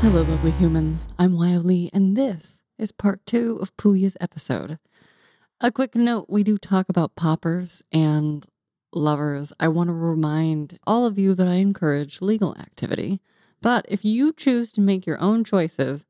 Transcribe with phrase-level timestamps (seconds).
[0.00, 1.00] Hello, lovely humans.
[1.18, 4.78] I'm Wyoh Lee, and this is part two of Pouya's episode.
[5.60, 8.46] A quick note we do talk about poppers and
[8.92, 9.52] lovers.
[9.58, 13.20] I want to remind all of you that I encourage legal activity.
[13.60, 16.04] But if you choose to make your own choices,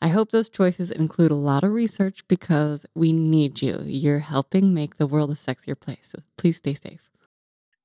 [0.00, 3.80] I hope those choices include a lot of research because we need you.
[3.84, 6.12] You're helping make the world a sexier place.
[6.12, 7.10] So please stay safe.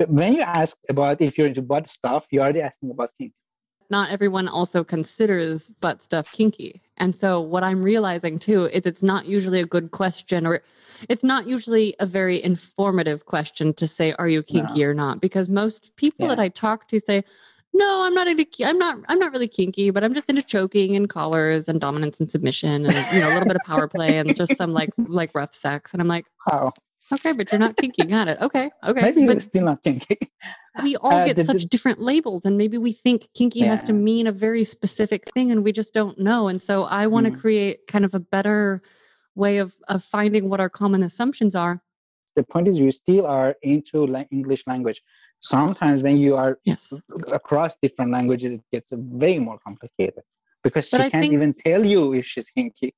[0.08, 3.34] When you ask about if you're into butt stuff, you're already asking about kink.
[3.90, 6.82] Not everyone also considers butt stuff kinky.
[6.98, 10.62] And so what I'm realizing too is it's not usually a good question or
[11.10, 14.88] it's not usually a very informative question to say, are you kinky No.
[14.90, 15.22] or not?
[15.22, 16.36] Because most people Yeah.
[16.36, 17.24] that I talk to say,
[17.74, 20.96] no, I'm not into, I'm not, I'm not really kinky, but I'm just into choking
[20.96, 24.18] and collars and dominance and submission and, you know, a little bit of power play
[24.18, 25.94] and just some like, like rough sex.
[25.94, 26.72] And I'm like, "Oh,
[27.14, 28.06] okay, but you're not kinky.
[28.06, 28.40] Got it.
[28.42, 28.70] Okay.
[28.88, 29.02] Okay.
[29.02, 30.18] Maybe you're But still not kinky.
[30.84, 33.84] We all Uh, get the- such the- different labels and maybe we think kinky has
[33.84, 37.26] to mean a very specific thing and we just don't know and so i want
[37.28, 37.40] to Mhm.
[37.42, 38.82] create kind of a better
[39.36, 41.82] way of of finding what our common assumptions are
[42.36, 45.02] the point is, you still are into la- English language.
[45.40, 46.94] Sometimes when you are yes
[47.34, 50.24] across different languages, it gets way more complicated
[50.64, 52.94] because she can't think- even tell you if she's kinky.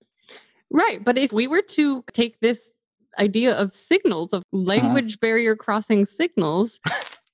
[0.69, 2.71] right but if we were to take this
[3.19, 6.79] idea of signals of language barrier crossing signals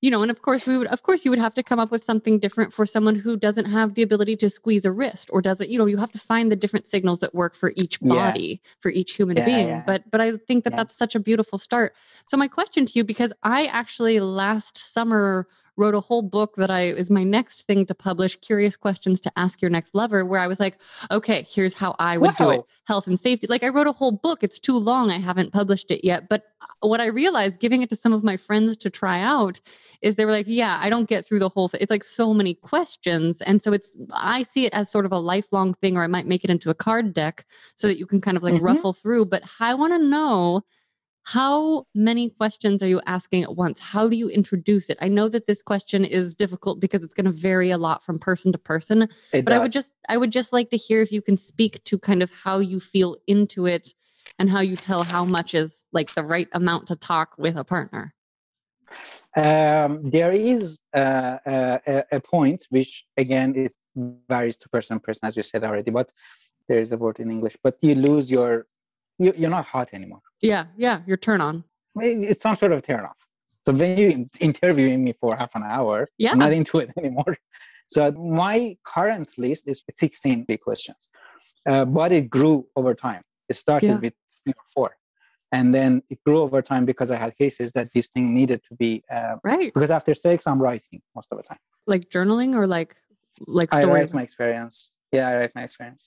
[0.01, 1.91] you know and of course we would of course you would have to come up
[1.91, 5.41] with something different for someone who doesn't have the ability to squeeze a wrist or
[5.41, 8.13] doesn't you know you have to find the different signals that work for each Yeah.
[8.13, 9.83] body for each human Yeah, being yeah.
[9.85, 10.77] but but i think that Yeah.
[10.77, 11.95] that's such a beautiful start
[12.27, 15.47] so my question to you because i actually last summer
[15.77, 19.31] wrote a whole book that i is my next thing to publish curious questions to
[19.37, 20.79] ask your next lover where i was like
[21.11, 24.11] okay here's how i would do it health and safety like i wrote a whole
[24.11, 27.81] book it's too long i haven't published it yet but uh, what i realized giving
[27.81, 29.59] it to some of my friends to try out
[30.03, 31.79] is they were like, yeah, I don't get through the whole thing.
[31.81, 33.41] It's like so many questions.
[33.41, 36.27] And so it's, I see it as sort of a lifelong thing, or I might
[36.27, 38.61] make it into a card deck so that you can kind of like Mhm.
[38.61, 39.25] ruffle through.
[39.25, 40.61] But I want to know
[41.27, 43.81] how many questions are you asking at once?
[43.81, 44.97] How do you introduce it?
[45.01, 48.17] I know that this question is difficult because it's going to vary a lot from
[48.17, 51.11] person to person, It but I would just, I would just like to hear if
[51.11, 53.93] you can speak to kind of how you feel into it
[54.39, 57.65] and how you tell how much is like the right amount to talk with a
[57.65, 58.13] partner.
[59.35, 63.75] um, there is uh, a, a, point which again is
[64.29, 66.09] varies to person to person as you said already but
[66.69, 68.65] there is a word in english but you lose your
[69.19, 71.63] you, you're not hot anymore Yeah, yeah, your turn on.
[71.99, 73.17] It's some sort of turn off
[73.65, 76.31] So when you interviewing me for half an hour, Yeah.
[76.33, 77.33] I'm not into it anymore.
[77.95, 81.01] So my current list is 16 big questions,
[81.71, 83.21] uh, but it grew over time.
[83.49, 83.99] It started Yeah.
[84.05, 84.89] with three or four,
[85.55, 88.73] and then it grew over time because I had cases that this thing needed to
[88.83, 88.91] be.
[89.15, 89.71] Uh, Right.
[89.73, 91.61] because after sex, I'm writing most of the time.
[91.93, 92.91] Like journaling or like
[93.59, 93.93] like I story.
[94.01, 94.75] write my experience.
[95.15, 96.03] Yeah, I write my experience.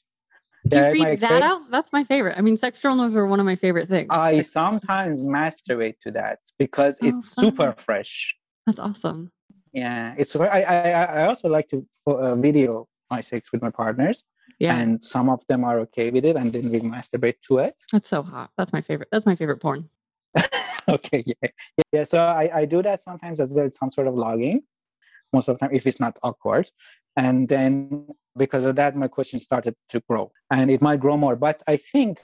[0.68, 1.60] Do you read that out?
[1.70, 2.36] That's my favorite.
[2.36, 4.08] I mean, sex journals are one of my favorite things.
[4.10, 8.34] I sometimes masturbate to that because Oh, it's super fresh.
[8.66, 9.32] That's awesome.
[9.72, 10.34] Yeah, it's.
[10.36, 14.24] I I I also like to uh, video my sex with my partners,
[14.58, 14.76] Yeah.
[14.76, 17.74] and some of them are okay with it, and then we masturbate to it.
[17.92, 18.50] That's so hot.
[18.58, 19.08] That's my favorite.
[19.10, 19.88] That's my favorite porn.
[20.88, 21.50] okay, yeah,
[21.92, 22.04] yeah.
[22.04, 23.70] So I I do that sometimes as well.
[23.70, 24.62] Some sort of logging,
[25.32, 26.70] most of the time if it's not awkward,
[27.16, 28.06] and then
[28.36, 31.36] because of that, my question started to grow, and it might grow more.
[31.36, 32.18] But I think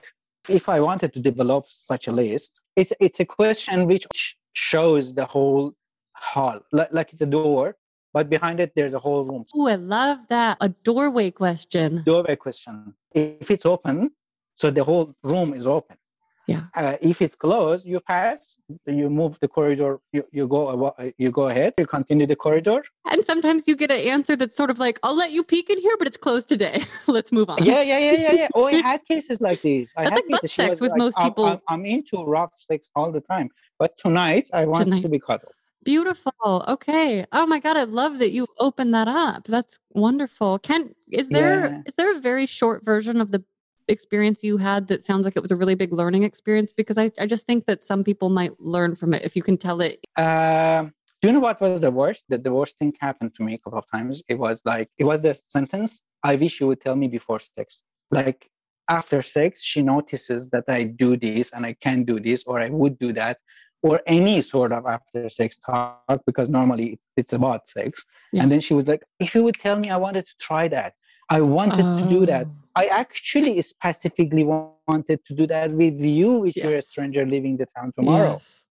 [0.49, 4.07] if I wanted to develop such a list, it's it's a question which
[4.53, 5.75] shows the whole
[6.15, 7.77] hall, like, like it's a door,
[8.13, 9.45] but behind it there's a whole room.
[9.55, 10.59] Oh, I love that.
[10.61, 12.03] A doorway question.
[12.05, 12.95] Doorway question.
[13.13, 14.11] If it's open,
[14.57, 15.97] so the whole room is open.
[16.47, 16.63] Yeah.
[16.75, 18.57] Uh, if it's closed, you pass.
[18.87, 19.99] You move the corridor.
[20.13, 20.95] You, you go.
[21.19, 21.75] You go ahead.
[21.79, 22.85] You continue the corridor.
[23.11, 25.81] And sometimes you get an answer that's sort of like, I'll let you peek in
[25.81, 26.85] here, but it's closed today.
[27.09, 27.65] Let's move on.
[27.65, 28.49] Yeah, yeah, yeah, yeah, yeah.
[28.55, 29.93] Oh, I had cases like these.
[29.97, 30.55] I That's had like butt cases.
[30.55, 33.49] Sex with like, most people." I'm, I'm into rough sex all the time,
[33.79, 35.03] but tonight I want Tonight.
[35.03, 35.53] to be cuddled.
[35.85, 36.65] Beautiful.
[36.69, 37.25] Okay.
[37.33, 37.77] Oh my God.
[37.77, 39.47] I love that you opened that up.
[39.47, 40.59] That's wonderful.
[40.59, 41.93] Ken, is there is Yeah.
[41.97, 43.45] there a very short version of the
[43.89, 46.73] experience you had that sounds like it was a really big learning experience?
[46.77, 49.57] Because I, I just think that some people might learn from it if you can
[49.57, 50.01] tell it.
[50.17, 50.93] Um,
[51.23, 52.25] do you know what was the worst?
[52.29, 54.23] The, the worst thing happened to me a couple of times.
[54.29, 56.03] It was like it was the sentence.
[56.23, 57.83] I wish you would tell me before sex.
[58.11, 58.51] Like
[58.89, 62.69] after sex, she notices that I do this and I can do this, or I
[62.69, 63.39] would do that,
[63.83, 68.05] or any sort of after sex talk because normally it's, it's about sex.
[68.33, 68.43] Yeah.
[68.43, 70.95] And then she was like, "If you would tell me, I wanted to try that.
[71.29, 72.47] I wanted to do that.
[72.47, 77.57] Oh, I actually specifically wanted to do that with you, which you're a stranger leaving
[77.57, 78.65] the town tomorrow, Yes.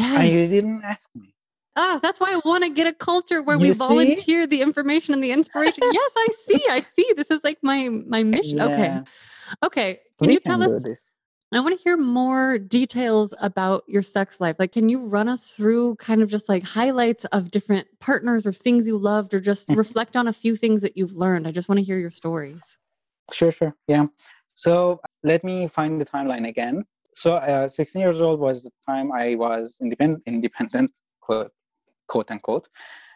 [0.00, 1.34] and you didn't ask me."
[1.76, 3.78] Ah, that's why I want to get a culture where we You see?
[3.78, 5.82] volunteer the information and the inspiration.
[5.92, 6.62] yes, I see.
[6.70, 7.06] I see.
[7.16, 8.60] This is like my my mission.
[8.60, 8.90] Okay.
[8.94, 9.02] Yeah.
[9.64, 10.00] Okay.
[10.18, 11.10] Can we you tell can us this.
[11.54, 14.56] I want to hear more details about your sex life.
[14.58, 18.52] Like, can you run us through kind of just like highlights of different partners or
[18.52, 19.76] things you loved, or just Mhm.
[19.76, 21.46] reflect on a few things that you've learned?
[21.46, 22.76] I just want to hear your stories.
[23.32, 23.76] Sure, sure.
[23.86, 24.06] Yeah.
[24.56, 26.84] So let me find the timeline again.
[27.14, 30.90] So uh, 16 years old was the time I was independent, independent
[31.20, 31.52] quote,
[32.08, 32.68] quote unquote.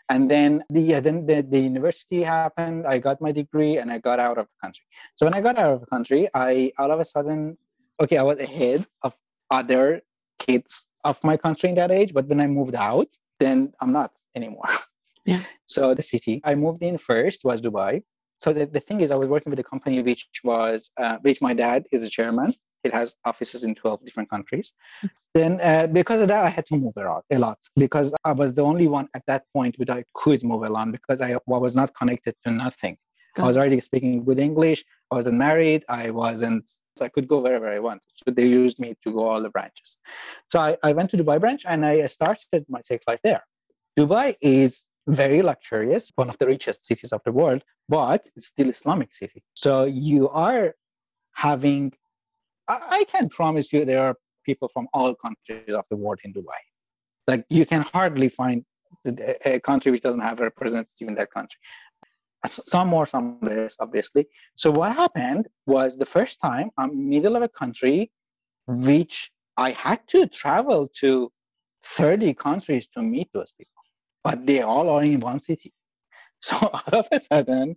[0.09, 2.87] And then the yeah, then the, the university happened.
[2.87, 4.85] I got my degree and I got out of the country.
[5.17, 7.59] So when I got out of the country, I all of a sudden,
[8.01, 9.15] okay, I was ahead of
[9.51, 10.03] other
[10.39, 12.13] kids of my country in that age.
[12.13, 13.09] But when I moved out,
[13.41, 14.69] then I'm not anymore.
[15.27, 15.43] Yeah.
[15.67, 18.03] So the city I moved in first was Dubai.
[18.39, 21.43] So the, the thing is, I was working with a company which was uh, which
[21.43, 22.55] my dad is a chairman.
[22.85, 24.73] It has offices in 12 different countries.
[25.35, 28.55] Then uh, because of that, I had to move around a lot because I was
[28.55, 31.95] the only one at that point that I could move along because I was not
[31.95, 32.97] connected to nothing.
[33.37, 34.85] I was already speaking good English.
[35.11, 35.85] I wasn't married.
[35.89, 36.69] I wasn't.
[37.01, 38.03] I could go wherever I wanted.
[38.17, 39.99] So they used me to go all the branches.
[40.51, 43.43] So I, I went to Dubai branch and I started my sex life there.
[43.99, 48.69] Dubai is very luxurious, one of the richest cities of the world, but it's still
[48.69, 49.43] Islamic city.
[49.55, 50.75] So you are
[51.33, 51.93] having.
[52.69, 56.33] I, I can promise you there are people from all countries of the world in
[56.33, 56.61] Dubai.
[57.27, 58.65] Like you can hardly find
[59.45, 61.59] a country which doesn't have a representative in that country.
[62.47, 64.27] Some more, some less, obviously.
[64.57, 68.11] So what happened was the first time I'm middle of a country,
[68.67, 71.33] which I had to travel to
[71.85, 73.83] 30 countries to meet those people,
[74.23, 75.73] but they all are in one city.
[76.41, 77.75] So all of a sudden,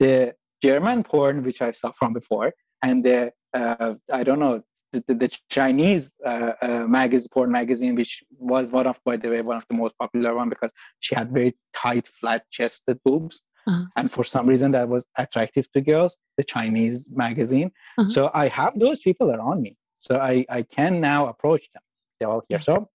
[0.00, 5.04] the German porn, which I saw from before, and the uh, I don't know the,
[5.08, 9.40] the, the Chinese uh, uh, magazine, porn magazine, which was one of, by the way,
[9.40, 10.70] one of the most popular one because
[11.00, 13.84] she had very tight, flat-chested boobs, Uh-huh.
[13.96, 16.16] and for some reason that was attractive to girls.
[16.36, 17.70] The Chinese magazine.
[17.98, 18.10] Uh-huh.
[18.10, 21.82] So I have those people around me, so I I can now approach them.
[22.18, 22.60] They're all here.
[22.60, 22.88] So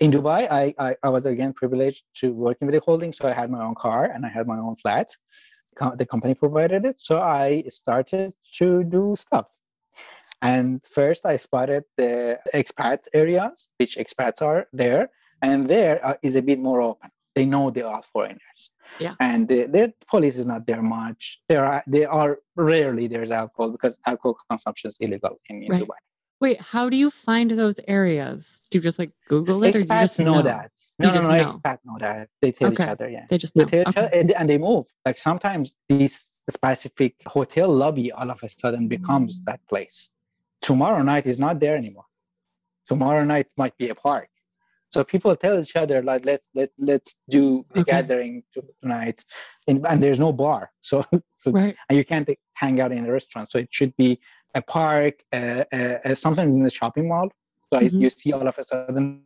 [0.00, 3.12] in Dubai, I, I, I was again privileged to working with a holding.
[3.12, 5.10] So I had my own car and I had my own flat.
[5.96, 6.96] The company provided it.
[7.00, 9.46] So I started to do stuff.
[10.42, 15.10] And first I spotted the expat areas, which expats are there.
[15.42, 17.10] And there uh, is a bit more open.
[17.34, 18.70] They know they are foreigners.
[19.00, 19.14] Yeah.
[19.20, 21.40] And the, the police is not there much.
[21.48, 25.82] There are, they are rarely there's alcohol because alcohol consumption is illegal in, in Right.
[25.82, 25.96] Dubai.
[26.40, 28.60] Wait, how do you find those areas?
[28.70, 30.42] Do you just like Google it, or do you just know, know?
[30.42, 30.70] that.
[30.98, 31.44] You No, no, know.
[31.44, 32.28] Expats know that.
[32.42, 32.84] They tell Okay.
[32.84, 33.08] each other.
[33.08, 33.24] Yeah.
[33.30, 33.68] They just They know.
[33.68, 34.00] tell each Okay.
[34.00, 34.84] other, and, and they move.
[35.06, 39.44] Like sometimes this specific hotel lobby all of a sudden becomes Mm.
[39.46, 40.10] that place.
[40.60, 42.04] Tomorrow night is not there anymore.
[42.86, 44.28] Tomorrow night might be a park.
[44.94, 47.92] So people tell each other like, let's let let's do a Okay.
[47.92, 49.18] gathering to- tonight,
[49.68, 50.96] and, and there's no bar, so,
[51.42, 51.74] so Right.
[51.88, 52.28] and you can't
[52.62, 53.46] hang out in a restaurant.
[53.52, 54.10] So it should be
[54.54, 57.28] a park, uh, uh, sometimes in the shopping mall.
[57.72, 58.00] So Mhm.
[58.02, 59.24] you see all of a sudden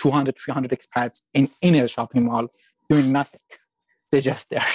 [0.00, 2.46] 200, 300 expats in, in a shopping mall
[2.88, 3.40] doing nothing.
[4.12, 4.70] They're just there.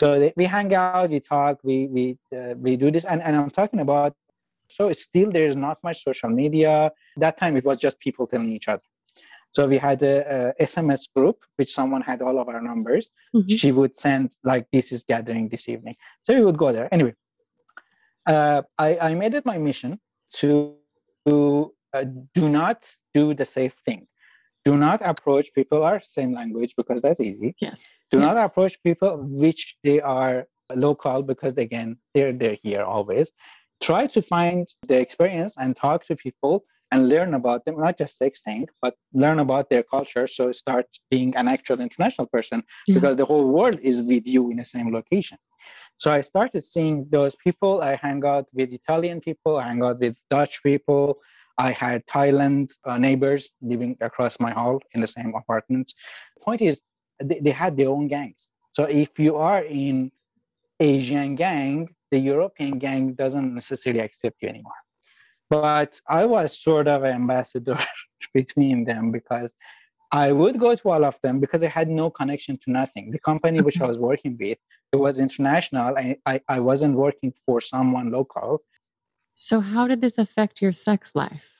[0.00, 2.04] So they, we hang out, we talk, we we
[2.38, 4.12] uh, we do this, and, and I'm talking about.
[4.70, 6.92] So still, there's not much social media.
[7.24, 8.86] That time, it was just people telling each other.
[9.52, 13.10] So we had a, a SMS group, which someone had all of our numbers.
[13.34, 13.58] Mhm.
[13.58, 15.96] she would send like this is gathering this evening.
[16.24, 16.92] So we would go there.
[16.92, 17.14] Anyway
[18.28, 19.98] uh, I, I made it my mission
[20.34, 20.76] to,
[21.26, 24.06] to uh, do not do the safe thing.
[24.64, 27.54] Do not approach people our same language because that's easy.
[27.60, 27.80] Yes.
[28.10, 33.32] do not approach people which they are local because again they're they're here always.
[33.80, 38.18] Try to find the experience and talk to people and learn about them not just
[38.20, 40.26] sexting but learn about their culture.
[40.26, 42.94] So start being an actual international person Yeah.
[42.96, 45.38] because the whole world is with you in the same location.
[45.98, 47.72] So i started seeing those people.
[47.82, 49.56] I hang out with italian people.
[49.58, 51.18] I hang out with dutch people.
[51.58, 55.86] I had thailand uh, neighbors living across my hall in the same apartment
[56.44, 56.80] point is
[57.28, 58.48] they, they had their own gangs.
[58.76, 60.12] So if you are in
[60.80, 61.76] asian gang
[62.12, 64.80] the european gang doesn't necessarily accept you anymore
[65.50, 67.78] but i was sort of an ambassador
[68.34, 69.52] between them because
[70.12, 73.18] i would go to all of them because i had no connection to nothing the
[73.18, 74.58] company which i was working with
[74.92, 78.62] it was international I, I, I wasn't working for someone local
[79.40, 81.54] So how did this affect your sex life?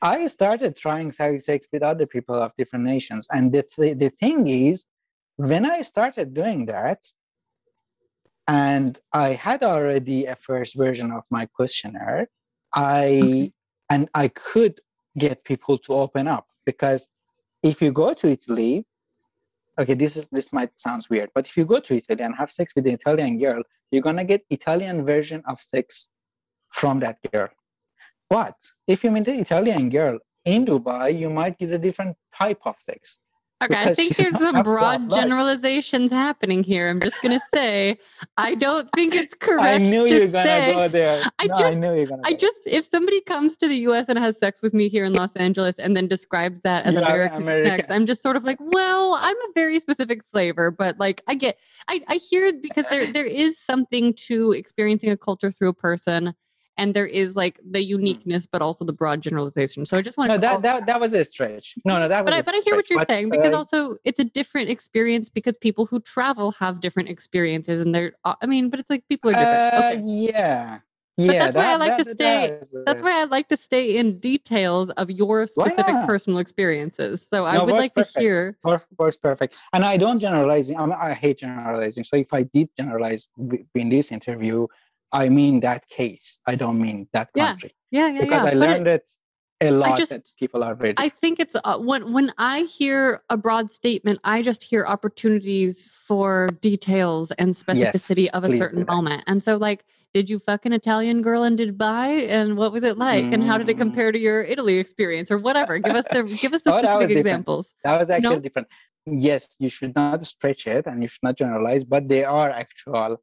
[0.00, 3.26] I started trying sex sex with other people of different nations.
[3.32, 4.86] And the, th- the thing is,
[5.34, 7.04] when I started doing that,
[8.46, 12.28] and I had already a first version of my questionnaire,
[12.74, 13.52] I Okay.
[13.90, 14.80] and I could
[15.18, 17.08] get people to open up because
[17.62, 18.86] if you go to Italy,
[19.80, 22.52] okay, this is this might sounds weird, but if you go to Italy and have
[22.52, 26.10] sex with an Italian girl, you're gonna get Italian version of sex
[26.70, 27.48] from that girl.
[28.28, 32.60] But if you meet an Italian girl in Dubai, you might get a different type
[32.64, 33.18] of sex.
[33.62, 36.88] Okay, I think there's some broad generalizations happening here.
[36.88, 37.98] I'm just gonna say,
[38.38, 40.72] I don't think it's correct I knew you were gonna say.
[40.72, 41.22] go there.
[41.38, 42.22] I No, just- I knew you were gonna.
[42.24, 45.12] I just, if somebody comes to the US and has sex with me here in
[45.12, 47.92] Los Angeles and then describes that as are American, sex, American.
[47.92, 51.58] I'm just sort of like, well, I'm a very specific flavor, but like I get,
[51.88, 56.34] I, I hear because there, there is something to experiencing a culture through a person.
[56.76, 59.84] And there is like the uniqueness, but also the broad generalization.
[59.84, 61.74] So I just want No, to that, that that was a stretch.
[61.84, 62.30] No, no, that was.
[62.30, 64.70] but I, but I hear what you're But, saying because uh, also it's a different
[64.70, 68.88] experience because people who travel have different experiences and they're uh, I mean, but it's
[68.88, 69.74] like people are different.
[69.74, 70.02] uh, okay.
[70.06, 70.78] yeah,
[71.18, 71.32] yeah.
[71.38, 73.56] that's why I that- like to stay- that is, That's uh, why I like to
[73.58, 77.26] stay in details of your specific personal experiences.
[77.28, 78.56] So I No, would like to hear.
[78.64, 79.54] Work- works perfect.
[79.74, 80.70] And I don't generalize.
[80.70, 82.04] I, mean, I hate generalizing.
[82.04, 83.28] So if I did generalize
[83.74, 84.66] in this interview,
[85.12, 86.38] I mean that case.
[86.46, 88.20] I don't mean that country Yeah, yeah, yeah.
[88.22, 88.50] because yeah.
[88.50, 89.10] I But it- learned it,
[89.62, 90.94] a lot just- that people are ready.
[90.98, 95.86] I think it's uh, when when I hear a broad statement, I just hear opportunities
[96.06, 99.22] for details and specificity Yes, of a certain moment.
[99.26, 102.96] And so, like, did you fuck an Italian girl in Dubai, and what was it
[102.96, 103.84] like, and how did it Mm.
[103.84, 105.78] compare to your Italy experience, or whatever?
[105.78, 107.26] Give us the give us the Oh, that specific different.
[107.26, 107.74] examples.
[107.84, 108.40] that was actually No?
[108.40, 108.68] different.
[109.06, 113.20] Yes, you should not stretch it and you should not generalize, but they are actual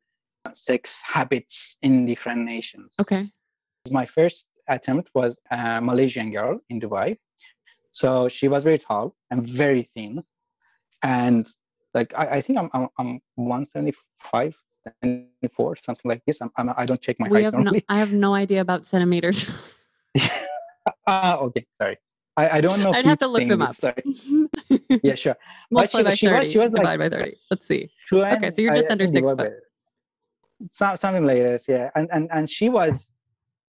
[0.56, 2.94] sex habits in different nations.
[3.00, 3.30] Okay.
[3.92, 7.18] my first attempt was a Malaysian girl in Dubai.
[7.92, 10.24] So she was very tall and very thin.
[11.04, 11.48] And
[11.94, 14.56] like, I, I think I'm, I'm, I'm 175,
[15.04, 16.42] 74, something like this.
[16.42, 17.60] I'm, I'm, I don't check my we height have no.
[17.60, 17.86] normally.
[17.90, 19.50] I have no idea about centimeters.
[21.06, 21.98] Ah, okay, sorry.
[22.36, 22.92] I, I don't know.
[22.94, 23.74] I'd have to look feet them up.
[23.74, 23.96] Sorry.
[25.04, 25.36] Yeah, sure.
[25.72, 26.52] Multiply she- by she was- thirty.
[26.52, 27.36] she was like- divide by thirty.
[27.52, 27.90] Let's see.
[28.12, 29.54] Okay, so you're just under six foot.
[30.72, 31.90] So, something like this, yeah.
[31.96, 33.14] And, and, and she was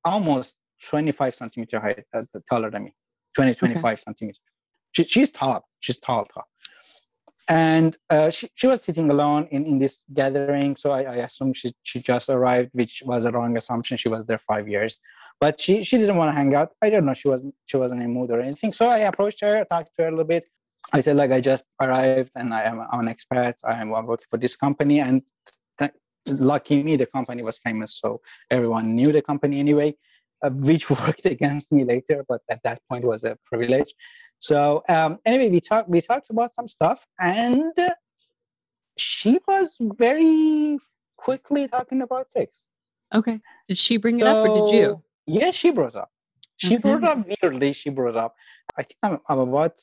[0.05, 0.55] almost
[0.85, 2.95] 25 centimeter height, uh, taller than me,
[3.35, 4.41] 20, 25 centimeters.
[4.93, 5.69] She, she's tall.
[5.81, 6.45] She's tall, tall.
[7.49, 10.77] And uh, she, she was sitting alone in, in this gathering.
[10.77, 13.97] So I, I assume she, she just arrived, which was a wrong assumption.
[13.97, 14.99] She was there five years.
[15.41, 16.73] But she, she didn't want to hang out.
[16.83, 17.15] I don't know.
[17.15, 18.73] She wasn't she wasn't in a mood or anything.
[18.73, 20.45] So I approached her, talked to her a little bit.
[20.93, 23.55] I said, like, I just arrived and I am an expat.
[23.65, 25.01] I am working for this company.
[25.01, 25.23] And
[26.29, 27.99] lucky me, the company was famous.
[28.01, 28.21] So
[28.51, 29.95] everyone knew the company anyway.
[30.45, 33.93] uh, which worked against me later, but at that point was a privilege.
[34.39, 37.73] So um, anyway, we talked we talked about some stuff, and
[38.97, 40.79] she was very
[41.17, 42.67] quickly talking about sex.
[43.13, 43.41] Okay.
[43.69, 45.03] Did she bring it up or did you?
[45.27, 46.11] Yeah, she brought up.
[46.57, 46.83] She Okay.
[46.85, 47.73] brought up weirdly.
[47.73, 48.33] She brought up.
[48.79, 49.75] I think I'm, I'm about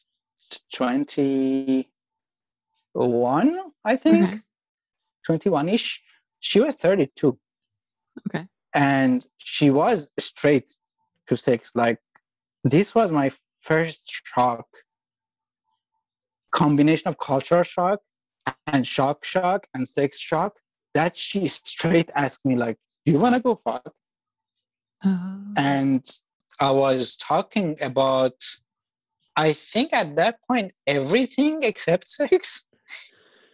[0.73, 1.89] twenty
[2.93, 3.59] one.
[3.83, 4.39] I think Okay.
[5.25, 6.01] twenty one ish.
[6.39, 7.37] She was thirty two.
[8.27, 8.47] Okay.
[8.73, 10.73] and she was straight
[11.27, 11.99] to sex like
[12.63, 13.29] this was my
[13.61, 14.65] first shock
[16.51, 17.99] combination of culture shock
[18.67, 20.53] and shock shock and sex shock
[20.93, 23.91] that she straight asked me like do you want to go fuck
[25.03, 25.41] Oh.
[25.57, 26.03] and
[26.61, 28.37] i was talking about
[29.35, 32.65] i think at that point everything except sex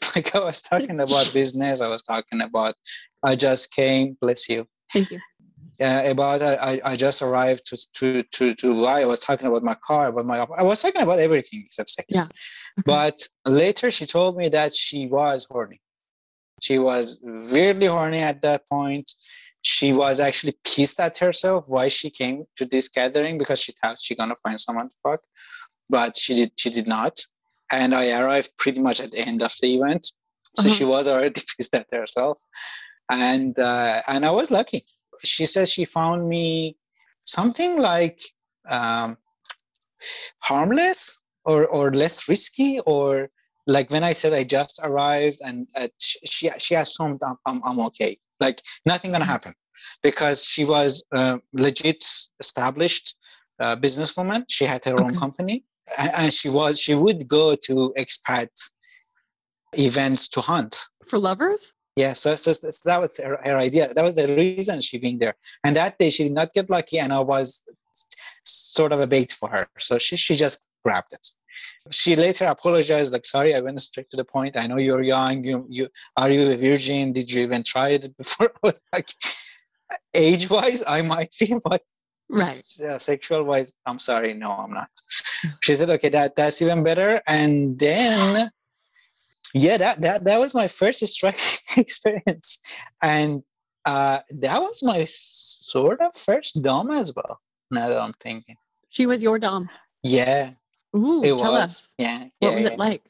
[0.16, 2.76] like i was talking about business i was talking about
[3.24, 5.20] i just came bless you Thank you.
[5.82, 9.02] uh, about uh, I, I just arrived to, to to to Dubai.
[9.02, 12.08] I was talking about my car, about my I was talking about everything except sex.
[12.10, 12.28] Yeah.
[12.86, 15.80] But later she told me that she was horny.
[16.62, 19.12] She was weirdly horny at that point.
[19.64, 23.98] She was actually pissed at herself why she came to this gathering because she thought
[24.02, 25.22] she gonna find someone to fuck,
[25.90, 27.16] but she did she did not.
[27.72, 30.12] And I arrived pretty much at the end of the event,
[30.56, 30.76] so Uh-huh.
[30.76, 32.42] she was already pissed at herself
[33.12, 34.86] and uh, and I was lucky.
[35.24, 36.78] She says she found me
[37.26, 38.20] something like
[38.70, 39.18] um,
[40.40, 43.30] harmless or or less risky or
[43.68, 47.80] like when I said I just arrived and uh, she she assumed I'm, I'm I'm
[47.88, 49.54] okay, like nothing gonna happen
[50.04, 52.04] because she was uh, legit
[52.40, 53.18] established
[53.60, 54.46] uh, businesswoman.
[54.48, 55.64] She had her own company
[56.00, 58.50] and, and she was she would go to expat
[59.78, 61.72] events to hunt For lovers?
[61.96, 63.94] yeah, so, so, so that was her, her idea.
[63.94, 65.36] That was the reason she being there.
[65.64, 67.64] And that day she did not get lucky, and I was
[68.46, 69.68] sort of a bait for her.
[69.78, 71.28] So she she just grabbed it.
[71.92, 74.56] She later apologized, like, "Sorry, I went straight to the point.
[74.56, 75.44] I know you're young.
[75.44, 77.12] You you are you a virgin?
[77.14, 79.10] Did you even try it before?" I was like,
[80.14, 81.82] age wise, I might be, but
[82.32, 82.64] Right.
[82.90, 84.90] uh, sexual wise, I'm sorry, no, I'm not.
[85.62, 88.50] She said, "Okay, that that's even better." And then,
[89.54, 91.40] yeah, that that that was my first strike
[91.78, 92.60] experience,
[93.02, 93.44] and
[93.86, 97.40] uh, that was my sort of first dom as well.
[97.70, 98.56] Now that I'm thinking,
[98.90, 99.70] She was your dom.
[100.04, 100.52] yeah,
[100.96, 101.62] Ooh, it tell was.
[101.64, 101.94] us.
[101.98, 102.70] Yeah, What yeah, was yeah.
[102.72, 103.02] it like?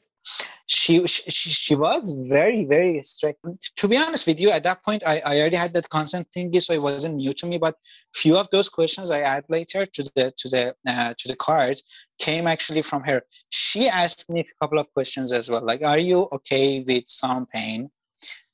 [0.66, 3.44] She, she she was very very strict
[3.76, 6.60] to be honest with you at that point i, I already had that consent thingy
[6.62, 7.76] so it wasn't new to me but
[8.14, 11.80] few of those questions i add later to the to the uh, to the card
[12.18, 15.98] came actually from her she asked me a couple of questions as well like are
[15.98, 17.90] you okay with some pain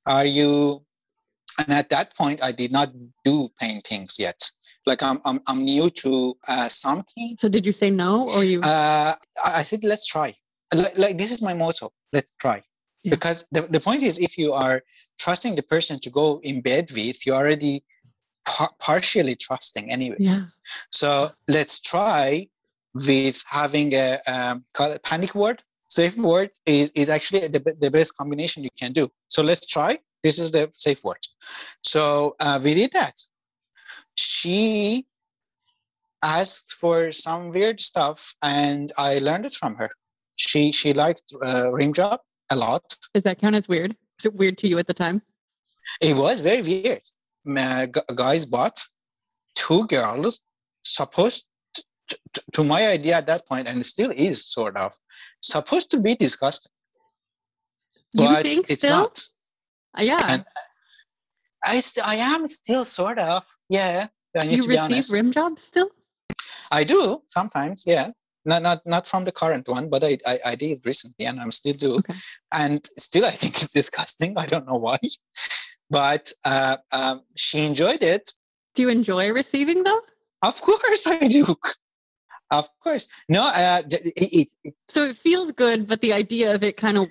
[0.07, 0.83] are you
[1.59, 2.91] and at that point i did not
[3.25, 4.41] do paintings yet
[4.87, 8.61] like i'm i'm, I'm new to uh, something So did you say no or you?
[8.63, 10.35] uh, I said, let's try.
[10.75, 11.93] Like, like this is my motto.
[12.13, 12.63] Let's try.
[13.05, 13.11] Yeah.
[13.11, 14.83] Because the, the point is, if you are
[15.19, 17.85] trusting the person to go in bed with, you're already
[18.47, 20.17] par- partially trusting anyway.
[20.19, 20.45] yeah.
[20.91, 22.49] So let's try
[22.95, 25.63] with having a um, call it panic word.
[25.91, 29.11] Safe word is, is actually the, the best combination you can do.
[29.29, 29.99] So let's try.
[30.23, 31.25] This is the safe word.
[31.83, 33.15] So uh, we did that.
[34.17, 35.07] She
[36.23, 39.91] asked for some weird stuff, and I learned it from her.
[40.39, 42.21] She she liked uh, rim job
[42.51, 42.83] a lot.
[43.13, 43.95] Does that count as weird?
[44.19, 45.21] Is it weird to you at the time?
[46.01, 47.03] It was very weird.
[47.47, 48.79] Uh, guys bought
[49.55, 50.41] two girls
[50.85, 51.83] supposed to,
[52.35, 54.95] to, to my idea at that point, and still is sort of
[55.43, 56.71] supposed to be disgusting,
[58.13, 58.99] You but think it's still?
[59.03, 59.23] not.
[59.99, 60.27] Uh, yeah.
[60.29, 60.45] And
[61.65, 64.07] I st- I am still sort of yeah.
[64.37, 65.13] I Do need you to receive honest.
[65.13, 65.91] rim jobs still?
[66.71, 68.11] I do sometimes, yeah.
[68.49, 71.53] Not not not from the current one, but I I, I did recently, and I'm
[71.53, 71.97] still do.
[71.97, 72.15] Okay.
[72.53, 74.39] And still, I think it's disgusting.
[74.39, 74.99] I don't know why,
[75.91, 78.33] but uh, um, she enjoyed it.
[78.75, 80.01] Do you enjoy receiving though?
[80.43, 81.45] Of course, I do.
[82.51, 83.43] Of course, no.
[83.45, 87.09] Uh, it, it, So it feels good, but the idea of it kind of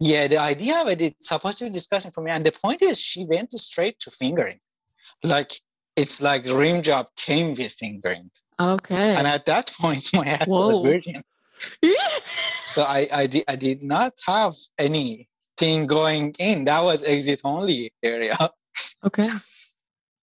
[0.00, 2.52] yeah, the idea of it, it is supposed to be disgusting for me, and the
[2.52, 4.60] point is, she went straight to fingering,
[5.22, 5.52] like
[5.96, 9.14] it's like rim job came with fingering, okay.
[9.14, 10.82] and at that point, my ass was Whoa.
[10.82, 11.22] virgin.
[12.64, 16.66] So I, I, did, I did not have anything going in.
[16.66, 18.36] That was exit only area.
[19.04, 19.28] okay.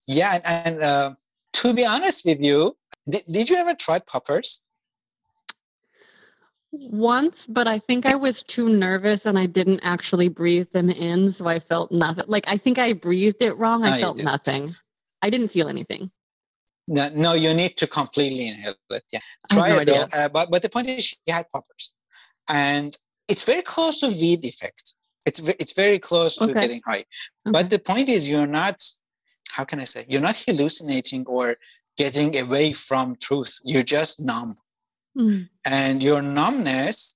[0.08, 1.16] Yeah, and, and uh,
[1.54, 2.78] to be honest with you,
[3.10, 4.62] did, did you ever try poppers?
[6.72, 11.32] Once, but I think I was too nervous and I didn't actually breathe them in,
[11.32, 12.26] so I felt nothing.
[12.28, 13.86] Like I think I breathed it wrong.
[13.86, 14.76] I you felt nothing.
[15.22, 16.12] I didn't feel anything.
[16.88, 19.04] No, no, you need to completely inhale it.
[19.12, 19.20] Yeah,
[19.52, 20.06] try no it though.
[20.16, 21.94] Uh, but but the point is, she had poppers,
[22.50, 22.96] and
[23.28, 24.94] it's very close to weed effect.
[25.26, 26.62] It's it's very close to Okay.
[26.62, 27.00] getting high.
[27.48, 27.52] Okay.
[27.52, 28.84] But the point is, you're not.
[29.52, 30.06] How can I say?
[30.08, 31.56] You're not hallucinating or
[31.98, 33.58] getting away from truth.
[33.64, 34.58] You're just numb,
[35.18, 35.50] Mm.
[35.66, 37.16] and your numbness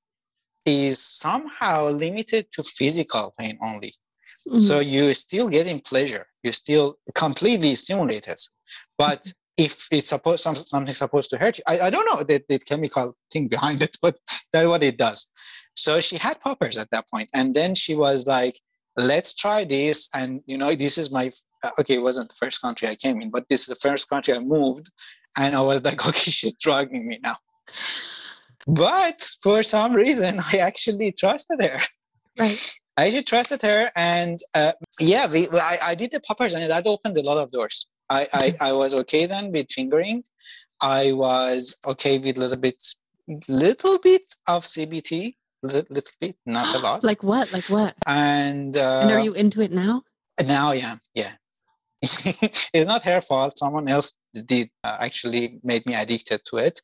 [0.65, 3.93] is somehow limited to physical pain only.
[4.47, 4.59] Mhm.
[4.67, 6.25] So you're still getting pleasure.
[6.43, 8.37] You're still completely stimulated.
[8.97, 12.41] But if it's supposed some, something supposed to hurt you, I, I don't know the,
[12.47, 14.17] the chemical thing behind it, but
[14.53, 15.29] that's what it does.
[15.75, 18.59] So she had poppers at that point, and then she was like,
[18.97, 21.31] "Let's try this." And you know, this is my
[21.63, 21.95] uh, okay.
[21.95, 24.39] It wasn't the first country I came in, but this is the first country I
[24.39, 24.89] moved,
[25.37, 27.37] and I was like, "Okay, she's drugging me now."
[28.67, 31.79] But for some reason, I actually trusted her.
[32.37, 32.59] right.
[32.97, 36.85] I just trusted her, and uh, yeah, we, I, I did the poppers, and that
[36.85, 37.87] opened a lot of doors.
[38.09, 40.23] I, I, I was okay then with fingering.
[40.81, 42.81] I was okay with a little bit,
[43.47, 47.03] little bit of CBT, little, little bit, not a lot.
[47.03, 47.51] Like what?
[47.51, 47.95] Like what?
[48.07, 50.03] and uh, and are you into it now?
[50.47, 51.33] now I am, yeah.
[52.01, 53.59] it's not her fault.
[53.59, 56.79] Someone else did uh, actually made me addicted to it,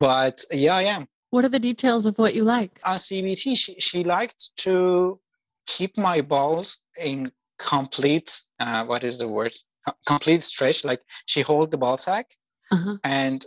[0.00, 1.06] but yeah, I am.
[1.30, 2.80] What are the details of what you like?
[2.86, 5.18] on CBT, she, she liked to
[5.66, 9.52] keep my balls in complete, uh, what is the word?
[9.86, 10.84] Co- Complete stretch.
[10.84, 12.26] Like she hold the ball sack
[12.70, 12.96] Uh-huh.
[13.04, 13.44] and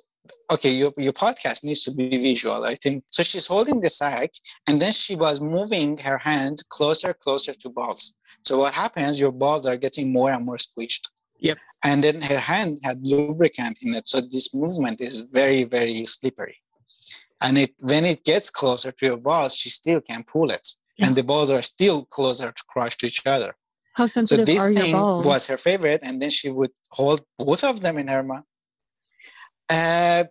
[0.53, 3.03] okay, your, your podcast needs to be visual, I think.
[3.09, 4.31] So she's holding the sack
[4.67, 8.15] and then she was moving her hand closer, closer to balls.
[8.43, 11.05] So what happens, your balls are getting more and more squished.
[11.39, 11.57] Yep.
[11.83, 14.07] And then her hand had lubricant in it.
[14.07, 16.57] So this movement is very, very slippery.
[17.41, 20.67] And it when it gets closer to your balls, she still can pull it.
[20.97, 21.05] Yeah.
[21.07, 23.55] And the balls are still closer to crush to each other.
[23.97, 25.25] How So this are your thing balls?
[25.25, 28.45] was her favorite, and then she would hold both of them in her mouth.
[29.69, 30.23] Uh,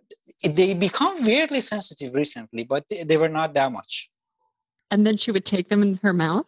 [0.43, 4.09] they become weirdly sensitive recently, but they, they were not that much.
[4.91, 6.45] and then she would take them in her mouth.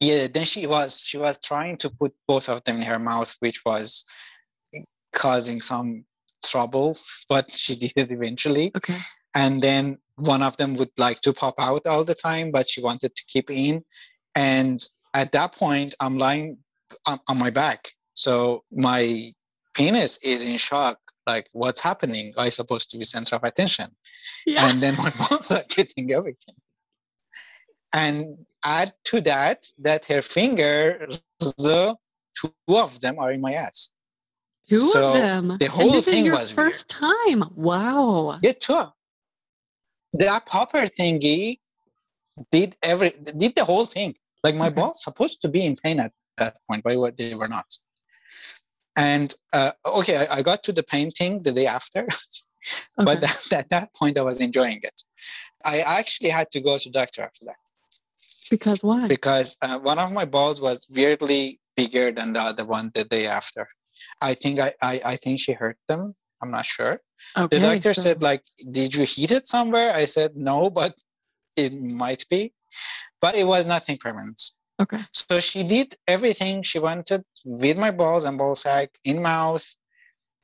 [0.00, 3.30] Yeah, then she was she was trying to put both of them in her mouth,
[3.44, 4.04] which was
[5.14, 6.04] causing some
[6.44, 6.96] trouble,
[7.28, 8.66] but she did it eventually.
[8.76, 8.98] Okay.
[9.34, 9.84] and then
[10.16, 13.24] one of them would like to pop out all the time but she wanted to
[13.32, 13.74] keep in
[14.34, 14.78] and
[15.14, 16.56] at that point i'm lying
[17.06, 19.32] on, on my back so my
[19.74, 23.88] penis is in shock like what's happening i supposed to be center of attention
[24.46, 24.68] Yeah.
[24.68, 26.54] and then my balls are getting everything
[27.94, 31.22] and add to that that her fingers
[31.58, 31.96] the
[32.34, 33.90] two of them are in my ass
[34.68, 35.58] Two so of them.
[35.58, 36.68] the whole and this thing is your was weird.
[36.68, 37.44] first time.
[37.56, 38.38] Wow.
[38.42, 38.92] Yeah, sure.
[40.14, 41.58] That popper thingy
[42.52, 44.14] did every did the whole thing.
[44.42, 44.80] Like my Okay.
[44.80, 47.66] balls supposed to be in pain at that point, but they were not.
[48.96, 52.06] And uh, okay, I, I got to the pain thing the day after,
[52.96, 53.20] but Okay.
[53.20, 55.00] that, at that point I was enjoying it.
[55.64, 57.56] I actually had to go to doctor after that
[58.50, 59.06] because why?
[59.08, 63.26] because uh, one of my balls was weirdly bigger than the other one the day
[63.26, 63.66] after.
[64.20, 66.14] I think I, I, I think she hurt them.
[66.42, 67.00] I'm not sure.
[67.36, 67.56] okay.
[67.56, 70.92] the doctor so- said like did you heat it somewhere i said no but
[71.56, 72.52] it might be
[73.22, 74.42] but it was nothing permanent.
[74.80, 75.00] Okay.
[75.12, 79.64] so she did everything she wanted with my balls and ball sack in mouth.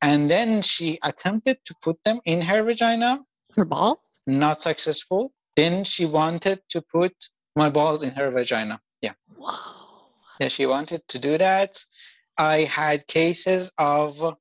[0.01, 3.19] And then she attempted to put them in her vagina.
[3.57, 3.99] Her balls?
[4.29, 5.33] not successful.
[5.57, 7.15] Then she wanted to put
[7.57, 8.81] my balls in her vagina.
[9.01, 9.15] Yeah.
[9.37, 9.59] Wow.
[10.41, 11.83] yeah she wanted to do that.
[12.39, 14.37] I had cases of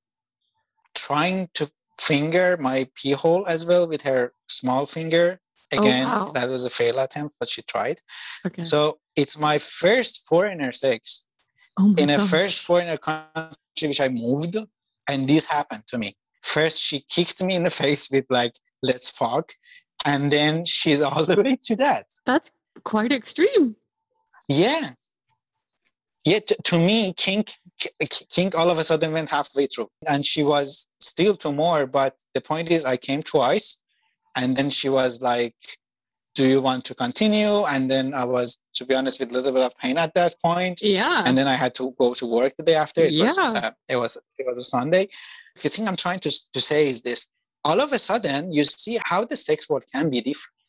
[0.93, 5.39] trying to finger my pee hole as well with her small finger
[5.73, 6.31] Oh, again wow.
[6.33, 7.99] that was a fail attempt but she tried
[8.45, 8.63] Okay.
[8.63, 11.25] so it's my first foreigner sex
[11.77, 14.55] oh in a first foreigner country which i moved
[15.09, 19.09] and this happened to me first she kicked me in the face with like let's
[19.09, 19.51] fuck
[20.05, 22.49] and then she's all the way to that That's
[22.83, 23.75] quite extreme.
[24.47, 24.81] yeah.
[26.25, 27.53] Yeah, to, to me, kink,
[28.29, 31.87] kink all of a sudden went halfway through, and she was still two more.
[31.87, 33.81] But the point is, I came twice,
[34.37, 35.55] and then she was like,
[36.35, 39.51] "Do you want to continue?" And then I was, to be honest, with a little
[39.51, 41.23] bit of pain at that point, Yeah.
[41.25, 43.01] and then I had to go to work the day after.
[43.01, 43.51] It was, Yeah.
[43.61, 45.03] uh, it was, it was a Sunday.
[45.61, 47.27] The thing I'm trying to to say is this:
[47.67, 50.61] all of a sudden, you see how the sex world can be different,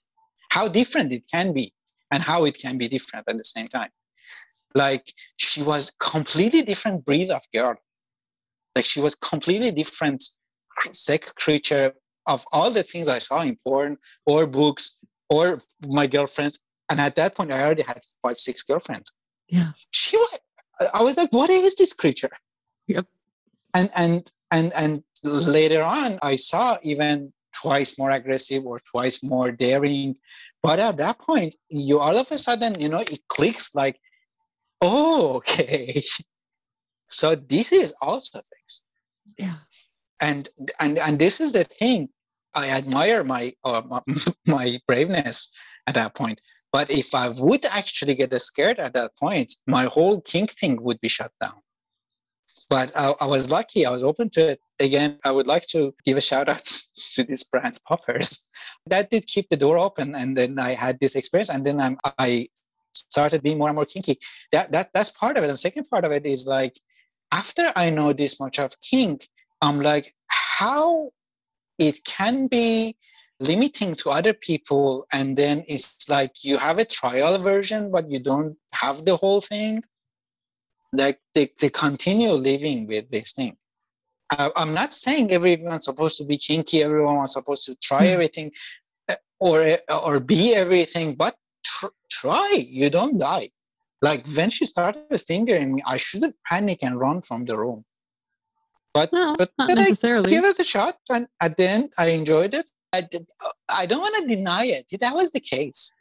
[0.56, 1.66] how different it can be,
[2.10, 3.92] and how it can be different at the same time
[4.74, 7.74] like she was completely different breed of girl
[8.76, 10.22] like she was completely different
[10.90, 11.92] sex creature
[12.28, 14.96] of all the things i saw in porn or books
[15.30, 16.60] or my girlfriends
[16.90, 19.12] and at that point i already had five six girlfriends
[19.48, 19.72] Yeah.
[19.90, 20.38] she was
[20.94, 22.34] i was like what is this creature
[22.86, 23.06] Yep.
[23.74, 29.52] and and and and later on, I saw even twice more aggressive or twice more
[29.52, 30.16] daring.
[30.62, 34.00] But at that point, you all of a sudden, you know, it clicks like,
[34.80, 36.02] oh, okay.
[37.08, 38.82] so this is also things.
[39.38, 39.56] Yeah.
[40.20, 40.48] And
[40.80, 42.08] and and this is the thing.
[42.54, 43.82] I admire my uh,
[44.46, 45.52] my braveness
[45.86, 46.40] at that point.
[46.72, 51.00] But if I would actually get scared at that point, my whole kink thing would
[51.00, 51.60] be shut down.
[52.68, 53.86] But I, I, was lucky.
[53.86, 54.60] I was open to it.
[54.78, 56.64] Again, I would like to give a shout out
[57.14, 58.46] to this brand Poppers.
[58.86, 61.96] That did keep the door open, and then I had this experience, and then I'm,
[62.18, 62.48] I
[62.92, 64.16] started being more and more kinky.
[64.52, 65.46] That that that's part of it.
[65.46, 66.78] And the second part of it is like
[67.32, 69.28] after I know this much of kink,
[69.62, 71.10] I'm like, how
[71.78, 72.96] it can be
[73.40, 78.18] limiting to other people and then it's like you have a trial version but you
[78.18, 79.82] don't have the whole thing.
[80.92, 83.56] Like they, they continue living with this thing.
[84.30, 88.10] I, i'm not saying everyone's supposed to be kinky everyone's supposed to try mm.
[88.10, 88.52] everything
[89.08, 92.66] uh, or or be everything but tr- try.
[92.68, 93.48] You don't die.
[94.02, 97.84] Like when she started fingering me i should have panicked and run from the room
[98.94, 100.28] but no, but, not necessarily.
[100.28, 103.26] I give it a shot and at the end i enjoyed it I, did,
[103.68, 104.86] I don't want to deny it.
[105.00, 105.92] That was the case.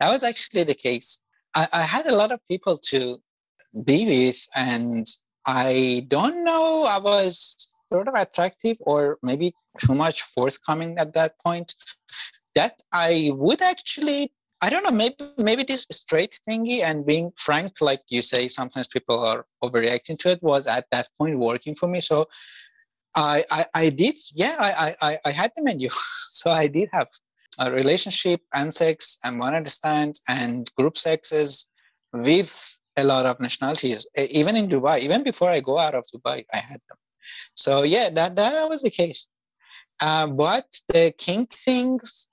[0.00, 1.18] That was actually the case.
[1.54, 3.20] I, I had a lot of people to
[3.84, 5.06] be with, and
[5.46, 11.32] I don't know, I was sort of attractive or maybe too much forthcoming at that
[11.44, 11.74] point.
[12.54, 14.32] That I would actually,
[14.64, 18.88] I don't know, maybe maybe this straight thingy and being frank, like you say, sometimes
[18.88, 22.00] people are overreacting to it, was at that point working for me.
[22.00, 22.26] So
[23.14, 25.90] I, I, I did, yeah, I, I, I had the menu.
[26.40, 27.08] so I did have
[27.58, 31.70] a relationship and sex and one understand and group sexes
[32.14, 34.06] with a lot of nationalities.
[34.16, 36.98] Even in Dubai, even before I go out of Dubai, I had them.
[37.54, 39.28] So yeah, that, that was the case.
[40.00, 42.28] Uh, but the kink things,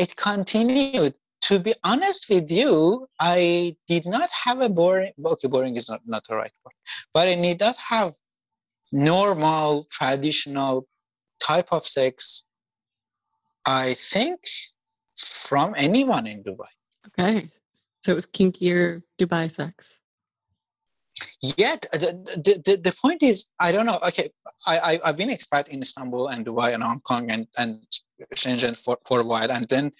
[0.00, 1.14] it continued.
[1.42, 6.00] To be honest with you, I did not have a boring, okay, boring is not,
[6.04, 6.74] not the right word,
[7.14, 8.12] but I did not have
[8.92, 10.86] normal, traditional
[11.40, 12.44] type of sex,
[13.64, 14.40] I think
[15.16, 16.72] from anyone in Dubai.
[17.08, 17.50] Okay.
[18.02, 19.98] So it was kinkier Dubai sex.
[21.42, 23.98] Yet the, the, the point is, I don't know.
[24.06, 24.30] Okay,
[24.66, 27.84] I, I, have been expat in Istanbul and Dubai and Hong Kong and, and
[28.34, 29.50] Shenzhen for, for a while.
[29.50, 29.92] And then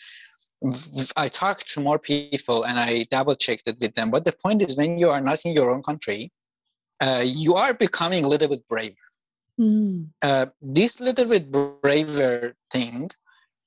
[1.16, 4.10] I talked to more people and I double checked it with them.
[4.10, 6.32] But the point is, when you are not in your own country,
[7.00, 8.94] uh, you are becoming a little bit braver.
[9.58, 10.08] Mm.
[10.22, 11.50] Uh, this little bit
[11.82, 13.10] braver thing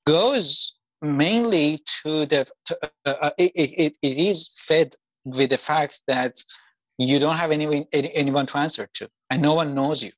[0.06, 6.00] goes mainly to the to, uh, uh it, it, it is fed with the fact
[6.06, 6.34] that
[6.98, 10.10] you don't have anyone anyone to answer to and no one knows you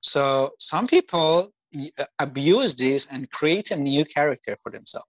[0.00, 1.52] so some people
[1.98, 5.06] uh, abuse this and create a new character for themselves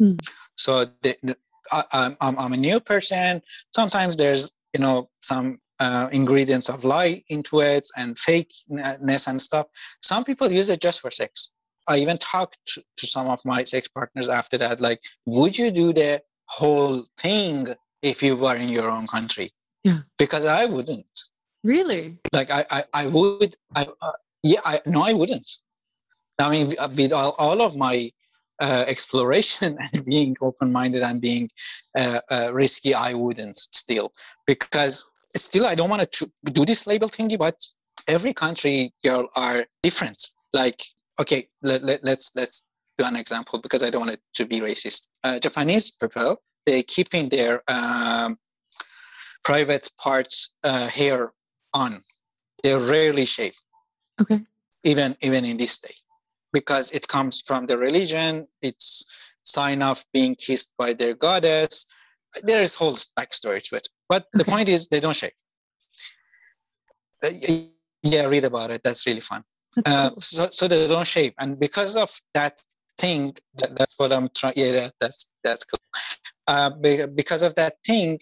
[0.00, 0.18] mm.
[0.56, 1.36] so the, the,
[1.70, 3.42] I, I'm, I'm a new person
[3.74, 9.66] sometimes there's you know some uh, ingredients of lie into it and fakeness and stuff.
[10.00, 11.52] Some people use it just for sex.
[11.88, 15.72] I even talked to, to some of my sex partners after that, like, would you
[15.72, 17.66] do the whole thing
[18.02, 19.50] if you were in your own country?
[19.82, 20.00] Yeah.
[20.18, 21.16] Because I wouldn't.
[21.64, 22.18] Really?
[22.32, 23.56] Like I, I, I would.
[23.74, 24.12] I, uh,
[24.44, 24.60] yeah.
[24.64, 25.50] I no, I wouldn't.
[26.38, 28.10] I mean, with all, all of my
[28.60, 31.50] uh, exploration and being open-minded and being
[31.96, 34.12] uh, uh, risky, I wouldn't still
[34.46, 37.56] because still i don't want to do this label thingy but
[38.08, 40.28] every country girl are different.
[40.52, 40.82] Like
[41.20, 44.60] okay let, let, let's let's do an example because i don't want it to be
[44.60, 45.08] racist.
[45.24, 46.36] Uh, japanese people
[46.66, 48.38] they keeping their um,
[49.42, 51.32] private parts uh, hair
[51.74, 52.02] on.
[52.62, 53.56] They rarely shave
[54.20, 54.40] okay.
[54.84, 55.94] Even even in this day
[56.52, 59.06] because it comes from the religion it's
[59.44, 61.86] sign of being kissed by their goddess
[62.42, 63.88] there is whole backstory to it.
[64.08, 64.38] But okay.
[64.38, 65.32] the point is, they don't shave.
[67.24, 67.28] Uh,
[68.02, 68.82] yeah, read about it.
[68.82, 69.44] That's really fun.
[69.86, 72.62] Uh, so, so they don't shave, and because of that
[72.98, 74.52] thing, that, that's what I'm trying.
[74.56, 75.80] Yeah, that, that's that's cool.
[76.46, 76.70] Uh,
[77.14, 78.18] because of that thing,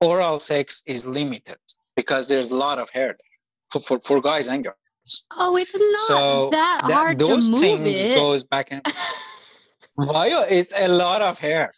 [0.00, 1.56] oral sex is limited
[1.96, 4.76] because there's a lot of hair there for, for, for guys and girls.
[5.36, 8.16] Oh, it's not so that, that hard those to move things it.
[8.16, 8.82] goes back and
[9.94, 11.72] why it's a lot of hair.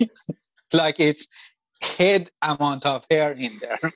[0.72, 1.28] like it's
[1.82, 3.92] head amount of hair in there.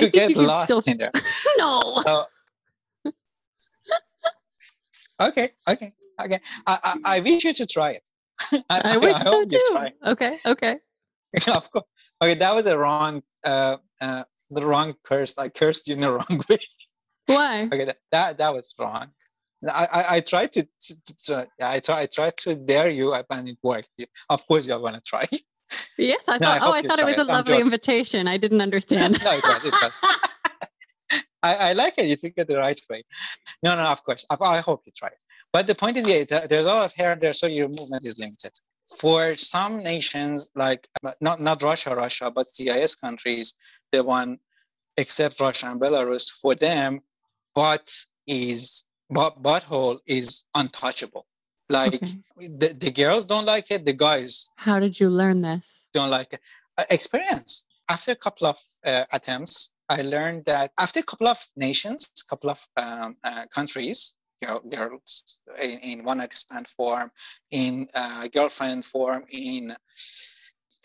[0.00, 0.82] you get you lost still...
[0.86, 1.12] in there.
[1.58, 1.82] no.
[1.84, 2.24] So,
[5.20, 6.40] okay, okay, okay.
[6.66, 8.08] I, I, I wish you to try it.
[8.70, 9.88] I, I wish I so too.
[10.06, 10.78] Okay, okay.
[11.54, 11.84] of course.
[12.20, 15.36] Okay, that was a wrong, uh, uh, the wrong curse.
[15.38, 16.58] I cursed you in the wrong way.
[17.26, 17.68] Why?
[17.72, 19.08] Okay, that, that, that was wrong.
[19.68, 23.48] I, I, I tried to, to, to I try I tried to dare you and
[23.48, 23.90] it worked.
[24.28, 25.26] Of course you're gonna try.
[25.96, 26.68] Yes, I No, I thought.
[26.68, 28.26] oh, I thought it was try a lovely invitation.
[28.26, 29.12] I didn't understand.
[29.24, 30.00] no, it was, it was.
[31.42, 32.06] I, I like it.
[32.06, 33.04] You think it the right way.
[33.62, 34.24] No, no, of course.
[34.30, 35.18] I, I hope you try it.
[35.52, 38.18] But the point is, yeah, there's a lot of hair there, so your movement is
[38.18, 38.52] limited.
[38.98, 40.86] For some nations, like
[41.20, 43.54] not not Russia, Russia, but CIS countries,
[43.90, 44.38] the one
[44.96, 47.00] except Russia and Belarus, for them,
[47.54, 51.26] butt is but butthole is untouchable.
[51.68, 52.14] Like Okay.
[52.36, 55.66] the, the girls don't like it, the guys How did you learn this?
[55.92, 56.40] don't like it.
[56.78, 57.66] Uh, experience.
[57.90, 62.28] After a couple of uh, attempts, I learned that after a couple of nations, a
[62.30, 67.10] couple of um, uh, countries, girl, girls in, in one night stand form,
[67.50, 69.76] in uh, girlfriend form, in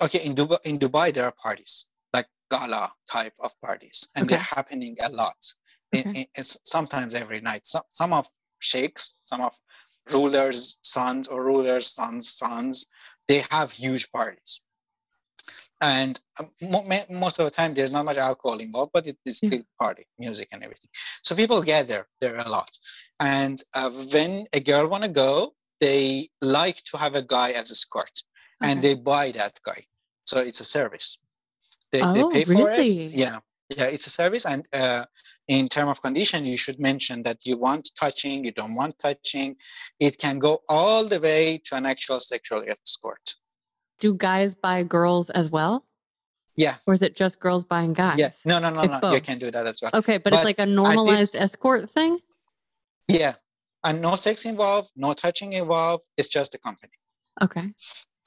[0.01, 4.39] okay, in Dubai, in Dubai there are parties like gala type of parties, and they're
[4.57, 5.37] happening a lot.
[5.93, 6.11] In, Okay.
[6.13, 7.65] in, it's sometimes every night.
[7.67, 9.57] Some some of sheikhs, some of
[10.11, 12.87] rulers' sons or rulers' sons' sons,
[13.27, 14.61] they have huge parties.
[15.81, 19.39] And um, mo- most of the time there's not much alcohol involved but it is
[19.39, 20.89] still party music and everything.
[21.23, 22.69] So people gather there a lot.
[23.19, 27.69] And uh, when a girl want to go they like to have a guy as
[27.69, 28.23] a escort
[28.63, 29.83] and they buy that guy.
[30.25, 31.21] So it's a service.
[31.91, 32.87] They, Oh, they pay for really?
[33.09, 35.03] it yeah yeah it's a service and uh,
[35.47, 39.55] in term of condition you should mention that you want touching you don't want touching
[39.99, 43.35] it can go all the way to an actual sexual escort
[43.99, 45.85] Do guys buy girls as well,
[46.55, 48.19] yeah or is it just girls buying guys?
[48.19, 50.33] yeah no no no It's no you can do that as well Okay, but, But
[50.33, 52.19] it's like a normalized escort thing.
[53.07, 53.33] Yeah.
[53.83, 56.03] And no sex involved, no touching involved.
[56.17, 56.93] It's just a company.
[57.41, 57.73] Okay.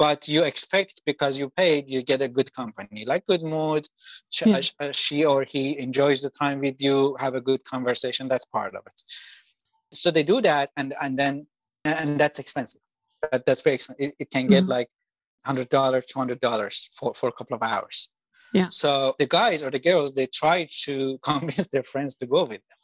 [0.00, 3.82] But you expect because you paid, you get a good company, like good mood.
[4.34, 4.60] Sh- Yeah.
[4.66, 8.24] sh- uh, She or he enjoys the time with you, have a good conversation.
[8.32, 8.98] That's part of it.
[10.02, 11.34] So they do that, and and then
[11.84, 12.82] and that's expensive.
[13.32, 14.04] That, that's very expensive.
[14.06, 14.68] It, it can get Mhm.
[14.76, 14.88] like
[15.44, 17.98] hundred dollars, two hundred dollars for for a couple of hours.
[18.52, 18.68] Yeah.
[18.70, 22.62] So the guys or the girls, they try to convince their friends to go with
[22.68, 22.80] them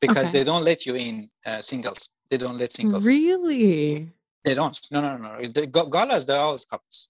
[0.00, 0.38] because Okay.
[0.38, 1.14] they don't let you in
[1.50, 2.10] uh, singles.
[2.30, 3.06] They don't let singles.
[3.06, 4.10] Really?
[4.46, 4.78] They don't.
[4.92, 5.36] No, no, no.
[5.38, 5.44] no.
[5.48, 7.08] The galas, they're always couples.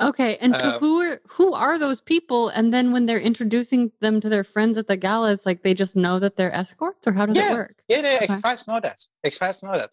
[0.00, 0.38] Okay.
[0.40, 2.48] And so Uh, who are who are those people?
[2.56, 5.94] And then when they're introducing them to their friends at the galas, like they just
[5.96, 7.48] know that they're escorts, or how does Yeah.
[7.50, 7.74] it work?
[7.88, 8.26] Yeah, the Okay.
[8.26, 8.98] expats know that.
[9.26, 9.90] Expats know that.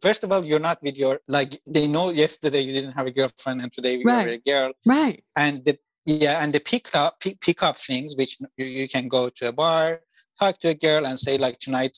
[0.00, 1.60] First of all, you're not with your like.
[1.66, 4.26] They know yesterday you didn't have a girlfriend, and today you're Right.
[4.26, 4.70] with a girl.
[4.86, 5.22] Right.
[5.36, 5.74] And the
[6.06, 9.48] yeah, and the pick up pick, pick up things which you, you can go to
[9.48, 10.00] a bar,
[10.40, 11.94] talk to a girl, and say like tonight,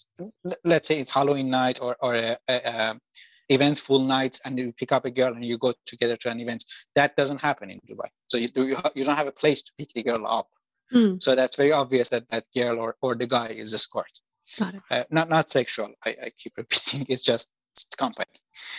[0.65, 3.01] let's say it's Halloween night or or a, a, a
[3.49, 6.65] eventful nights and you pick up a girl and you go together to an event.
[6.95, 8.09] That doesn't happen in Dubai.
[8.27, 10.49] So you do you, don't have a place to pick the girl up.
[10.91, 11.17] Hmm.
[11.21, 14.21] So that's very obvious that that girl or, or the guy is a escort.
[14.59, 14.81] Got it.
[14.91, 15.93] Uh, not not sexual.
[16.05, 17.07] I, I keep repeating.
[17.09, 17.51] It's just
[17.97, 18.27] company.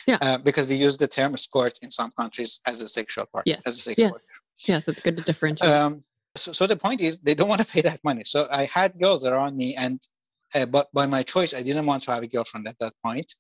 [0.06, 0.17] Yeah.
[0.21, 3.62] Uh, because we use the term escort in some countries as a sexual partner, Yes,
[3.65, 4.12] as a sex yes.
[4.12, 4.23] worker.
[4.60, 5.69] Yes, it's good to differentiate.
[5.69, 6.03] Um,
[6.36, 8.23] so, so the point is they don't want to pay that money.
[8.25, 10.01] So I had girls around me, and
[10.55, 13.33] uh, but by my choice, I didn't want to have a girlfriend at that point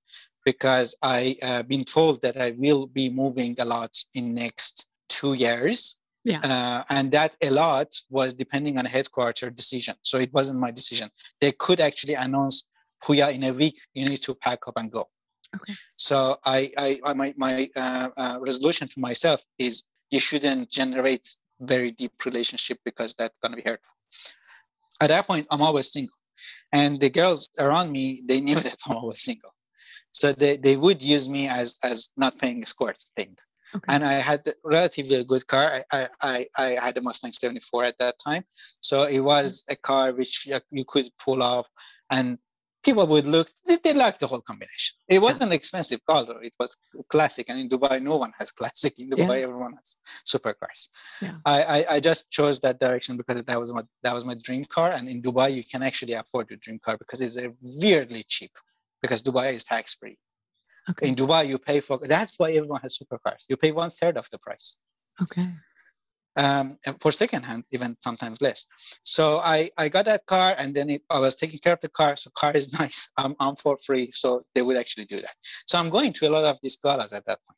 [0.45, 5.33] because I uh, been told that I will be moving a lot in next two
[5.33, 5.99] years.
[6.23, 6.39] Yeah.
[6.43, 9.95] Uh, and that a lot was depending on a headquarter decision.
[10.01, 11.09] So it wasn't my decision.
[11.39, 12.67] They could actually announce,
[13.01, 15.07] Pouya, in a week, you need to pack up and go.
[15.55, 15.73] Okay.
[15.95, 21.27] So I, I, I my, my uh, uh, resolution to myself is you shouldn't generate
[21.59, 23.95] very deep relationship because that's going to be hurtful.
[25.01, 26.13] At that point, I'm always single.
[26.71, 29.53] And the girls around me, they knew that i was single.
[30.11, 33.37] So they, they would use me as, as not paying escort thing.
[33.75, 33.85] Okay.
[33.89, 35.83] And I had relatively a relatively good car.
[35.91, 38.45] I, I, I had a Mustang 74 at that time.
[38.79, 41.67] So it was a car which you could pull off
[42.09, 42.37] and
[42.87, 44.93] people would look, they, they liked the whole combination.
[45.15, 46.41] It wasn't an expensive car though.
[46.49, 46.71] It was
[47.13, 47.45] classic.
[47.49, 48.93] And in Dubai, no one has classic.
[48.97, 49.47] In Dubai, Yeah.
[49.47, 49.89] everyone has
[50.33, 50.81] supercars.
[51.25, 51.35] Yeah.
[51.45, 54.63] I, I, I just chose that direction because that was my that was my dream
[54.77, 54.89] car.
[54.97, 57.47] And in Dubai, you can actually afford your dream car because it's a
[57.83, 58.53] weirdly cheap
[59.03, 60.17] because Dubai is tax free.
[60.91, 61.05] okay.
[61.09, 63.41] In Dubai, you pay for that's why everyone has supercars.
[63.49, 64.67] You pay one third of the price.
[65.25, 65.47] Okay.
[66.37, 68.67] Um, for secondhand, even sometimes less.
[69.03, 71.89] So I, I got that car and then it, I was taking care of the
[71.89, 72.15] car.
[72.15, 73.11] So car is nice.
[73.17, 74.11] I'm, I'm for free.
[74.13, 75.35] So they would actually do that.
[75.65, 77.57] So I'm going to a lot of these galas at that point.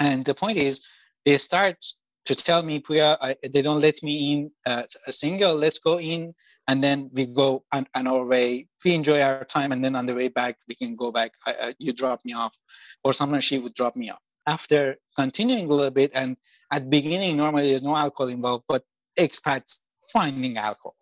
[0.00, 0.86] And the point is
[1.26, 1.84] they start
[2.26, 5.98] to tell me, Pouya, I, they don't let me in uh, a single, let's go
[5.98, 6.32] in.
[6.68, 8.68] And then we go on, on our way.
[8.84, 9.72] We enjoy our time.
[9.72, 11.32] And then on the way back, we can go back.
[11.44, 12.56] I, you drop me off.
[13.02, 14.20] Or sometimes she would drop me off.
[14.46, 16.36] After continuing a little bit, and
[16.72, 18.84] at beginning, normally there's no alcohol involved, but
[19.18, 19.80] expats
[20.12, 20.96] finding alcohol.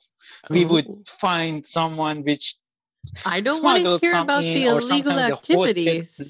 [0.51, 2.57] We would find someone which
[3.25, 6.21] I don't want to hear about the illegal the activities.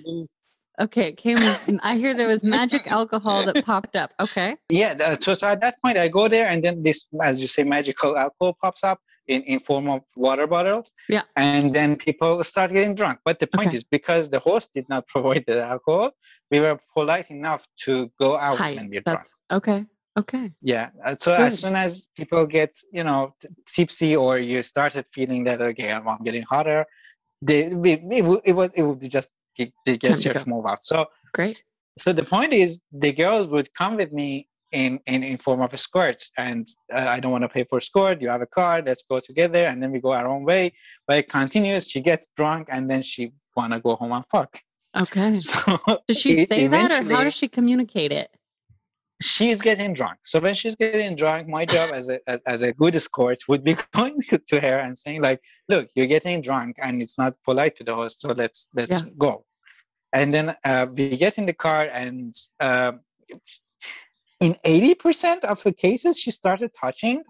[0.81, 1.39] Okay, came.
[1.83, 4.13] I hear there was magic alcohol that popped up.
[4.21, 4.57] Okay.
[4.69, 7.65] Yeah, so, so at that point I go there and then this, as you say,
[7.65, 10.91] magical alcohol pops up in, in form of water bottles.
[11.09, 11.22] Yeah.
[11.37, 13.20] And then people start getting drunk.
[13.24, 13.76] But the point Okay.
[13.76, 16.12] is because the host did not provide the alcohol,
[16.51, 18.74] we were polite enough to go out Hi.
[18.74, 19.26] when we're drunk.
[19.53, 19.87] Okay.
[20.18, 20.51] Okay.
[20.62, 20.91] Yeah.
[21.05, 21.47] uh, So Good.
[21.47, 23.35] as soon as people get, you know,
[23.66, 26.87] tipsy or you started feeling that okay, I'm getting hotter,
[27.41, 30.66] they we, it, would, it would it would be just get- the gesture to move
[30.66, 30.85] out.
[30.85, 31.62] So Great.
[31.99, 35.79] so the point is the girls would come with me in in, in form of
[35.79, 39.05] skirts and uh, i don't want to pay for skirt you have a car let's
[39.09, 39.64] go together.
[39.66, 40.73] And then we go our own way.
[41.07, 41.89] But it continues.
[41.89, 44.59] She gets drunk and then she want to go home and fuck.
[44.97, 45.39] Okay.
[45.53, 48.31] so Does she say that, or how does she communicate it?
[49.21, 50.19] she's getting drunk.
[50.25, 53.64] So when she's getting drunk my job as a as, as a good escort would
[53.64, 57.75] be going to her and saying like look you're getting drunk and it's not polite
[57.77, 59.11] to the host so let's let's Yeah.
[59.19, 59.45] go.
[60.12, 63.01] And then uh, we get in the car and um
[64.41, 67.22] in 80% of the cases she started touching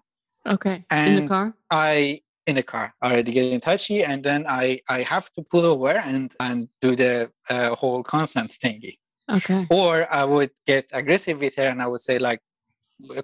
[0.46, 0.84] Okay.
[0.90, 1.54] In the And car.
[1.70, 5.90] i in the car already getting touchy and then i i have to pull over
[6.12, 8.94] and and do the uh, whole consent thingy
[9.30, 9.66] Okay.
[9.70, 12.40] or I would get aggressive with her and I would say like,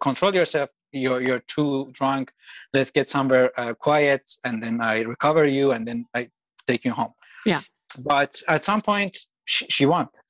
[0.03, 0.69] control yourself.
[0.93, 2.31] You're you're too drunk.
[2.75, 6.29] Let's get somewhere uh, quiet, and then I recover you, and then I
[6.69, 7.15] take you home.
[7.47, 7.63] Yeah.
[8.11, 9.17] But at some point,
[9.53, 10.24] she, she wanted.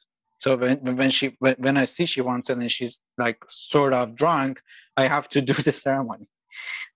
[0.45, 3.95] So when when she when, when I see she wants it and she's like sort
[3.95, 4.61] of drunk,
[4.95, 6.28] I have to do the ceremony.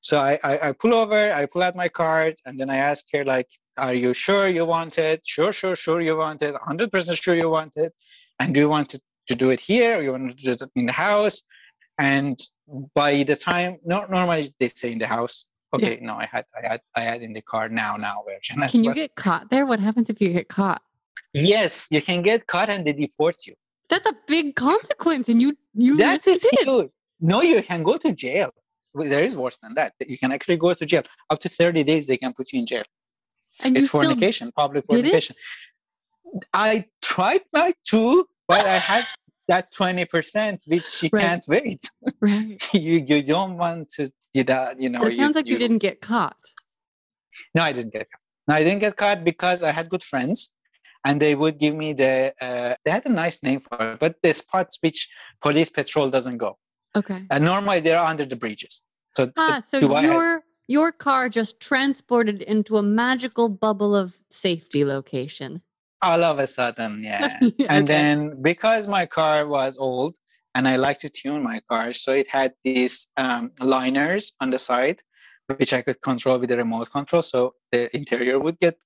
[0.02, 3.06] So I, I, I pull over, I pull out my card, and then I ask
[3.14, 5.22] her like, "Are you sure you want it?
[5.24, 6.54] Sure, sure, sure you want it.
[6.54, 7.94] 100% sure you want it.
[8.38, 9.96] And do you want to, to do it here?
[9.96, 11.42] Or you want to do it in the house?"
[11.96, 12.38] And
[12.94, 15.46] by the time, no, normally they say in the house.
[15.72, 18.54] Okay, no, I had, I had, I had in the car now, now version.
[18.60, 19.64] That's Can you what- get caught there?
[19.64, 20.82] What happens if you get caught?
[21.32, 23.54] Yes, you can get caught and they deport you.
[23.88, 26.90] That's a big consequence, and you you That is huge.
[27.20, 28.50] No, you can go to jail.
[28.94, 29.94] There is worse than that.
[30.06, 31.02] You can actually go to jail.
[31.30, 32.84] Up to 30 days, they can put you in jail.
[33.60, 34.92] And It's fornication, public it?
[34.92, 35.36] fornication.
[36.52, 39.06] I tried not to, but I had
[39.48, 41.22] that 20%, which you Right.
[41.22, 41.90] can't wait.
[42.20, 42.62] right.
[42.74, 45.02] you you don't want to do that, you know.
[45.04, 46.36] It sounds like you, didn't get caught.
[47.54, 48.20] No, I didn't get caught.
[48.46, 50.50] No, I didn't get caught because I had good friends
[51.04, 54.16] and they would give me the, uh, they had a nice name for it, but
[54.22, 55.08] the spots which
[55.40, 56.58] police patrol doesn't go.
[56.96, 57.22] Okay.
[57.30, 58.82] And normally they're under the bridges.
[59.16, 64.18] So, Ah, so I have- your your car just transported into a magical bubble of
[64.30, 65.62] safety location.
[66.02, 67.38] all of a sudden, yeah.
[67.42, 67.66] Okay.
[67.68, 70.14] and then because my car was old
[70.54, 74.58] and I like to tune my car, so it had these um, liners on the
[74.58, 74.98] side,
[75.58, 77.22] which I could control with the remote control.
[77.22, 78.76] So the interior would get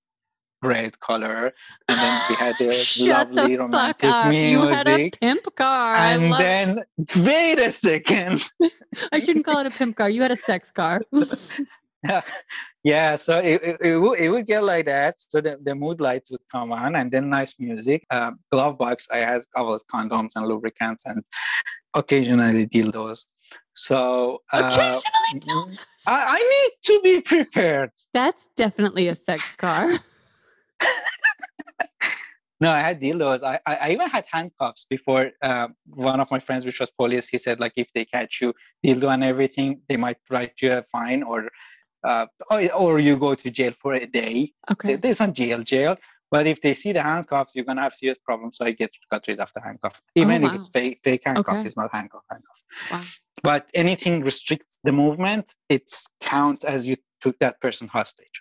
[0.63, 1.53] red color,
[1.89, 4.33] and then we had this the lovely fuck romantic up!
[4.33, 5.21] You had a music.
[5.21, 5.95] pimp car.
[5.95, 6.85] And love- then,
[7.17, 8.43] wait a second.
[9.13, 10.09] I shouldn't call it a pimp car.
[10.09, 11.01] You had a sex car.
[12.85, 15.17] yeah, so it, it, it, would, it would get like that.
[15.19, 18.05] So the, the mood lights would come on and then nice music.
[18.11, 21.23] Um, glove box, I had couple condoms and lubricants and
[21.95, 23.25] occasionally dildos.
[23.75, 27.91] So uh, Occasionally, mm, I, I need to be prepared.
[28.13, 29.99] That's definitely a sex car.
[32.63, 33.43] No, I had dildos.
[33.53, 35.69] I, I, I even had handcuffs before uh,
[36.13, 38.49] one of my friends, which was police, he said like if they catch you
[38.85, 41.41] dildo and everything, they might write you a fine or
[42.11, 44.53] uh, or, or you go to jail for a day.
[44.73, 44.95] Okay.
[45.03, 45.97] There's not jail jail.
[46.35, 48.53] But if they see the handcuffs, you're gonna have serious problems.
[48.59, 50.01] So I get got rid of the handcuff.
[50.15, 50.57] Even if wow.
[50.59, 51.67] it's fake fake handcuff, Okay.
[51.67, 52.61] it's not handcuff handcuff.
[52.93, 53.03] Wow.
[53.43, 55.85] But anything restricts the movement, it
[56.21, 58.37] counts as you took that person hostage.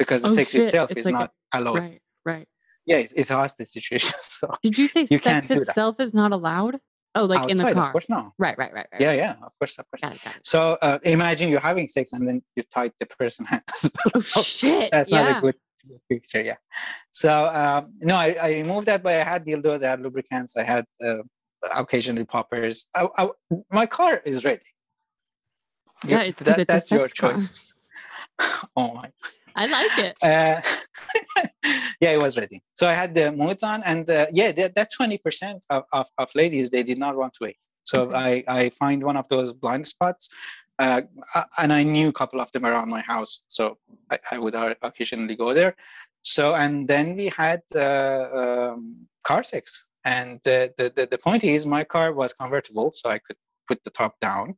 [0.00, 0.64] Because the Oh, sex shit.
[0.64, 1.76] itself It's is like a- not allowed.
[1.86, 2.02] Right.
[2.32, 2.48] Right.
[2.86, 4.14] Yeah, it's, it's a hostage situation.
[4.20, 5.58] So Did you say You sex that.
[5.58, 6.80] itself is not allowed?
[7.14, 7.86] Oh, like in the car.
[7.86, 8.32] of course, no.
[8.38, 8.56] Right.
[8.58, 8.72] Right.
[8.72, 8.86] Right.
[8.92, 9.00] Right.
[9.00, 10.02] Yeah, yeah, of course, of course.
[10.02, 10.22] Got it.
[10.22, 10.46] Got it.
[10.46, 13.90] So uh, imagine you're having sex and then you tie the person hands.
[14.14, 14.90] Oh So shit!
[14.92, 15.38] that's not yeah.
[15.38, 15.54] a good
[16.10, 16.42] picture.
[16.42, 16.56] Yeah.
[17.12, 20.62] So um, no, I, I removed that, but I had dildos, I had lubricants, I
[20.64, 21.18] had uh,
[21.74, 22.84] occasionally poppers.
[22.94, 23.30] I, I,
[23.72, 24.62] my car is ready.
[26.06, 27.32] Yeah, You- it's 'cause it's a that's your car.
[27.32, 27.72] choice.
[28.76, 29.10] oh my.
[29.56, 30.16] I like it.
[30.22, 30.60] Uh,
[32.00, 32.62] yeah, it was ready.
[32.74, 36.30] So I had the moods on, and uh, yeah, that, that 20% of, of, of
[36.34, 37.56] ladies, they did not want to wait.
[37.84, 38.44] So Okay.
[38.48, 40.28] I, I find one of those blind spots,
[40.78, 41.02] uh,
[41.58, 43.44] and I knew a couple of them around my house.
[43.48, 43.78] So
[44.10, 45.74] I, I would occasionally go there.
[46.22, 49.88] So, and then we had uh, um, car sex.
[50.04, 53.36] And uh, the, the, the point is, my car was convertible, so I could
[53.66, 54.56] put the top down.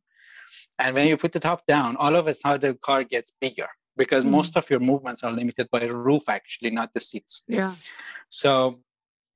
[0.78, 3.68] And when you put the top down, all of a sudden the car gets bigger
[3.98, 4.30] because Mm.
[4.38, 7.42] most of your movements are limited by the roof, actually, not the seats.
[7.48, 7.74] Yeah.
[8.30, 8.80] So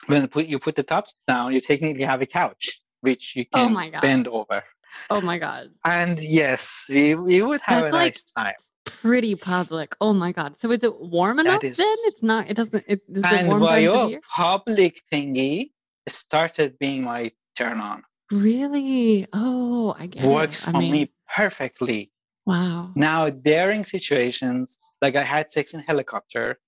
[0.06, 2.64] when put, you put the tops down, you technically have a couch,
[3.00, 4.00] which you Oh can God.
[4.02, 4.62] bend over.
[5.10, 5.70] Oh my god.
[5.84, 8.54] And yes, we, we would have That's a like- nice time.
[8.84, 9.94] Pretty public.
[10.00, 10.50] Oh my god.
[10.60, 11.96] So is it warm enough is- then?
[12.08, 12.50] It's not.
[12.50, 12.84] It doesn't.
[12.88, 15.70] It, is it And warm times of public thingy
[16.08, 18.02] started being my turn on.
[18.32, 19.26] Really?
[19.32, 20.70] Oh, I get Works it.
[20.70, 22.10] I for mean, me perfectly.
[22.46, 22.90] Wow.
[22.94, 26.58] Now, daring situations, like I had sex in helicopter,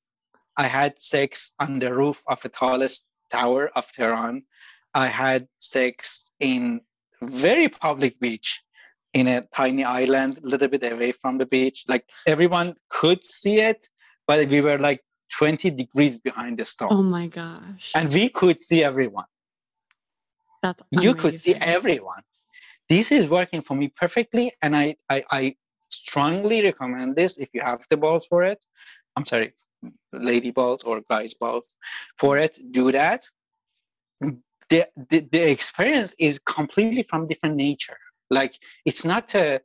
[0.57, 4.45] I had sex on the roof of the tallest tower of Tehran.
[4.95, 6.81] I had sex in
[7.23, 8.63] very public beach
[9.13, 11.85] in a tiny island, a little bit away from the beach.
[11.89, 13.89] Like everyone could see it,
[14.27, 15.03] but we were like
[15.39, 16.93] 20 degrees behind the storm.
[16.93, 17.93] Oh my gosh.
[17.95, 19.27] and we could see everyone.
[20.63, 22.23] That's You could see everyone.
[22.89, 25.57] This is working for me perfectly, and I, I, I
[26.03, 28.61] strongly recommend this if you have the balls for it.
[29.17, 29.53] I'm sorry,
[30.13, 31.69] lady balls or guys balls
[32.19, 32.59] for it.
[32.71, 33.23] Do that.
[34.71, 37.99] The, the, the experience is completely from different nature.
[38.31, 39.61] Like it's not a,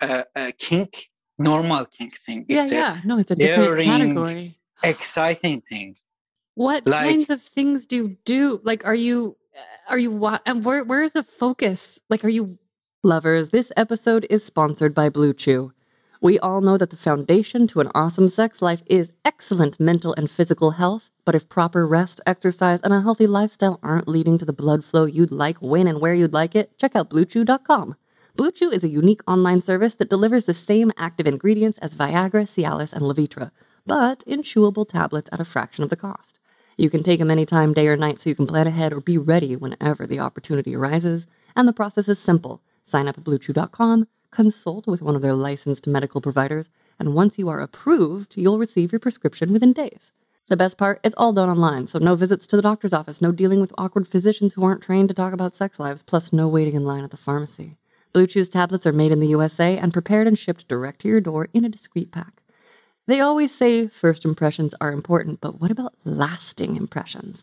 [0.00, 1.08] a, a kink,
[1.38, 2.44] normal kink thing.
[2.48, 3.00] Yeah, It's yeah.
[3.04, 4.58] No, it's a different category.
[4.82, 5.96] exciting thing.
[6.54, 8.60] What like- kinds of things do you do?
[8.62, 9.36] Like, are you,
[9.88, 10.10] are you,
[10.46, 11.98] and where, where's the focus?
[12.10, 12.58] Like, are you,
[13.04, 13.48] lovers?
[13.48, 15.72] This episode is sponsored by Blue Chew.
[16.20, 20.30] We all know that the foundation to an awesome sex life is excellent mental and
[20.30, 21.10] physical health.
[21.24, 25.04] But if proper rest, exercise, and a healthy lifestyle aren't leading to the blood flow
[25.04, 27.96] you'd like when and where you'd like it, check out BlueChew.com.
[28.36, 32.46] Blue Chew is a unique online service that delivers the same active ingredients as Viagra,
[32.46, 33.50] Cialis, and Levitra,
[33.84, 36.38] but in chewable tablets at a fraction of the cost.
[36.76, 39.18] You can take them anytime, day or night, so you can plan ahead or be
[39.18, 41.26] ready whenever the opportunity arises.
[41.54, 42.62] And the process is simple.
[42.92, 46.68] Sign up at BlueChew.com, consult with one of their licensed medical providers,
[46.98, 50.12] and once you are approved, you'll receive your prescription within days.
[50.48, 53.32] The best part, it's all done online, so no visits to the doctor's office, no
[53.32, 56.74] dealing with awkward physicians who aren't trained to talk about sex lives, plus no waiting
[56.74, 57.78] in line at the pharmacy.
[58.12, 61.22] Blue Chew's tablets are made in the USA and prepared and shipped direct to your
[61.22, 62.42] door in a discreet pack.
[63.06, 67.42] They always say first impressions are important, but what about lasting impressions?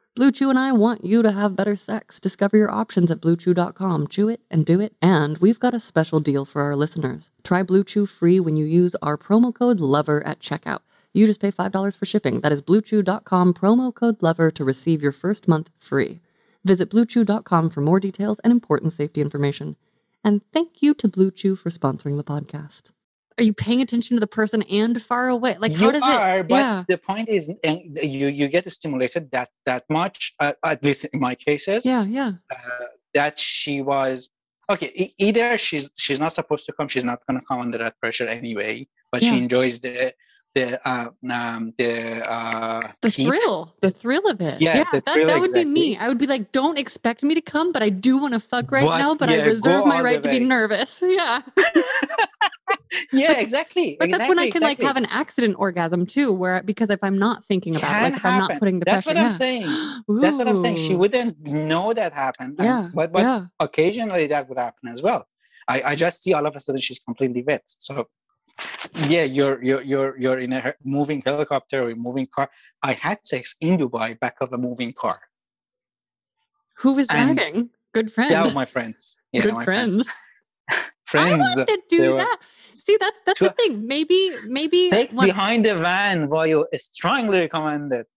[0.13, 2.19] Blue Chew and I want you to have better sex.
[2.19, 4.09] Discover your options at bluechew.com.
[4.09, 4.93] Chew it and do it.
[5.01, 7.29] And we've got a special deal for our listeners.
[7.45, 10.79] Try Blue Chew free when you use our promo code LOVER at checkout.
[11.13, 12.41] You just pay $5 for shipping.
[12.41, 16.19] That is bluechew.com promo code LOVER to receive your first month free.
[16.65, 19.77] Visit bluechew.com for more details and important safety information.
[20.25, 22.89] And thank you to Blue Chew for sponsoring the podcast.
[23.37, 25.57] Are you paying attention to the person and far away?
[25.59, 26.47] Like, how you does are, it?
[26.47, 26.83] but yeah.
[26.87, 30.33] the point is, uh, you you get stimulated that that much.
[30.39, 32.33] Uh, at least in my cases, Yeah, yeah.
[32.51, 34.29] uh, that she was
[34.71, 35.13] okay.
[35.17, 38.27] Either she's she's not supposed to come, she's not going to come under that pressure
[38.27, 38.87] anyway.
[39.11, 40.13] But she enjoys the
[40.53, 43.25] the uh, um, the uh, The heat.
[43.27, 44.61] thrill, the thrill of it.
[44.61, 45.97] Yeah, the that, that would be me.
[45.97, 48.71] I would be like, don't expect me to come, but I do want to fuck
[48.71, 51.01] right now, but I reserve my right to be nervous.
[51.11, 51.41] Yeah.
[53.11, 53.97] yeah, exactly.
[53.99, 56.99] But that's when I exactly, can like have an accident orgasm too, where because if
[57.03, 59.17] I'm not thinking about it, like if I'm not putting the That's pressure.
[59.19, 59.43] what I'm yeah.
[59.45, 60.03] saying.
[60.21, 60.75] That's what I'm saying.
[60.77, 62.55] She wouldn't know that happened.
[62.59, 62.89] and- Yeah.
[62.93, 63.45] But but yeah.
[63.59, 65.27] occasionally that would happen as well.
[65.67, 67.63] I, I just see all of a sudden she's completely wet.
[67.79, 68.07] So
[69.07, 72.49] yeah, you're you're you're you're in a moving helicopter or a moving car.
[72.83, 75.19] I had sex in Dubai back of a moving car.
[76.79, 77.69] Who was and driving?
[77.93, 78.31] Good friends.
[78.31, 79.17] That were my friends.
[79.31, 80.07] Yeah, Good my friends.
[81.19, 82.37] I want to do were- that.
[82.77, 83.85] See, that's that's the thing.
[83.85, 88.07] Maybe maybe Sex behind the van while you strongly recommended.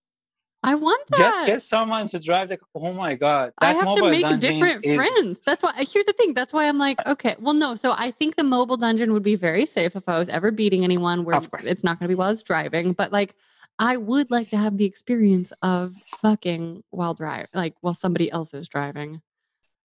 [0.63, 1.19] I want that.
[1.19, 2.59] Just get someone to drive the.
[2.75, 3.53] Oh my god!
[3.59, 5.41] I have to make different is- friends.
[5.41, 5.73] That's why.
[5.77, 6.33] Here's the thing.
[6.33, 7.75] That's why I'm like, okay, well, no.
[7.75, 10.83] So I think the mobile dungeon would be very safe if I was ever beating
[10.83, 11.27] anyone.
[11.27, 13.35] Where it's not going to be while it's driving, but like,
[13.79, 18.55] I would like to have the experience of fucking while drive, like while somebody else
[18.55, 19.21] is driving.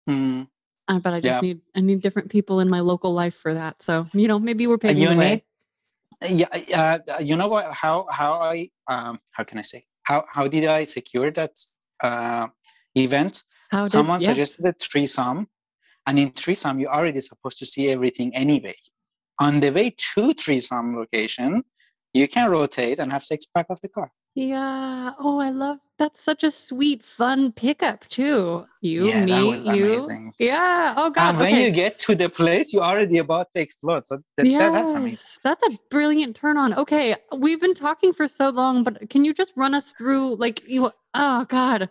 [0.08, 0.44] Hmm.
[0.88, 1.42] Uh, but I just Yeah.
[1.42, 3.82] need I need different people in my local life for that.
[3.82, 5.30] So you know, maybe we're paving you the way.
[5.32, 5.42] need
[6.30, 10.48] yeah uh, you know what how how i um how can i say how how
[10.48, 11.52] did i secure that
[12.04, 12.48] uh
[12.96, 14.30] event How did, someone yes.
[14.30, 15.48] suggested a threesome
[16.08, 18.76] and in threesome you're already supposed to see everything anyway
[19.40, 21.64] on the way to threesome location
[22.14, 25.14] you can rotate and have sex back of the car Yeah.
[25.18, 28.66] Oh, I love that's such a sweet, fun pickup too.
[28.82, 29.70] You, Yeah, me, you.
[29.70, 30.34] amazing.
[30.38, 30.94] Yeah.
[30.98, 31.30] Oh um, God.
[31.30, 31.66] And when okay.
[31.66, 34.06] you get to the place, you're already about to explode.
[34.06, 35.26] So that, that- that's amazing.
[35.42, 36.74] That's a brilliant turn on.
[36.74, 40.68] Okay, we've been talking for so long, but can you just run us through like
[40.68, 41.90] you oh god.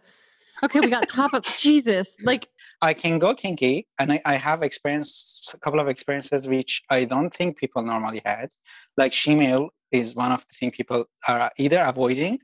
[0.63, 2.09] Okay, we got top of Jesus.
[2.23, 2.49] Like
[2.83, 7.05] I can go kinky, and I, I have experienced a couple of experiences which I
[7.05, 8.51] don't think people normally had.
[8.97, 12.39] Like shemale is one of the things people are either avoiding,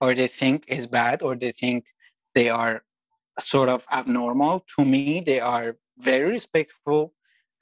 [0.00, 1.86] or they think is bad, or they think
[2.34, 2.82] they are
[3.38, 4.64] sort of abnormal.
[4.76, 7.12] To me, they are very respectful,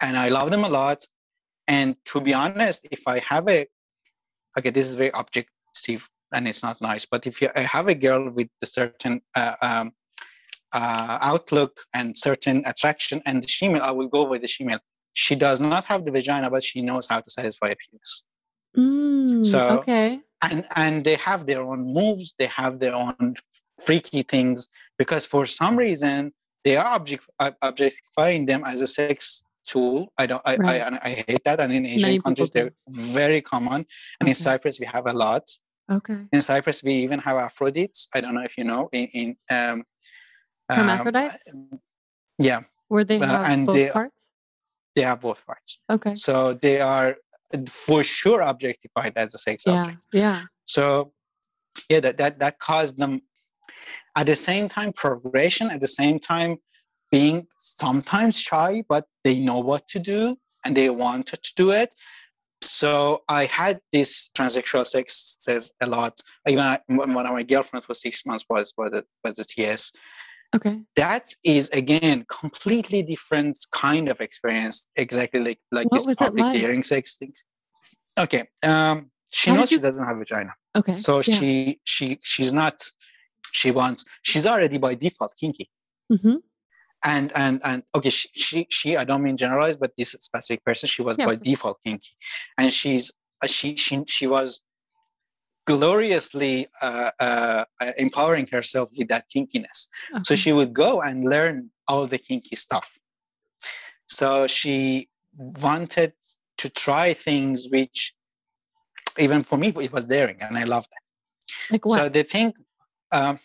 [0.02, 1.04] and I love them a lot.
[1.66, 3.66] And to be honest, if I have a
[4.58, 7.94] okay, this is very objective and it's not nice, but if you I have a
[7.94, 9.92] girl with a certain uh, um,
[10.72, 14.78] uh, outlook and certain attraction and the female i will go with the female
[15.14, 18.24] she does not have the vagina but she knows how to satisfy a penis.
[18.76, 20.20] Mm, So- okay.
[20.42, 23.34] and and they have their own moves they have their own
[23.86, 24.68] freaky things
[25.00, 26.32] because for some reason
[26.64, 27.24] they are object
[27.62, 30.12] objectifying them as a sex tool.
[30.16, 30.80] I don't i Right.
[30.80, 33.84] I, I hate that and in asian people countries they're very common
[34.20, 35.44] and in cyprus we have a lot.
[35.90, 36.20] Okay.
[36.34, 39.76] in cyprus we even have aphrodites i don't know if you know in, in um
[40.70, 41.80] um,
[42.38, 44.28] yeah Were they Uh, and both they- parts?
[44.94, 46.14] they have both parts Okay.
[46.14, 47.16] so they are
[47.68, 49.80] for sure objectified as a sex Yeah.
[49.82, 50.42] object Yeah.
[50.66, 51.12] so
[51.88, 53.22] yeah that, that that caused them
[54.16, 56.56] at the same time progression at the same time
[57.10, 61.94] being sometimes shy but they know what to do and they wanted to do it
[62.60, 67.44] so i had this transsexual sex says a lot even I, one one of my
[67.44, 69.92] girlfriends for six months was was a, was a ts
[70.56, 70.80] Okay.
[70.96, 76.58] that is again completely different kind of experience exactly like like What this public like?
[76.60, 77.44] daring sex things
[78.18, 80.96] okay um she How knows she doesn't have vagina Okay.
[80.96, 81.34] so yeah.
[81.34, 82.80] she she she's not
[83.52, 85.68] she wants she's already by default kinky
[86.10, 86.36] mm-hmm.
[87.04, 90.88] and and and okay she she, she i don't mean generalize but this specific person
[90.88, 92.10] she was Yeah, by default kinky
[92.58, 93.12] and she's
[93.46, 94.62] she she she was
[95.68, 99.80] gloriously uh, uh, uh, empowering herself with that kinkiness.
[100.22, 102.88] So she would go and learn all the kinky stuff.
[104.06, 105.08] So she
[105.38, 106.14] wanted
[106.62, 108.14] to try things which
[109.18, 111.72] even for me it was daring and i loved it.
[111.72, 111.96] Like what?
[111.96, 112.52] so the thing
[113.12, 113.38] um,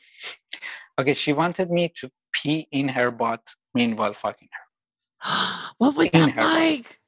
[1.00, 3.44] okay she wanted me to pee in her butt
[3.76, 4.50] meanwhile fucking
[5.78, 7.00] what was in that her like?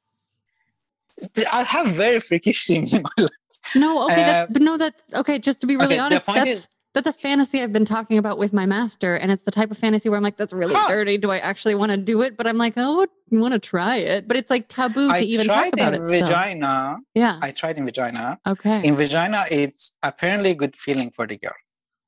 [1.36, 3.45] her i have very freakish things in my life
[3.76, 5.38] No, okay, Uh, that, but no, that okay.
[5.38, 8.38] Just to be really okay, honest, that's is- that's a fantasy I've been talking about
[8.38, 10.88] with my master, and it's the type of fantasy where I'm like, that's really Huh.
[10.88, 11.18] dirty.
[11.18, 12.38] Do I actually want to do it?
[12.38, 14.26] But I'm like, oh, you want to try it?
[14.26, 16.06] But it's like taboo to i even talk about in it.
[16.08, 17.38] Vagina Yeah.
[17.42, 18.80] i tried in vagina Okay.
[18.88, 21.58] in vagina it's apparently a good feeling for the girl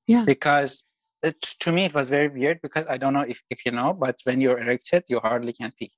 [0.06, 0.24] Yeah.
[0.24, 0.84] because
[1.22, 3.92] it, to me it was very weird because i don't know if, if you know
[3.92, 5.90] but when you're erected you hardly can pee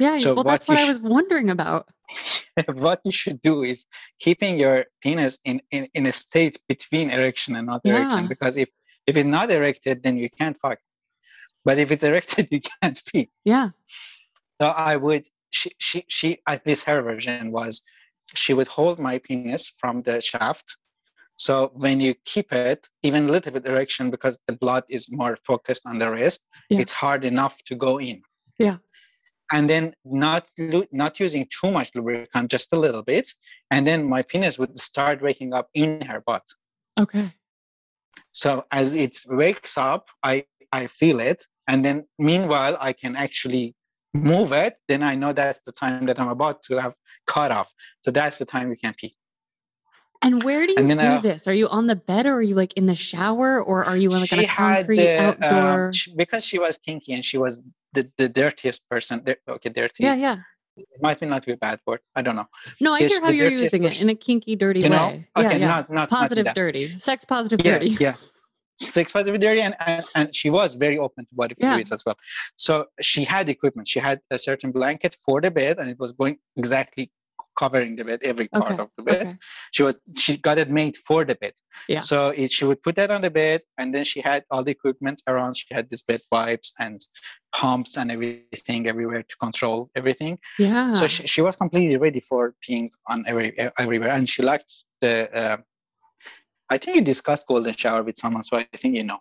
[0.00, 0.18] yeah.
[0.18, 1.88] so well, what that's what I sh- was wondering about.
[2.74, 3.86] what you should do is
[4.18, 8.68] keeping your penis in, in, in a state between erection and not erection because if
[9.06, 10.78] if it's not erected then you can't fuck
[11.64, 13.70] but if it's erected you can't pee Yeah.
[14.60, 17.82] so i would she she, she at least her version was
[18.34, 20.76] she would hold my penis from the shaft
[21.36, 25.36] so when you keep it even a little bit erection because the blood is more
[25.46, 26.80] focused on the wrist Yeah.
[26.82, 28.20] it's hard enough to go in
[28.58, 28.76] Yeah.
[29.52, 30.46] And then not
[30.92, 33.30] not using too much lubricant just a little bit
[33.70, 36.42] and then my penis would start waking up in her butt.
[36.98, 37.32] Okay.
[38.32, 43.74] so as it wakes up i i feel it and then meanwhile i can actually
[44.12, 46.94] move it then i know that's the time that i'm about to have
[47.26, 47.70] cut off.
[48.04, 49.16] So that's the time we can pee
[50.22, 51.48] And where do you do uh, this?
[51.48, 54.10] Are you on the bed, or are you like in the shower, or are you
[54.14, 55.86] in like in a concrete uh, outdoor?
[55.86, 57.60] um, sh- because she was kinky and she was
[57.92, 60.36] the, the dirtiest person okay dirty yeah, yeah.
[60.76, 62.46] it might be not be a bad word i don't know
[62.80, 65.28] No, I It's hear how you're using it in a kinky, dirty you know way.
[65.36, 65.66] okay yeah, yeah.
[65.66, 67.90] not not positive, not dirty, sex positive, yeah, dirty.
[68.00, 68.14] Yeah.
[68.80, 71.74] Sex positive dirty and, and, and she was very open to body Yeah.
[71.74, 72.16] fluids as well.
[72.56, 73.86] So she had equipment.
[73.86, 77.12] She had a certain blanket for the bed and it was going exactly
[77.58, 78.82] covering the bed, every part Okay.
[78.82, 79.26] of the bed.
[79.26, 79.36] Okay.
[79.72, 81.52] She was she got it made for the bed.
[81.88, 82.00] Yeah.
[82.00, 84.70] So it, she would put that on the bed and then she had all the
[84.70, 85.56] equipment around.
[85.56, 87.04] She had this bed wipes and
[87.54, 90.38] pumps and everything everywhere to control everything.
[90.58, 90.92] Yeah.
[90.92, 95.14] So she, she was completely ready for peeing on every everywhere, and she liked the.
[95.34, 95.56] Uh,
[96.70, 99.18] I think you discussed golden shower with someone, so I think you know.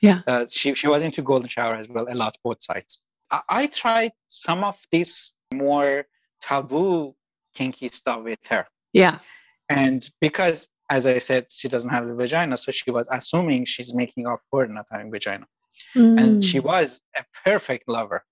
[0.00, 0.20] Yeah.
[0.26, 3.02] Uh, she she was into golden shower as well, a lot, both sides.
[3.30, 6.06] I, I tried some of these more
[6.42, 7.14] taboo
[7.54, 9.18] kinky stuff with her, yeah.
[9.68, 13.94] and because as I said, she doesn't have a vagina, so she was assuming she's
[13.94, 15.46] making up for not having vagina,
[15.96, 16.20] Mm.
[16.20, 18.22] and she was a perfect lover.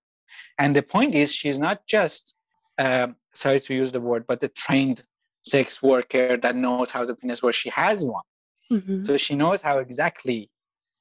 [0.59, 2.35] And the point is, she's not just
[2.77, 5.03] um, sorry to use the word, but a trained
[5.43, 7.57] sex worker that knows how the penis works.
[7.57, 8.23] She has one.
[8.71, 9.05] Mhm.
[9.05, 10.49] So she knows how exactly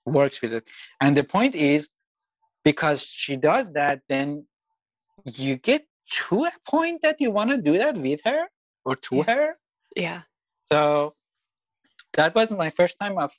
[0.05, 0.68] works with it.
[1.01, 1.91] And the point is,
[2.64, 4.47] because she does that, then
[5.45, 8.46] you get to a point that you want to do that with her
[8.84, 9.24] or to Yeah.
[9.34, 9.59] her.
[9.96, 10.22] Yeah.
[10.70, 11.14] So
[12.14, 13.32] that was my first time of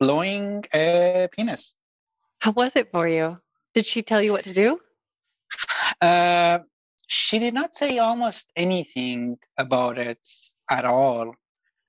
[0.00, 1.74] blowing a penis.
[2.40, 3.40] How was it for you?
[3.74, 4.80] Did she tell you what to do?
[6.00, 6.60] Uh,
[7.06, 10.24] she did not say almost anything about it
[10.70, 11.34] at all.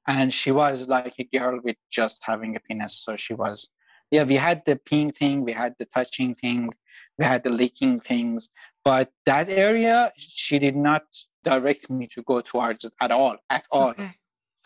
[0.07, 3.03] And she was like a girl with just having a penis.
[3.03, 3.69] So she was,
[4.11, 6.69] yeah, we had the peeing thing, we had the touching thing,
[7.17, 8.49] we had the licking things.
[8.89, 11.03] But that area, she did not
[11.43, 13.91] direct me to go towards it at all, at all.
[13.91, 14.11] Okay.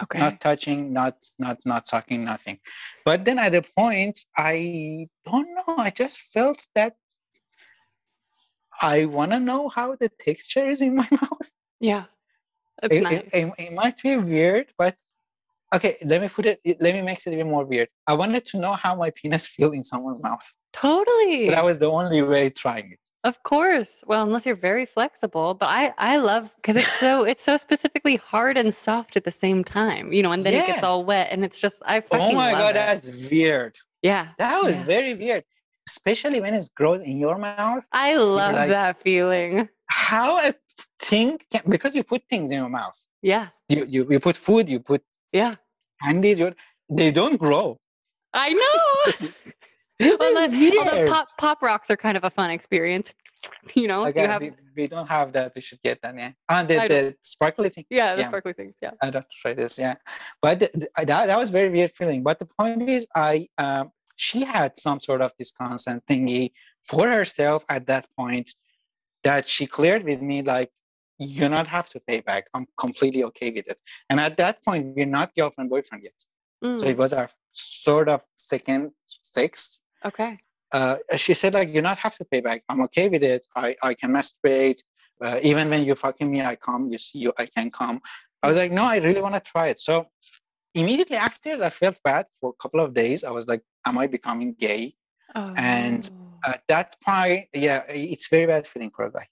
[0.04, 0.20] Okay.
[0.24, 1.16] Not touching, not
[1.46, 2.58] not not sucking, nothing.
[3.04, 4.16] But then at a point,
[4.52, 5.76] I don't know.
[5.88, 6.94] I just felt that
[8.94, 11.48] I want to know how the texture is in my mouth.
[11.92, 12.06] yeah.
[12.82, 13.30] That's It, nice.
[13.34, 14.96] it, it, it might be weird, but
[15.76, 15.94] okay.
[16.12, 16.58] Let me put it.
[16.64, 17.90] it- Let me make it even more weird.
[18.12, 20.48] I wanted to know how my penis feel in someone's mouth.
[20.72, 21.50] totally.
[21.54, 23.00] That was the only way trying it.
[23.24, 24.04] Of course.
[24.06, 28.18] Well, unless you're very flexible, but I I love because it's so it's so specifically
[28.18, 31.30] hard and soft at the same time, you know, and then it gets all wet,
[31.32, 32.74] and it's just I oh fucking Oh my god, it.
[32.74, 33.78] that's weird.
[34.02, 34.86] yeah, That was Yeah.
[34.86, 35.44] very weird,
[35.88, 37.88] especially when it grows in your mouth.
[37.94, 39.70] I love like- that feeling.
[39.88, 40.54] How a
[41.00, 42.98] thing can because you put things in your mouth.
[43.22, 44.68] Yeah, You you, you put food.
[44.68, 45.02] You put
[45.32, 45.54] yeah,
[46.04, 46.40] candies.
[46.40, 46.54] You,
[46.90, 47.78] they don't grow.
[48.34, 49.28] I know.
[50.00, 53.14] This Although, is although pop pop rocks are kind of a fun experience,
[53.76, 54.06] you know.
[54.08, 55.54] Okay, you have we, we don't have that.
[55.56, 56.18] We should get that.
[56.18, 56.32] Yeah.
[56.50, 57.86] And the, the sparkly thing.
[57.89, 58.28] yeah, the yeah.
[58.28, 58.74] sparkly things.
[58.82, 58.91] Yeah.
[59.02, 59.78] I don't try this.
[59.78, 59.96] Yeah.
[60.41, 62.24] But th- th- that, that was very weird feeling.
[62.24, 66.52] But the point is, I um, she had some sort of this consent thingy
[66.84, 68.52] for herself at that point
[69.24, 70.72] that she cleared with me like
[71.20, 72.48] you not have to pay back.
[72.54, 73.78] I'm completely okay with it.
[74.10, 76.14] And at that point, we're not girlfriend boyfriend yet.
[76.18, 76.28] So
[76.64, 79.82] Mm, it was our sort of second sex.
[80.06, 80.39] Okay.
[80.72, 82.64] uh, she said like you not have to pay back.
[82.70, 83.45] I'm okay with it.
[83.56, 84.80] I, I can masturbate.
[85.22, 86.89] Uh, even when you're fucking me, I come.
[86.89, 88.01] You see, you I can come.
[88.41, 89.80] I was like, no, I really want to try it.
[89.80, 90.08] So
[90.74, 93.24] immediately after, I felt bad for a couple of days.
[93.24, 94.95] I was like, am I becoming gay?
[95.58, 96.10] and,
[96.45, 96.51] Oh.
[96.51, 99.28] At that point, yeah, it's very bad feeling for a guy.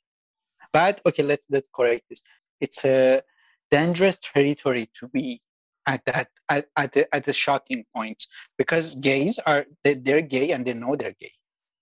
[0.71, 2.21] But okay, let's let's correct this.
[2.61, 3.21] It's a
[3.69, 5.41] dangerous territory to be
[5.85, 8.25] at that at, at the at the shocking point
[8.57, 11.31] because gays are they, they're gay and they know they're gay.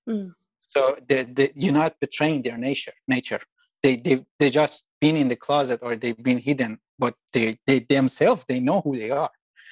[0.09, 0.33] Mm.
[0.69, 2.93] So they, they, you're not betraying their nature.
[3.07, 3.41] Nature.
[3.83, 7.79] They they they just been in the closet or they've been hidden, but they they
[7.79, 9.31] themselves they know who they are.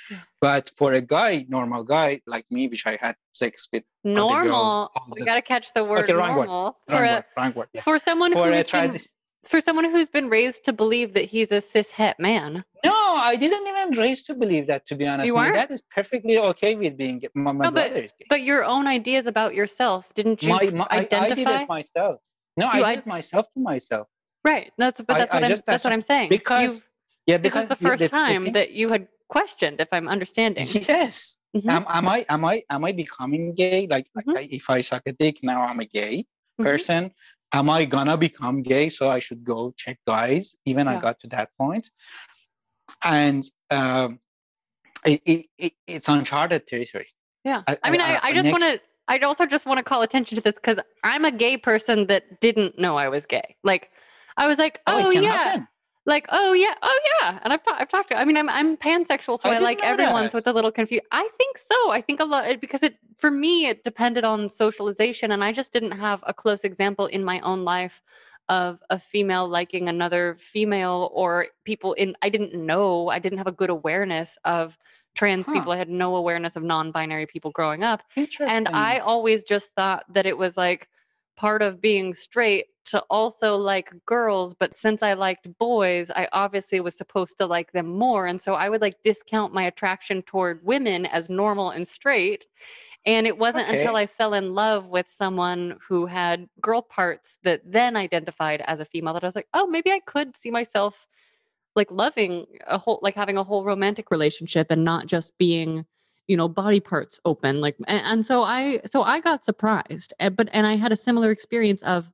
[0.10, 0.20] Yeah.
[0.40, 4.56] But for a guy, normal guy like me, which I had sex with girls normal.
[4.56, 7.26] all We got to catch the word Okay, wrong word, normal wrong for a word,
[7.36, 7.82] wrong word, yeah.
[7.82, 9.08] for someone For a who's been trad-
[9.46, 12.64] for someone who's been raised to believe that he's a cis het man.
[12.86, 12.92] No,
[13.32, 14.82] I didn't even raise to believe that.
[14.88, 15.56] To be honest, You weren't?
[15.56, 17.22] dad is perfectly okay with being.
[17.34, 18.26] My, my No, but- brother gay.
[18.30, 22.18] But your own ideas about yourself, didn't you my, my, I, I did it myself.
[22.62, 24.08] No, You I i- did it myself to myself.
[24.46, 24.72] right.
[24.78, 26.30] That's but that's I what I'm just- that's what I'm saying.
[26.30, 26.84] Because
[27.28, 30.66] yeah, this because is the first time thing- that you had questioned, if I'm understanding.
[30.94, 31.38] Yes.
[31.56, 31.70] Mhm.
[31.76, 33.80] Am, am I am I am I becoming gay?
[33.94, 34.38] Like I- Mhm.
[34.40, 36.16] I- if I suck a dick now, I'm a gay
[36.60, 36.64] Mhm.
[36.68, 37.02] person.
[37.60, 38.86] Am I gonna become gay?
[38.98, 40.44] So I should go check guys.
[40.66, 41.86] Even I got to that point,
[43.08, 44.20] and um,
[45.06, 47.08] it, it, it, it's uncharted territory.
[47.44, 47.64] Yeah.
[47.68, 48.82] I- I, mean, I- I, I I just next- want to.
[49.10, 52.42] I'd also just want to call attention to this because I'm a gay person that
[52.42, 53.56] didn't know I was gay.
[53.64, 53.90] Like,
[54.36, 55.68] I was like, Oh, oh, yeah, happen.
[56.06, 57.40] like oh yeah, oh yeah.
[57.42, 58.20] And I've ta- I've talked to.
[58.20, 60.24] I mean, I'm I'm pansexual, so I I, like everyone.
[60.24, 60.32] that.
[60.34, 61.06] So it's a little confused.
[61.14, 61.90] I think so.
[61.92, 65.72] I think a lot because it for me it depended on socialization, and I just
[65.72, 68.02] didn't have a close example in my own life
[68.50, 72.16] of a female liking another female or people in.
[72.22, 73.10] I didn't know.
[73.10, 74.78] I didn't have a good awareness of
[75.16, 75.54] trans Huh.
[75.54, 75.72] people.
[75.72, 78.04] I had no awareness of non-binary people growing up.
[78.40, 80.88] And I always just thought that it was like
[81.36, 84.54] part of being straight to also like girls.
[84.54, 88.28] But since I liked boys, I obviously was supposed to like them more.
[88.28, 92.48] And so I would like discount my attraction toward women as normal and straight.
[93.08, 97.62] And it wasn't until I fell in love with someone who had girl parts that
[97.66, 101.08] then identified as a female that I was like, oh, maybe I could see myself
[101.78, 105.86] like loving a whole like having a whole romantic relationship and not just being
[106.28, 110.36] you know body parts open like and, and so i so i got surprised and,
[110.36, 112.12] but and i had a similar experience of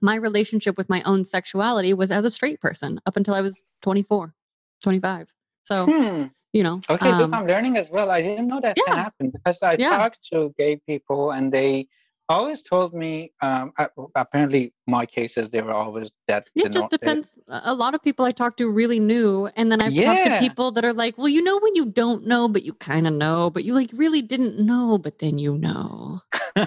[0.00, 3.62] my relationship with my own sexuality was as a straight person up until i was
[3.82, 4.32] 24
[4.82, 5.28] 25
[5.64, 6.24] so Hmm.
[6.56, 6.80] You know.
[6.88, 8.10] Okay, look, um, I'm learning as well.
[8.10, 9.96] I didn't know that can happen because I Yeah.
[9.98, 11.88] talked to gay people and they
[12.28, 13.32] always told me.
[13.40, 13.72] Um,
[14.14, 16.48] apparently, my cases they were always that.
[16.54, 17.34] It just depends.
[17.48, 20.38] A a lot of people I talk to really knew, and then I've talked to
[20.38, 23.12] people that are like, "Well, you know when you don't know, but you kind of
[23.12, 26.20] know, but you like really didn't know, but then you know."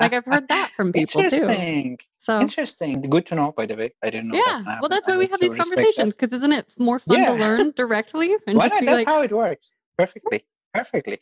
[0.00, 1.26] Like I've heard that from people too.
[1.36, 1.98] Interesting.
[2.16, 3.02] So Interesting.
[3.02, 3.92] Good to know, by the way.
[4.02, 4.36] I didn't know.
[4.36, 7.18] yeah, can well, that's I why we have these conversations because isn't it more fun
[7.20, 7.26] Yeah.
[7.26, 8.80] to learn directly and Why just not?
[8.80, 9.74] be That's like, how it works.
[9.98, 10.42] Perfectly.
[10.72, 11.18] Perfectly.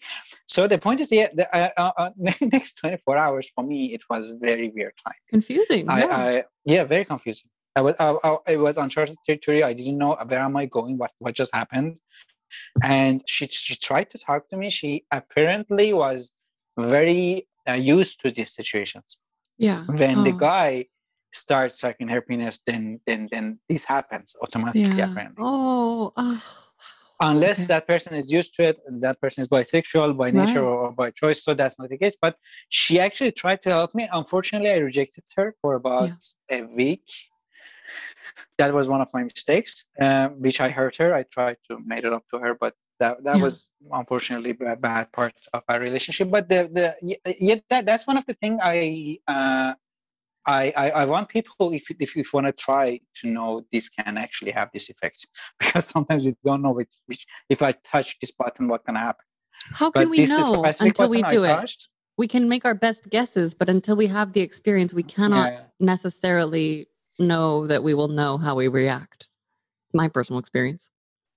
[0.46, 4.02] So the point is, yeah, the uh, uh, uh, next 24 hours for me, it
[4.10, 5.16] was very weird time.
[5.30, 5.88] confusing?
[5.88, 6.16] I, yeah.
[6.16, 7.48] I yeah, very confusing.
[7.76, 9.62] I was I, I, it was uncharted territory.
[9.62, 11.98] I didn't know where am I going, what what just happened.
[12.82, 14.70] And she she tried to talk to me.
[14.70, 16.32] She apparently was
[16.78, 19.18] very uh, used to these situations.
[19.58, 19.84] yeah.
[19.86, 20.86] When the Oh, guy
[21.32, 24.82] starts sucking her penis, then then then this happens automatically.
[24.96, 25.10] yeah.
[25.10, 26.42] Apparently, Oh, oh,
[27.20, 27.66] unless okay.
[27.66, 30.78] that person is used to it, and that person is bisexual by nature Right.
[30.86, 31.42] or by choice.
[31.44, 32.16] So that's not the case.
[32.20, 32.36] But
[32.68, 34.08] she actually tried to help me.
[34.12, 36.12] Unfortunately, I rejected her for about
[36.50, 37.06] a week.
[38.58, 41.14] That was one of my mistakes, um, which I hurt her.
[41.14, 43.44] I tried to make it up to her, but that that Yeah.
[43.44, 46.30] was unfortunately a bad part of our relationship.
[46.30, 46.86] But the the
[47.38, 49.18] yeah, that, that's one of the thing I.
[49.26, 49.74] Uh,
[50.48, 54.16] I, I, I want people if if you want to try to know this can
[54.16, 55.26] actually have this effect
[55.60, 59.24] because sometimes you don't know which, which if I touch this button what can happen.
[59.72, 61.56] How But can we know until we do I it?
[61.60, 61.88] touched.
[62.16, 65.60] We can make our best guesses, but until we have the experience, we cannot Yeah.
[65.78, 66.88] necessarily
[67.18, 69.28] know that we will know how we react.
[69.92, 70.88] My personal experience.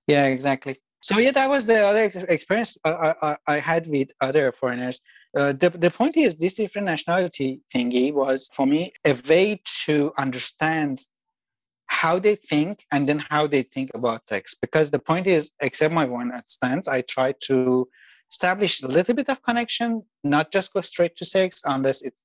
[0.08, 0.80] Yeah, exactly.
[1.02, 5.00] So yeah, that was the other experience I, I, I- I had with other foreigners.
[5.36, 10.12] Uh, the, the point is, this different nationality thingy was for me a way to
[10.18, 11.00] understand
[11.86, 14.54] how they think and then how they think about sex.
[14.60, 17.88] Because the point is, except my one night stance, I try to
[18.30, 22.22] establish a little bit of connection, not just go straight to sex unless it's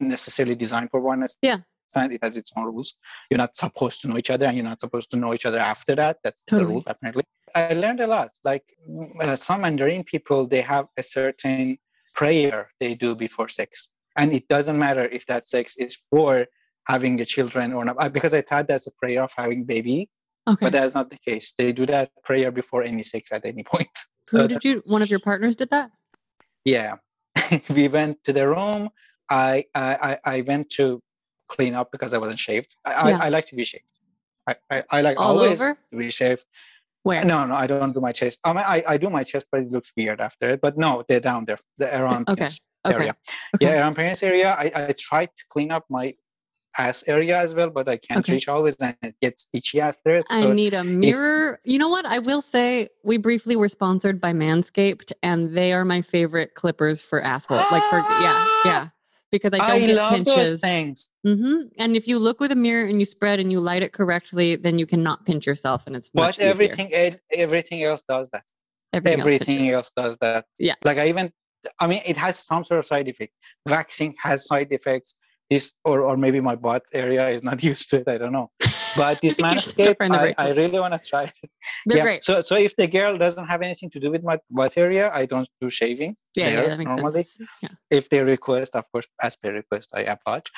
[0.00, 1.58] necessarily designed for one Yeah.
[1.88, 2.12] stand.
[2.12, 2.94] It has its own rules.
[3.28, 5.58] You're not supposed to know each other, and you're not supposed to know each other
[5.58, 6.18] after that.
[6.24, 7.24] That's the rule, apparently.
[7.54, 8.30] I learned a lot.
[8.44, 8.64] Like
[9.20, 11.78] uh, some Mandarin people, they have a certain
[12.14, 16.46] prayer they do before sex, and it doesn't matter if that sex is for
[16.86, 18.12] having a children or not.
[18.12, 20.08] Because I thought that's a prayer of having baby,
[20.48, 20.66] Okay.
[20.66, 21.54] but that's not the case.
[21.56, 23.90] They do that prayer before any sex at any point.
[24.30, 24.82] Who did you?
[24.86, 25.90] One of your partners did that?
[26.64, 26.96] Yeah,
[27.70, 28.90] we went to the room.
[29.30, 31.00] I I I I went to
[31.48, 32.74] clean up because I wasn't shaved.
[32.84, 33.18] I Yeah.
[33.18, 33.84] I, I like to be shaved.
[34.46, 35.76] I, I, I like All always over?
[35.92, 36.44] to be shaved.
[37.02, 37.24] Where?
[37.24, 38.40] No, no, I don't do my chest.
[38.44, 40.60] I mean, I, I do my chest, but it looks weird after it.
[40.60, 42.94] But no, they're down there, the around okay, penis Okay.
[42.94, 43.16] area.
[43.54, 43.66] Okay.
[43.66, 44.54] Yeah, around penis area.
[44.58, 46.14] I, I tried to clean up my
[46.78, 48.34] ass area as well, but I can't Okay.
[48.34, 50.26] reach always, and it gets itchy after it.
[50.30, 51.60] I So need a mirror.
[51.64, 52.06] You know what?
[52.06, 57.00] I will say we briefly were sponsored by Manscaped, and they are my favorite clippers
[57.00, 57.56] for asshole.
[57.70, 58.88] Like for yeah, yeah.
[59.32, 60.60] Because I don't I get love those pinches.
[60.60, 61.08] things.
[61.24, 63.92] hmm And if you look with a mirror and you spread and you light it
[63.92, 66.92] correctly, then you cannot pinch yourself, and it's much But everything,
[67.32, 68.42] everything else does that.
[68.92, 69.74] everything, else everything pinches.
[69.74, 70.46] else does that.
[70.58, 70.74] Yeah.
[70.84, 71.32] Like I even,
[71.80, 73.32] I mean, it has some sort of side effect.
[73.68, 75.14] Vaccine has side effects.
[75.84, 78.08] Or, or maybe my butt area is not used to it.
[78.08, 78.50] I don't know.
[78.96, 81.50] But this You're just Manscaped, trying to I, I really want to try it.
[81.86, 82.02] They're yeah.
[82.04, 82.22] great.
[82.22, 85.26] So, so if the girl doesn't have anything to do with my butt area, I
[85.26, 86.16] don't do shaving.
[86.36, 87.24] Yeah, yeah, that makes normally.
[87.24, 87.48] sense.
[87.62, 87.70] Yeah.
[87.90, 90.50] If they request, of course, as per request, I oblige.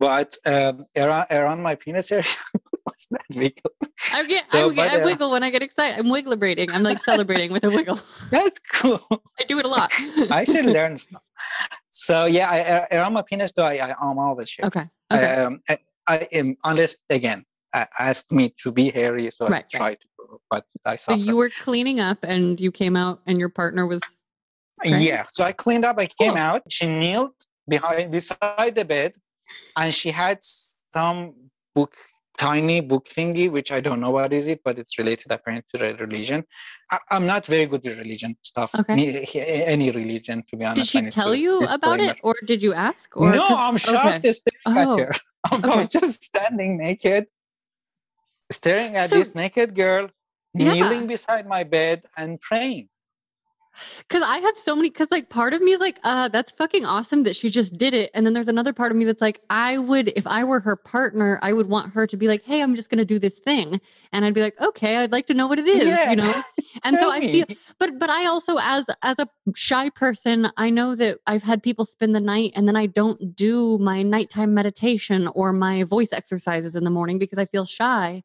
[0.00, 2.24] But um, around, around my penis area,
[3.10, 3.72] that wiggle?
[4.12, 5.98] I get, So, I, get, but, I uh, wiggle when I get excited.
[5.98, 6.74] I'm wigglebrating.
[6.74, 8.00] I'm like celebrating with a wiggle.
[8.30, 9.00] That's cool.
[9.38, 9.92] I do it a lot.
[10.30, 11.22] I should learn stuff.
[11.90, 14.66] So yeah, I, uh, around my penis though, I, I am always shaved.
[14.68, 14.88] Okay.
[15.12, 15.26] Okay.
[15.26, 15.78] Um, I,
[16.08, 17.44] I am unless again
[17.74, 19.70] uh, asked me to be hairy, so Right, I right.
[19.70, 23.48] tried to, but I so you were cleaning up and you came out and your
[23.48, 24.00] partner was
[24.84, 25.00] right?
[25.00, 25.98] Yeah, so I cleaned up.
[25.98, 26.38] I came Cool.
[26.38, 26.62] out.
[26.68, 27.34] She kneeled
[27.68, 29.14] behind beside the bed,
[29.76, 31.34] and she had some
[31.74, 31.94] book,
[32.42, 35.94] tiny book thingy, which I don't know what is it, but it's related apparently to
[36.06, 36.44] religion.
[36.90, 38.74] I, I'm not very good with religion stuff.
[38.74, 38.96] Okay.
[38.96, 39.26] Me-
[39.74, 40.92] any religion, to be honest.
[40.92, 43.16] Did she tell you about it or did you ask?
[43.16, 44.28] Or no, I'm shocked oh.
[44.28, 44.32] okay.
[44.32, 45.12] staring Oh, at her.
[45.50, 45.78] I okay.
[45.78, 47.26] was just standing naked,
[48.50, 50.08] staring at So- this naked girl,
[50.54, 50.72] Yeah.
[50.74, 52.88] kneeling beside my bed and praying.
[54.08, 56.84] Cause I have so many, cause like part of me is like, uh, that's fucking
[56.84, 58.10] awesome that she just did it.
[58.14, 60.76] And then there's another part of me that's like, I would, if I were her
[60.76, 63.80] partner, I would want her to be like, hey, I'm just gonna do this thing.
[64.12, 66.10] And I'd be like, okay, I'd like to know what it is, Yeah.
[66.10, 66.34] you know?
[66.84, 67.44] And so I feel
[67.78, 71.84] but but I also as as a shy person, I know that I've had people
[71.84, 76.74] spend the night and then I don't do my nighttime meditation or my voice exercises
[76.74, 78.22] in the morning because I feel shy.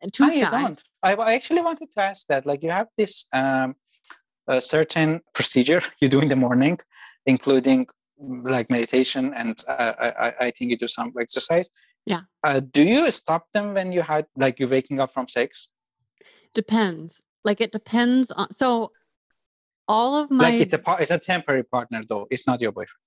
[0.00, 0.82] And too Ah, you don't.
[1.02, 2.44] I, I actually wanted to ask that.
[2.44, 3.76] Like, you have this um,
[4.48, 6.78] a certain procedure you do in the morning,
[7.26, 7.86] including
[8.18, 11.68] like meditation and uh, I, I think you do some exercise.
[12.06, 12.20] Yeah.
[12.44, 15.70] Uh, do you stop them when you had like you're waking up from sex?
[16.54, 17.20] Depends.
[17.44, 18.52] Like it depends on.
[18.52, 18.92] So
[19.88, 22.26] all of my Like it's a par- it's a temporary partner though.
[22.30, 23.02] It's not your boyfriend.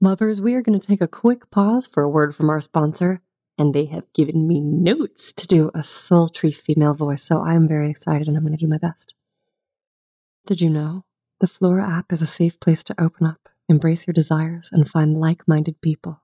[0.00, 3.22] lovers, we are going to take a quick pause for a word from our sponsor.
[3.58, 7.88] And they have given me notes to do a sultry female voice, so I'm very
[7.88, 9.14] excited and I'm going to do my best.
[10.46, 11.04] Did you know
[11.40, 15.18] the Flora app is a safe place to open up, embrace your desires, and find
[15.18, 16.22] like minded people?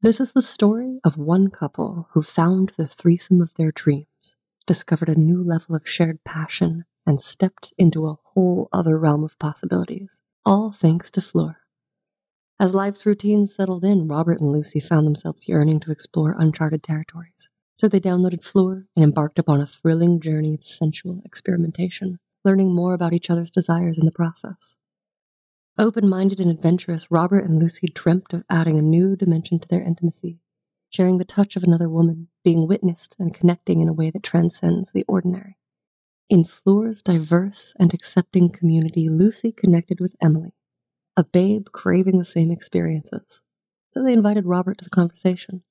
[0.00, 4.36] This is the story of one couple who found the threesome of their dreams,
[4.66, 9.38] discovered a new level of shared passion, and stepped into a whole other realm of
[9.38, 11.58] possibilities, all thanks to Flora.
[12.58, 17.48] As life's routines settled in, Robert and Lucy found themselves yearning to explore uncharted territories.
[17.76, 22.94] So they downloaded Fleur and embarked upon a thrilling journey of sensual experimentation, learning more
[22.94, 24.76] about each other's desires in the process.
[25.78, 29.82] Open minded and adventurous, Robert and Lucy dreamt of adding a new dimension to their
[29.82, 30.38] intimacy,
[30.90, 34.92] sharing the touch of another woman, being witnessed, and connecting in a way that transcends
[34.92, 35.56] the ordinary.
[36.28, 40.52] In Fleur's diverse and accepting community, Lucy connected with Emily,
[41.16, 43.42] a babe craving the same experiences.
[43.92, 45.62] So they invited Robert to the conversation.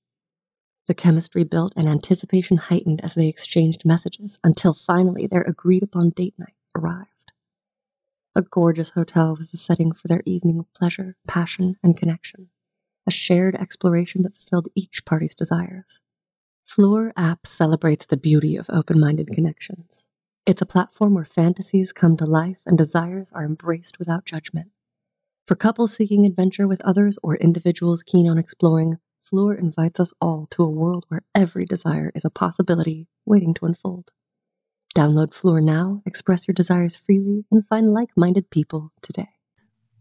[0.87, 6.09] The chemistry built and anticipation heightened as they exchanged messages until finally their agreed upon
[6.09, 7.31] date night arrived.
[8.35, 12.49] A gorgeous hotel was the setting for their evening of pleasure, passion, and connection,
[13.05, 15.99] a shared exploration that fulfilled each party's desires.
[16.63, 20.07] Fleur app celebrates the beauty of open minded connections.
[20.45, 24.71] It's a platform where fantasies come to life and desires are embraced without judgment.
[25.45, 30.47] For couples seeking adventure with others or individuals keen on exploring, Fleur invites us all
[30.51, 34.11] to a world where every desire is a possibility waiting to unfold.
[34.95, 39.29] Download Floor now, express your desires freely, and find like minded people today.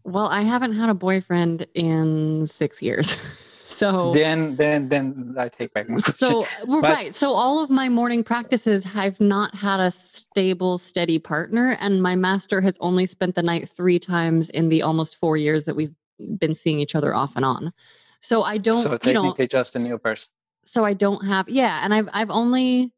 [0.03, 3.17] Well, I haven't had a boyfriend in six years.
[3.71, 7.15] So Then then then I take back my so we're But- right.
[7.15, 12.17] So all of my morning practices I've not had a stable, steady partner, and my
[12.17, 15.95] master has only spent the night three times in the almost four years that we've
[16.37, 17.71] been seeing each other off and on.
[18.19, 20.31] So I don't, so you know, technically just a new person.
[20.65, 22.91] so I don't have, yeah, and I've I've only,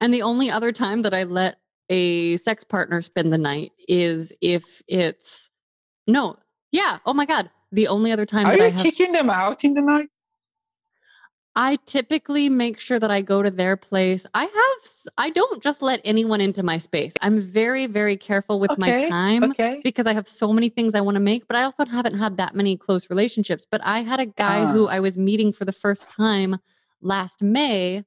[0.00, 1.56] and the only other time that I let
[1.88, 5.50] a sex partner spend the night is if it's
[6.06, 6.36] no,
[6.72, 8.82] yeah, oh my god, the only other time Are you have.
[8.82, 10.08] kicking them out in the night?
[11.56, 14.24] I typically make sure that I go to their place.
[14.34, 17.12] I have, I don't just let anyone into my space.
[17.22, 19.80] I'm very, very careful with my time Okay.
[19.82, 22.36] because I have so many things I want to make, but I also haven't had
[22.36, 23.66] that many close relationships.
[23.68, 24.92] But I had a guy who Ah.
[24.92, 26.56] I was meeting for the first time
[27.02, 28.04] last May,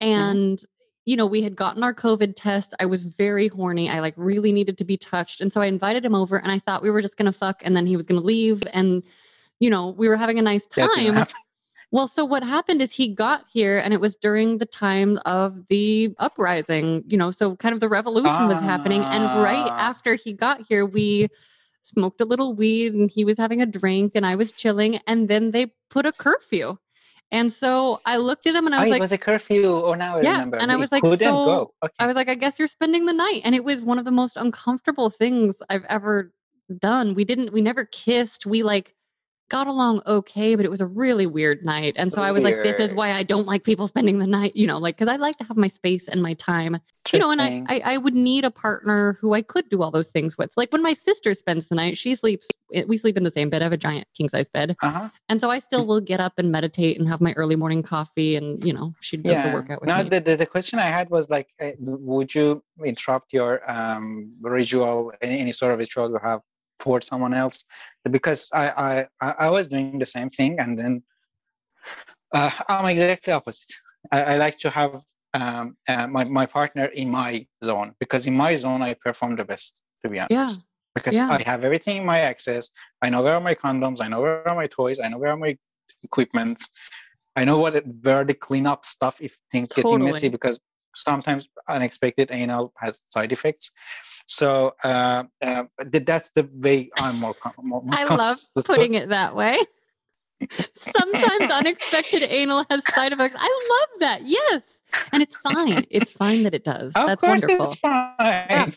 [0.00, 0.62] and
[1.06, 2.74] you know, we had gotten our COVID test.
[2.78, 3.88] I was very horny.
[3.88, 5.40] I like really needed to be touched.
[5.40, 7.62] And so I invited him over and I thought we were just going to fuck
[7.64, 8.62] and then he was going to leave.
[8.72, 9.02] And,
[9.60, 11.26] you know, we were having a nice time.
[11.92, 15.66] Well, so what happened is he got here and it was during the time of
[15.68, 19.00] the uprising, you know, so kind of the revolution was happening.
[19.02, 19.90] And right Ah.
[19.90, 21.26] after he got here, we
[21.82, 24.98] smoked a little weed and he was having a drink and I was chilling.
[25.08, 26.76] And then they put a curfew.
[27.32, 29.70] And so I looked at him and I Oh, was it like, was a curfew.
[29.78, 30.56] or now I Yeah, remember.
[30.58, 31.74] and I was like, so- go.
[31.84, 31.92] Okay.
[32.00, 33.42] I was like, I guess you're spending the night.
[33.44, 36.32] And it was one of the most uncomfortable things I've ever
[36.78, 37.14] done.
[37.14, 38.46] We didn't, we never kissed.
[38.46, 38.94] We like
[39.50, 41.94] got along okay, but it was a really weird night.
[41.96, 44.56] And so I was like, this is why I don't like people spending the night,
[44.56, 46.78] you know, like, cause I like to have my space and my time,
[47.12, 49.90] you know, and I, I, I would need a partner who I could do all
[49.90, 50.50] those things with.
[50.56, 53.50] Like when my sister spends the night, she sleeps, eh, we sleep in the same
[53.50, 53.60] bed.
[53.60, 54.76] I have a giant king size bed.
[54.80, 55.10] uh-huh.
[55.28, 58.36] And so I still will get up and meditate and have my early morning coffee.
[58.36, 59.52] And, you know, she does the Yeah.
[59.52, 60.08] workout with No, me.
[60.08, 65.12] the, the, the question I had was like, uh, would you interrupt your um, ritual,
[65.20, 66.40] any, any sort of ritual you have
[66.80, 67.64] for someone else?
[68.10, 71.02] Because I, I, I was doing the same thing, and then
[72.32, 73.72] uh, I'm exactly opposite.
[74.12, 75.02] I, I like to have
[75.34, 79.44] um, uh, my, my partner in my zone because in my zone I perform the
[79.44, 80.30] best, to be honest.
[80.30, 80.54] Yeah.
[80.94, 81.28] Because Yeah.
[81.30, 82.70] I have everything in my access.
[83.02, 84.00] I know where are my condoms.
[84.00, 84.98] I know where are my toys.
[84.98, 85.56] I know where are my
[86.02, 86.70] equipments.
[87.36, 89.98] I know what it, where the cleanup stuff if things Totally.
[89.98, 90.58] messy because
[90.96, 93.70] sometimes unexpected anal has side effects.
[94.30, 97.34] So uh, uh, that's the way I'm more.
[97.62, 99.58] More, more I love putting it that way.
[100.72, 103.36] Sometimes unexpected anal has side effects.
[103.36, 104.20] I love that.
[104.24, 104.80] Yes.
[105.12, 105.84] And it's fine.
[105.90, 106.92] It's fine that it does.
[106.94, 107.66] Of That's course, wonderful.
[107.66, 108.72] it's fine.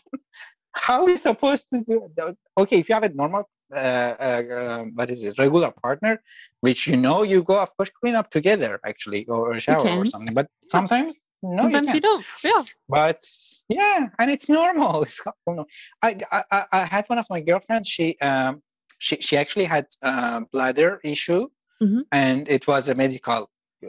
[0.74, 2.10] How are we supposed to do?
[2.58, 6.22] Okay, if you have a normal, uh, uh, uh, what is it, regular partner,
[6.62, 10.06] which you know you go, of course, clean up together, actually, or, or shower or
[10.06, 10.34] something.
[10.34, 12.26] But sometimes No, Sometimes you you, don't.
[12.44, 12.64] Yeah.
[12.88, 13.22] But
[13.70, 15.04] yeah, and it's normal.
[15.08, 15.66] It's normal.
[16.02, 17.88] I, I I- I had one of my girlfriends.
[17.90, 18.62] She um
[19.00, 21.48] she she actually had a bladder issue,
[21.82, 22.04] Mhm.
[22.12, 23.42] and it was a medical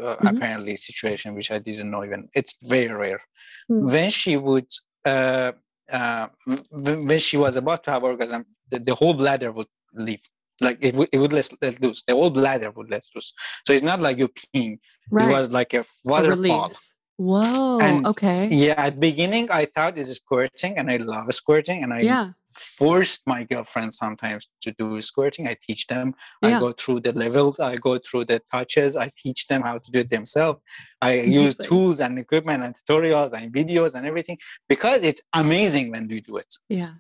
[0.07, 0.31] uh, Mhm.
[0.37, 2.29] apparently situation which I didn't know even.
[2.35, 3.21] It's very rare.
[3.69, 3.87] Hmm.
[3.95, 4.71] When she would
[5.05, 5.53] uh,
[5.99, 10.25] uh w- when she was about to have orgasm, the, the whole bladder would leave.
[10.61, 12.03] Like it would it would let, let loose.
[12.09, 13.33] The whole bladder would let loose.
[13.67, 14.79] So it's not like you're peeing.
[15.11, 15.29] Right.
[15.29, 16.73] It was like a A waterfall.
[17.17, 17.79] Whoa.
[17.81, 18.49] And- okay.
[18.51, 22.31] Yeah, at beginning I thought it's squirting, and I love squirting, and I Yeah.
[22.55, 25.49] forced my girlfriend sometimes to do squirting.
[25.49, 26.15] I teach them.
[26.43, 26.57] Yeah.
[26.59, 27.59] I go through the levels.
[27.59, 28.95] I go through the touches.
[28.97, 30.61] I teach them how to do it themselves.
[31.03, 31.13] I
[31.43, 34.39] use tools and equipment and tutorials and videos and everything
[34.69, 36.55] because it's amazing when you do it.
[36.69, 36.95] Yeah.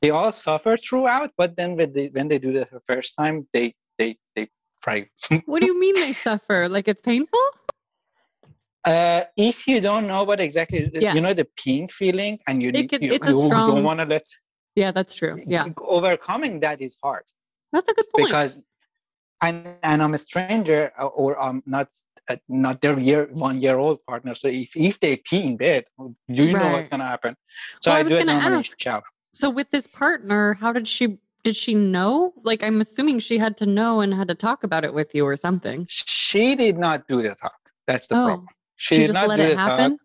[0.00, 3.46] They all suffer throughout, but then when they when they do it the first time,
[3.52, 4.48] they they they
[4.82, 5.10] cry.
[5.44, 6.68] What do you mean they suffer?
[6.68, 7.46] Like it's painful?
[8.86, 11.14] Uh, if you don't know what exactly, Yeah.
[11.14, 14.24] you know the pink feeling, and you, It you, you strong- don't want to let
[14.74, 15.36] Yeah, that's true.
[15.46, 15.66] Yeah.
[15.86, 17.24] overcoming that is hard
[17.72, 18.26] That's a good point.
[18.26, 18.62] because
[19.42, 21.88] and and I'm a stranger uh, or I'm not
[22.28, 24.34] uh, not their year one year old partner.
[24.34, 25.84] So if if they pee in bed,
[26.36, 27.36] do you know what's gonna happen?
[27.82, 28.80] So Well, I I, was gonna ask.
[28.80, 29.02] shower.
[29.32, 32.32] so with this partner, how did she did she know?
[32.44, 35.24] Like I'm assuming she had to know and had to talk about it with you
[35.26, 35.86] or something.
[35.90, 37.58] She did not do the talk.
[37.86, 38.46] That's the Oh, problem.
[38.84, 39.98] She, She, did not let do it happen?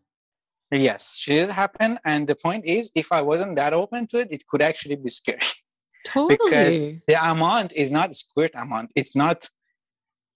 [0.71, 1.97] Yes, she did happen.
[2.03, 5.09] And the point is, if I wasn't that open to it, it could actually be
[5.09, 5.39] scary.
[6.05, 6.37] Totally.
[6.37, 8.91] because the amount is not squirt amount.
[8.95, 9.47] It's not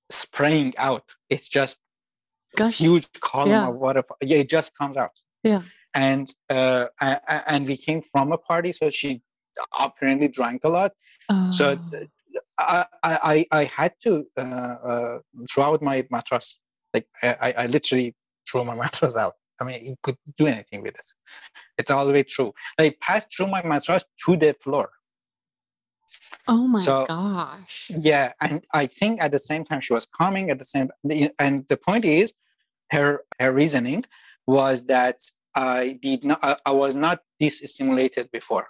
[0.09, 1.03] spraying out.
[1.29, 1.79] It's just
[2.55, 2.77] Gosh.
[2.77, 3.67] huge column Yeah.
[3.69, 4.03] of water.
[4.21, 5.11] Yeah, it just comes out.
[5.43, 5.61] Yeah.
[5.93, 9.21] And uh, a- a- and we came from a party, so she
[9.79, 10.91] apparently drank a lot.
[11.51, 11.75] So Oh.
[11.91, 12.07] th-
[12.57, 15.19] I I I- I had to uh, uh,
[15.51, 16.59] throw out my mattress.
[16.93, 18.15] Like I, I- I literally
[18.49, 19.35] threw my mattress out.
[19.61, 21.05] I mean, you could do anything with it.
[21.77, 22.53] It's all the way through.
[22.79, 24.89] I passed through my mattress to the floor.
[26.47, 27.91] oh my so- gosh.
[27.93, 30.89] Yeah, and I think at the same time she was coming at the same.
[31.39, 32.33] And the point is,
[32.91, 34.05] her her reasoning
[34.47, 35.17] was that
[35.55, 36.39] I did not.
[36.41, 38.67] I, I was not this stimulated before.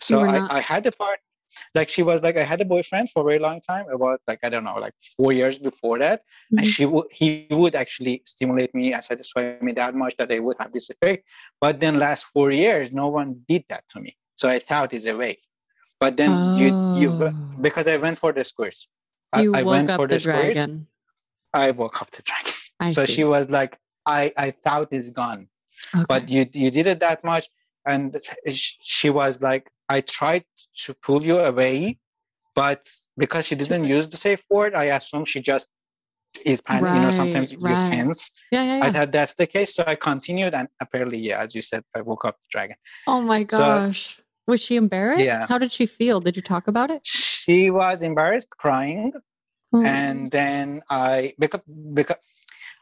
[0.00, 1.18] So I, not- I had the part.
[1.74, 4.40] Like she was like I had a boyfriend for a very long time, about like
[4.42, 6.22] I don't know, like four years before that,
[6.56, 6.72] and Mhm.
[6.74, 10.56] she would he would actually stimulate me and satisfy me that much that I would
[10.60, 11.24] have this effect.
[11.60, 14.16] But then last four years, no one did that to me.
[14.36, 15.38] So I thought it's a way.
[16.00, 17.32] But then you you Oh.
[17.60, 18.88] because I went for the squirts.
[19.32, 20.54] I, You I woke went up for the the squirts.
[20.54, 20.86] dragon.
[21.52, 22.52] I woke up the dragon.
[22.80, 23.14] I so see.
[23.14, 25.48] she was like, I I thought it's gone,
[25.94, 26.04] okay.
[26.08, 27.48] but you you did it that much,
[27.86, 28.16] and
[28.50, 30.44] she was like, I tried
[30.84, 31.98] to pull you away,
[32.54, 32.86] but
[33.16, 35.68] because she didn't use the safe word, I assume she just
[36.44, 36.92] is panic.
[36.94, 38.32] You know, sometimes Right, you're tense.
[38.52, 41.62] yeah, yeah, I thought that's the case, so I continued, and apparently, yeah, as you
[41.62, 42.76] said, I woke up the dragon.
[43.06, 44.18] Oh my So- gosh.
[44.46, 45.24] was she embarrassed?
[45.24, 45.46] Yeah.
[45.46, 46.20] How did she feel?
[46.20, 47.00] Did you talk about it?
[47.06, 49.12] She was embarrassed, crying,
[49.72, 49.84] Hmm.
[49.86, 51.60] and then I because
[51.92, 52.16] because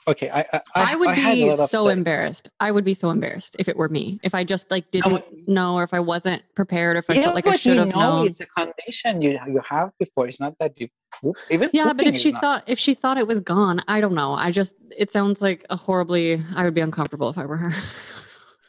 [0.09, 2.50] okay, I I, I would I be so embarrassed.
[2.61, 4.20] I would be so embarrassed if it were me.
[4.22, 7.22] If I just like didn't know or if I wasn't prepared, or if I yeah,
[7.24, 8.26] felt like I should you have know known.
[8.26, 10.26] it's a condition you you have before.
[10.28, 11.36] It's not that you poop.
[11.50, 12.40] Even Yeah, but if she not.
[12.40, 14.32] thought if she thought it was gone, I don't know.
[14.34, 17.72] I just it sounds like a horribly I would be uncomfortable if I were her.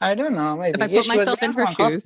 [0.01, 0.55] I don't know.
[0.57, 2.05] Maybe if I Yeah, put myself in her shoes.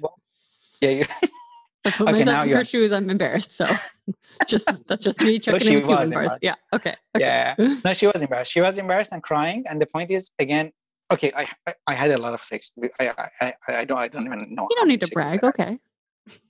[0.82, 1.06] Yeah, you,
[1.84, 3.52] I put Okay, myself now in her you're- shoes, I'm embarrassed.
[3.54, 3.66] So
[4.48, 6.38] just that's just me So checking she in was embarrassed.
[6.42, 6.56] Yeah.
[6.74, 6.96] Okay.
[7.16, 7.26] okay.
[7.26, 7.56] yeah.
[7.86, 8.52] No, she was embarrassed.
[8.52, 9.64] She was embarrassed and crying.
[9.70, 10.72] And the point is, again,
[11.12, 12.72] okay, I I, I had a lot of sex.
[13.00, 13.10] I,
[13.42, 14.68] I I I don't I don't even know.
[14.70, 15.44] You don't need to brag.
[15.44, 15.80] Okay.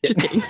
[0.06, 0.42] Just kidding.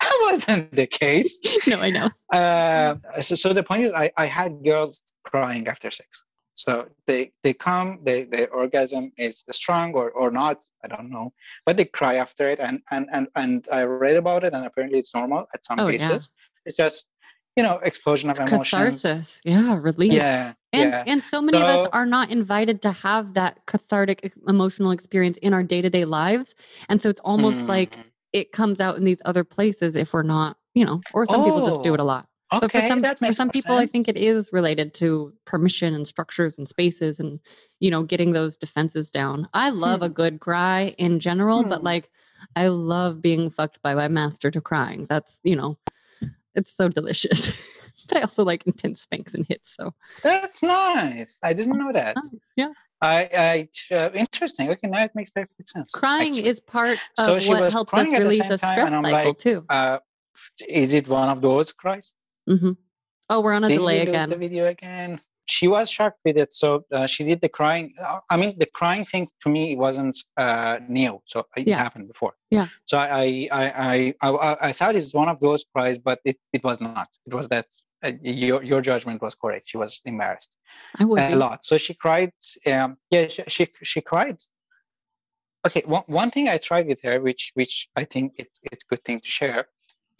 [0.00, 1.38] That wasn't the case.
[1.66, 2.08] no, I know.
[2.32, 6.24] Uh, so, so the point is, I, I had girls crying after sex.
[6.54, 11.32] So they they come, they their orgasm is strong or, or not, I don't know,
[11.64, 14.98] but they cry after it, and and and and I read about it, and apparently
[14.98, 16.18] it's normal at some Oh, yeah.
[16.66, 17.08] It's just
[17.56, 19.02] you know explosion of emotions.
[19.02, 19.40] Catharsis.
[19.44, 19.78] Yeah.
[19.80, 20.12] Release.
[20.12, 21.04] Yeah, And yeah.
[21.06, 25.54] and so many of us are not invited to have that cathartic emotional experience in
[25.54, 26.54] our day-to-day lives.
[26.88, 28.04] And so it's almost like Mhm.
[28.32, 31.64] it comes out in these other places if we're not, you know, or some people
[31.64, 32.28] just do it a Oh, lot.
[32.52, 36.06] Okay, but for some for some people I think it is related to permission and
[36.06, 37.40] structures and spaces and
[37.78, 39.48] you know getting those defenses down.
[39.54, 40.14] I love a Hmm.
[40.14, 41.86] good cry in general, but Hmm.
[41.86, 42.10] like
[42.56, 45.06] I love being fucked by my master to crying.
[45.08, 45.78] That's, you know,
[46.54, 47.52] it's so delicious.
[48.08, 51.38] but I also like intense spanks and hits, so That's nice.
[51.42, 52.16] I didn't know that.
[52.16, 52.30] nice.
[52.56, 52.72] Yeah.
[53.02, 53.28] I,
[53.90, 54.70] I uh, interesting.
[54.70, 55.92] Okay, now it makes perfect sense.
[55.92, 56.48] Crying actually.
[56.48, 59.64] is part of So what helps us release a stress cycle like, too.
[59.68, 59.98] Uh,
[60.68, 62.14] is it one of those cries?
[62.46, 62.72] Hmm
[63.32, 64.28] Oh, we're on a Did delay again.
[64.28, 65.20] the video again?
[65.50, 66.52] she was shocked with it.
[66.52, 67.92] So uh, she did the crying.
[68.00, 71.78] uh, I mean, the crying thing to me wasn't uh, new, so it Yeah.
[71.84, 72.34] happened before.
[72.50, 72.68] Yeah.
[72.86, 76.62] So I I I I, I, thought it's one of those cries, but it, it
[76.64, 77.08] was not.
[77.26, 77.66] It was that
[78.04, 79.64] uh, your your judgment was correct.
[79.70, 80.52] She was embarrassed
[81.00, 81.64] I would a lot.
[81.64, 82.32] So she cried.
[82.72, 84.38] Um, yeah, she, she she cried.
[85.66, 89.02] Okay, one, one thing I tried with her, which which I think it's it's good
[89.04, 89.66] thing to share,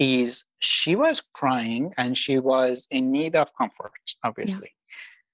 [0.01, 3.93] is she was crying and she was in need of comfort,
[4.24, 4.72] obviously,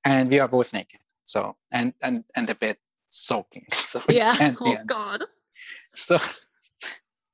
[0.04, 1.00] and we are both naked.
[1.24, 2.76] So and and and the bed
[3.08, 3.66] soaking.
[3.72, 4.34] So Yeah.
[4.60, 5.24] Oh God.
[5.94, 6.18] so.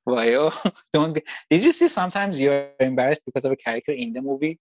[0.05, 0.33] Why?
[0.35, 0.53] Oh,
[0.93, 1.21] don't be.
[1.49, 1.87] Did you see?
[1.87, 4.59] Sometimes you're embarrassed because of a character in the movie.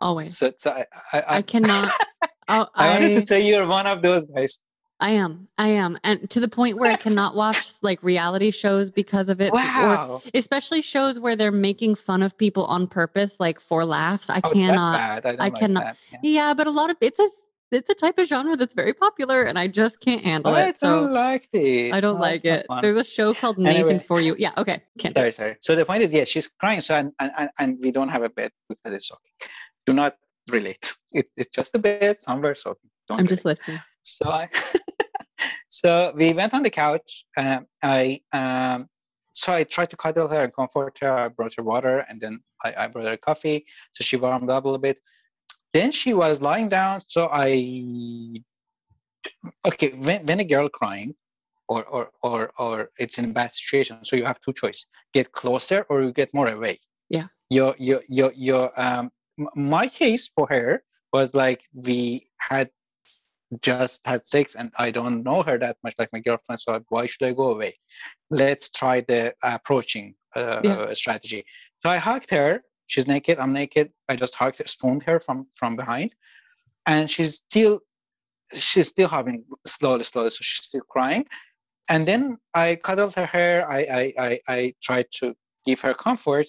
[0.00, 0.38] Always.
[0.38, 1.92] So, so I, I, I I, cannot.
[2.50, 4.58] Oh, I wanted to say you're one of those guys.
[5.00, 5.46] I am.
[5.58, 5.96] I am.
[6.02, 9.52] And to the point where I cannot watch like reality shows because of it.
[9.52, 10.22] Or Wow.
[10.34, 14.28] especially shows where they're making fun of people on purpose, like for laughs.
[14.28, 14.92] I Oh, cannot.
[15.22, 15.26] That's bad.
[15.26, 15.96] I, I like cannot- That.
[16.12, 16.18] Yeah.
[16.22, 17.28] Yeah, but a lot of it's a
[17.70, 20.78] it's a type of genre that's very popular, and I just can't handle I it.
[20.78, 21.92] So don't like this.
[21.92, 22.66] I don't oh, No, like it.
[22.66, 22.80] fun.
[22.82, 23.98] There's a show called Nathan Anyway.
[24.08, 24.34] for You.
[24.38, 24.52] Yeah.
[24.56, 24.82] Okay.
[24.98, 25.56] Can't Sorry, sorry.
[25.60, 26.80] So the point is, yeah, she's crying.
[26.80, 29.30] So and and, and- we don't have a bed because it's soaking.
[29.86, 30.16] Do not
[30.50, 30.92] relate.
[31.12, 32.54] It, it's just a bed somewhere.
[32.64, 32.76] Don't
[33.10, 33.28] I'm relate.
[33.30, 33.80] just listening.
[34.02, 34.48] So I,
[35.80, 37.08] so we went on the couch.
[37.36, 37.60] Um,
[37.96, 38.78] I um,
[39.32, 41.12] so I tried to cuddle her and comfort her.
[41.24, 42.34] I brought her water, and then
[42.66, 43.58] I, I brought her coffee,
[43.94, 44.98] so she warmed up a little bit.
[45.72, 47.50] Then she was lying down, so I.
[49.68, 51.14] Okay, when, when a girl crying,
[51.68, 55.30] or or or or it's in a bad situation, so you have two choices: get
[55.30, 56.80] closer or you get more away.
[57.08, 57.28] Yeah.
[57.50, 59.04] Your your your your um.
[59.38, 60.82] m- My case for her
[61.12, 62.66] was like we had
[63.62, 66.60] just had sex and I don't know her that much like my girlfriend.
[66.60, 67.78] So why should I go away?
[68.30, 70.92] Let's try the approaching uh, Yeah.
[70.92, 71.44] strategy.
[71.84, 72.62] So I hugged her.
[72.86, 73.38] She's naked.
[73.38, 73.92] I'm naked.
[74.08, 76.14] I just hugged her, spooned her from from behind,
[76.86, 77.80] and she's still
[78.54, 80.30] she's still having slowly, slowly.
[80.30, 81.26] So she's still crying.
[81.90, 83.68] And then I cuddled her hair.
[83.70, 85.34] I I I, I tried to
[85.66, 86.46] give her comfort.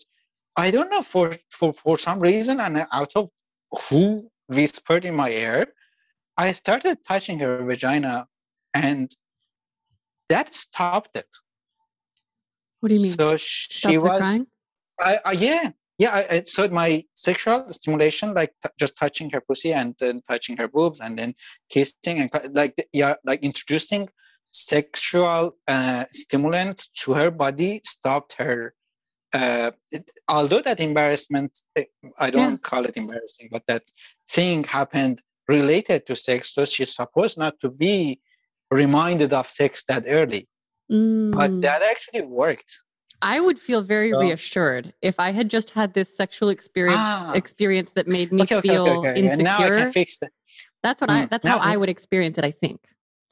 [0.55, 3.29] I don't know for for for some reason, and out of
[3.89, 5.67] who whispered in my ear,
[6.39, 8.25] I started touching her vagina,
[8.73, 9.11] and
[10.29, 11.27] that stopped it.
[12.79, 13.11] What do you mean?
[13.11, 14.47] So she Stop was, crying?
[15.01, 16.11] I, I yeah, yeah.
[16.11, 20.55] I, I, so my sexual stimulation, like t- just touching her pussy and then touching
[20.55, 21.35] her boobs and then
[21.69, 24.07] kissing and like yeah, like introducing
[24.51, 28.73] sexual uh, stimulant to her body stopped her.
[29.33, 31.83] Uh, it, although that embarrassment, eh,
[32.17, 33.83] I don't call it embarrassing, but that
[34.29, 38.19] thing happened related to sex, so she's supposed not to be
[38.71, 40.47] reminded of sex that early.
[40.87, 40.95] But
[41.51, 42.71] Mm, that actually worked.
[43.21, 47.33] I would feel very So- reassured if I had just had this sexual experience Ah.
[47.41, 49.31] experience that made me okay, okay, feel okay, insecure.
[49.33, 50.31] And now I can fix that.
[50.83, 51.19] That's what I.
[51.25, 52.45] Mm, That's now- how I would experience it.
[52.51, 52.79] I think.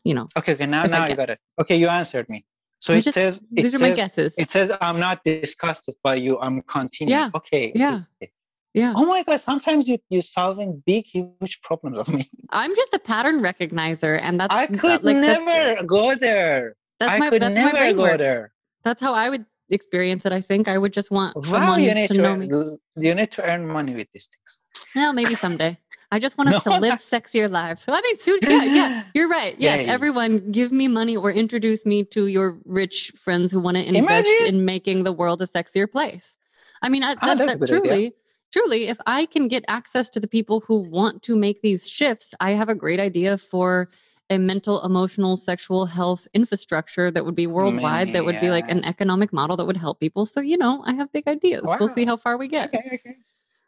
[0.07, 0.65] You know, Okay, okay.
[0.75, 1.39] Now, I now you got it.
[1.61, 2.39] Okay, you answered me.
[2.79, 4.31] So I it just- says it these are my says guesses.
[4.43, 6.33] it says I'm not disgusted by you.
[6.45, 7.17] I'm continuing.
[7.19, 8.01] Yeah, okay, yeah.
[8.21, 8.29] okay.
[8.77, 9.41] Yeah, Oh my God!
[9.41, 12.29] Sometimes you you're solving big, huge problems of me.
[12.51, 16.75] I'm just a pattern recognizer, and that's I could like, that's- never go there.
[16.99, 18.17] That's, I my could that's my never brain go works.
[18.19, 18.51] there.
[18.83, 20.31] That's how I would experience it.
[20.31, 22.47] I think I would just want Wow, someone you need to to, know me.
[22.51, 24.59] earn- you need to earn money with these things.
[24.95, 25.77] Well, maybe someday.
[26.11, 27.81] I just want us No, to live that's- sexier lives.
[27.83, 29.55] So I mean, soon, yeah, yeah, you're right.
[29.57, 29.93] Yes, Yeah.
[29.93, 34.27] everyone, give me money or introduce me to your rich friends who want to invest
[34.27, 36.37] Imagine- in making the world a sexier place.
[36.83, 38.11] I mean, I, Ah, that, that's a that good idea.
[38.51, 42.33] Truly, if I can get access to the people who want to make these shifts,
[42.39, 43.89] I have a great idea for
[44.29, 48.11] a mental, emotional, sexual health infrastructure that would be worldwide.
[48.11, 50.25] That would be like an economic model that would help people.
[50.25, 51.61] So you know, I have big ideas.
[51.79, 52.73] We'll see how far we get.
[52.73, 53.15] Okay, okay.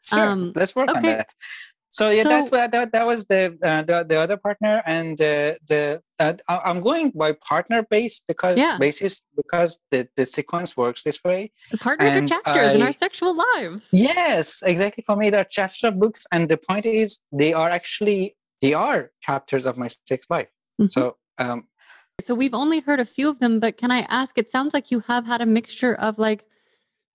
[0.03, 0.19] Sure.
[0.25, 1.33] Um, Let's work on that.
[1.91, 5.55] So yeah, that's what that, that was the, uh, the the other partner, and uh,
[5.67, 8.77] the uh, I- I'm going by partner base because Yeah.
[8.77, 11.51] basis because the the sequence works this way.
[11.71, 13.89] The partners And are chapters in our sexual lives.
[13.91, 15.03] Yes, exactly.
[15.03, 19.65] For me, they're chapter books, and the point is, they are actually they are chapters
[19.65, 20.49] of my sex life.
[20.79, 20.91] Mhm.
[20.91, 21.67] So um,
[22.21, 24.37] So we've only heard a few of them, but can I ask?
[24.37, 26.45] It sounds like you have had a mixture of like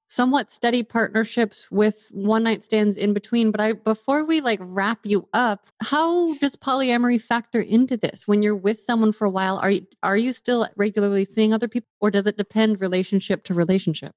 [0.07, 3.51] somewhat steady partnerships with one night stands in between.
[3.51, 8.27] But I before we like wrap you up, how does polyamory factor into this?
[8.29, 11.69] When you're with someone for a while, are you are you still regularly seeing other
[11.69, 14.15] people, or does it depend relationship to relationship?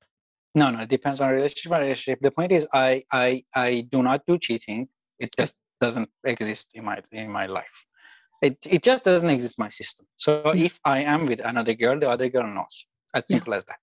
[0.56, 2.20] no, no, it depends on relationship by relationship.
[2.22, 4.90] The point is, I I I do not do cheating.
[5.20, 7.86] It just doesn't exist in my in my life.
[8.42, 10.08] It it just doesn't exist in my system.
[10.18, 12.86] So if I am with another girl, the other girl knows.
[13.14, 13.38] As Yeah.
[13.38, 13.80] simple as that.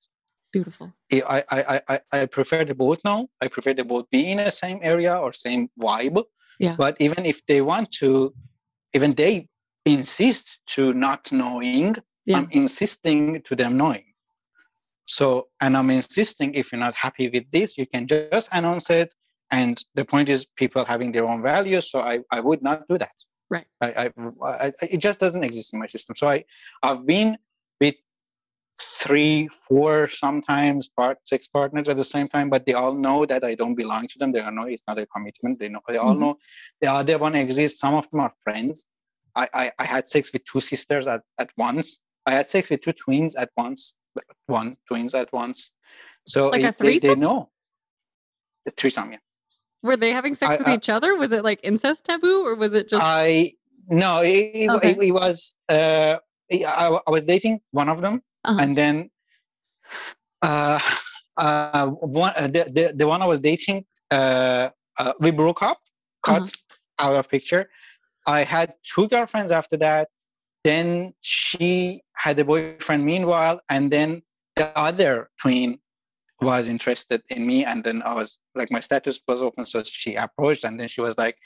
[0.56, 0.88] Beautiful.
[1.12, 3.28] I, I, I, I, I prefer the both now.
[3.44, 6.18] I prefer the both be in the same area or same vibe.
[6.58, 6.76] Yeah.
[6.82, 8.10] But even if they want to,
[8.94, 9.48] even they
[9.84, 12.38] insist to not knowing Yeah.
[12.38, 14.06] i'm insisting to them knowing
[15.04, 19.14] so and i'm insisting if you're not happy with this you can just announce it
[19.50, 22.98] and the point is people having their own values so i, I would not do
[22.98, 23.16] that
[23.50, 23.66] Right.
[23.82, 24.12] I, I,
[24.66, 26.44] I, it just doesn't exist in my system so i
[26.82, 27.36] i've been
[29.04, 33.42] three four sometimes part six partners at the same time but they all know that
[33.50, 35.98] i don't belong to them they all know it's not a commitment they know they
[36.04, 36.20] all Mhm.
[36.22, 36.32] know
[36.80, 38.76] the other one exists some of them are friends
[39.36, 41.86] I, I, I had sex with two sisters at, at once.
[42.24, 43.96] I had sex with two twins at once,
[44.46, 45.72] one twins at once.
[46.28, 47.50] So Like a it- they, they know.
[48.64, 49.18] The threesome, yeah.
[49.82, 51.16] Were they having sex I- with I- each other?
[51.16, 53.54] Was it like incest taboo or was it just I
[53.88, 54.30] no, it,
[54.62, 54.90] it, Okay.
[54.92, 55.56] it, it was.
[55.68, 56.14] Uh,
[56.52, 58.62] I, I was dating one of them, Uh-huh.
[58.62, 59.10] and then
[60.42, 60.78] uh,
[61.36, 65.78] uh, one uh, the, the the one I was dating, uh, uh, we broke up,
[66.22, 67.08] cut Uh-huh.
[67.08, 67.68] out of picture.
[68.26, 70.08] I had two girlfriends after that.
[70.64, 74.22] Then she had a boyfriend meanwhile, and then
[74.56, 75.78] the other twin
[76.40, 80.14] was interested in me, and then I was like, my status was open, so she
[80.14, 81.36] approached, and then she was like,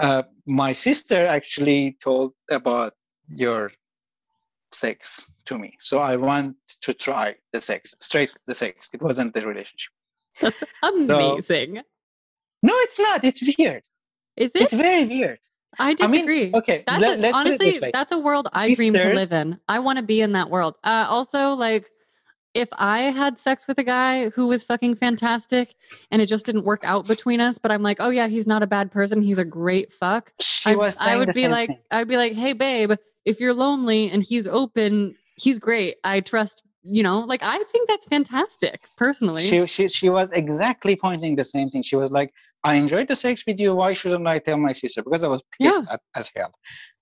[0.00, 2.92] uh, my sister actually told about
[3.28, 3.70] your
[4.74, 8.90] sex to me, so I want to try the sex, straight the sex.
[8.92, 9.92] It wasn't the relationship.
[10.40, 11.82] that's amazing?
[12.62, 13.24] No, it's not.
[13.24, 13.82] It's weird.
[14.36, 14.62] Is it?
[14.62, 15.38] It's very weird.
[15.78, 16.50] I I mean, disagree.
[16.54, 17.90] okay, That's let, a- honestly, this way.
[17.94, 19.58] that's a world I dream to live in.
[19.68, 20.74] I want to be in that world.
[20.84, 21.88] Uh, also, like,
[22.54, 25.74] if I had sex with a guy who was fucking fantastic
[26.10, 28.62] and it just didn't work out between us, but I'm like, oh yeah, he's not
[28.62, 29.22] a bad person.
[29.22, 30.30] He's a great fuck.
[30.40, 31.78] She I, was I would be like, thing.
[31.90, 32.92] I'd be like, hey babe,
[33.24, 35.96] if you're lonely and he's open, he's great.
[36.04, 36.62] I trust.
[36.84, 38.88] You know, like I think that's fantastic.
[38.96, 41.82] Personally, she, she she was exactly pointing the same thing.
[41.82, 42.34] She was like,
[42.64, 43.72] "I enjoyed the sex with you.
[43.76, 46.52] Why shouldn't I tell my sister?" Because I was pissed at, as hell.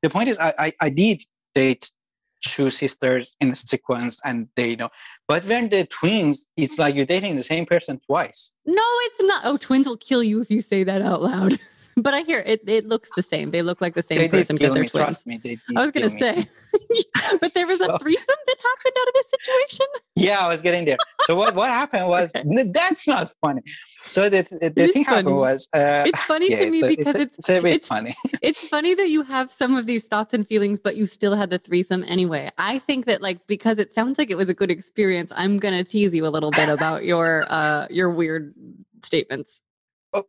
[0.02, 1.22] The point is, I, I I did
[1.54, 1.90] date
[2.42, 4.90] two sisters in a sequence, and they know.
[5.26, 8.52] But when they're twins, it's like you're dating the same person twice.
[8.66, 9.42] No, it's not.
[9.44, 11.58] Oh, twins will kill you if you say that out loud.
[12.02, 12.62] but I hear it.
[12.68, 13.50] It looks the same.
[13.50, 14.88] They look like the same they person because they're me.
[14.88, 15.04] twins.
[15.04, 16.46] Trust me, they I was gonna say,
[17.40, 19.86] but there was So- a threesome that happened out of this situation.
[20.16, 20.98] Yeah, I was getting there.
[21.22, 22.64] So what what happened was Okay.
[22.72, 23.62] that's not funny.
[24.06, 25.68] So the the, the thing happened was.
[25.72, 28.14] Uh, It's funny yeah, to me it's because it's it's a bit it's- funny.
[28.42, 31.50] it's funny that you have some of these thoughts and feelings, but you still had
[31.50, 32.50] the threesome anyway.
[32.58, 35.84] I think that like because it sounds like it was a good experience, I'm gonna
[35.84, 38.54] tease you a little bit about your uh your weird
[39.02, 39.60] statements.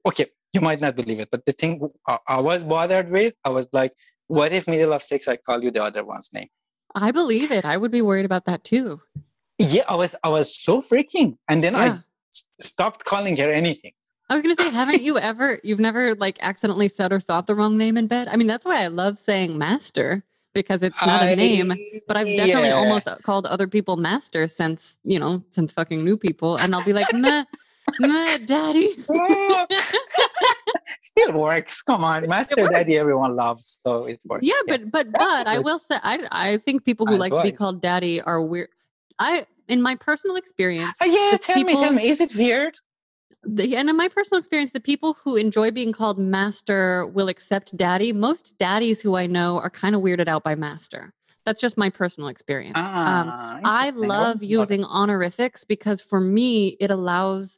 [0.05, 3.49] Okay, you might not believe it, but the thing I, I was bothered with, I
[3.49, 3.93] was like,
[4.27, 6.47] what if middle of sex I call you the other one's name?
[6.95, 7.65] I believe it.
[7.65, 9.01] I would be worried about that too.
[9.57, 11.79] Yeah, I was I was so freaking, and then Yeah.
[11.79, 11.87] I
[12.33, 13.93] s- stopped calling her anything.
[14.29, 15.59] I was gonna say, haven't you ever?
[15.63, 18.27] You've never like accidentally said or thought the wrong name in bed.
[18.29, 21.73] I mean, that's why I love saying master because it's not a name.
[22.07, 22.75] But I've definitely yeah.
[22.75, 26.93] almost called other people master since you know since fucking new people, and I'll be
[26.93, 27.43] like, meh,
[28.45, 28.95] daddy.
[31.01, 31.81] Still works.
[31.81, 32.67] Come on, Master.
[32.67, 34.45] Daddy, everyone loves, so it works.
[34.45, 37.51] yeah, but but but I will say, I I think people who like to be
[37.51, 38.69] called daddy are weird.
[39.19, 42.75] I in my personal experience, Uh, yeah, tell me, tell me, is it weird?
[43.43, 47.75] the, and in my personal experience, the people who enjoy being called master will accept
[47.77, 48.13] daddy.
[48.13, 51.13] Most daddies who I know are kind of weirded out by master.
[51.45, 52.77] That's just my personal experience.
[52.79, 54.47] um, Ah, I love wasn't know that.
[54.47, 57.57] using honorifics because for me, it allows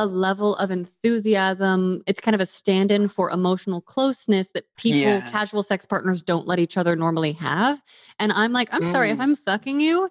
[0.00, 2.02] a level of enthusiasm.
[2.06, 5.20] It's kind of a stand in for emotional closeness that people, Yeah.
[5.30, 7.82] casual sex partners, don't let each other normally have.
[8.18, 9.22] And I'm like, I'm sorry, if Mm.
[9.22, 10.08] I'm fucking you,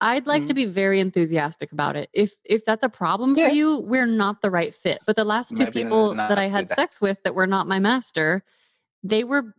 [0.00, 0.56] I'd like to Mm.
[0.56, 2.08] be very enthusiastic about it.
[2.14, 3.48] If if that's a problem Yeah.
[3.48, 5.00] for you, we're not the right fit.
[5.06, 6.78] But the last two Maybe people that I had that.
[6.78, 8.42] sex with that were not my master,
[9.02, 9.54] they were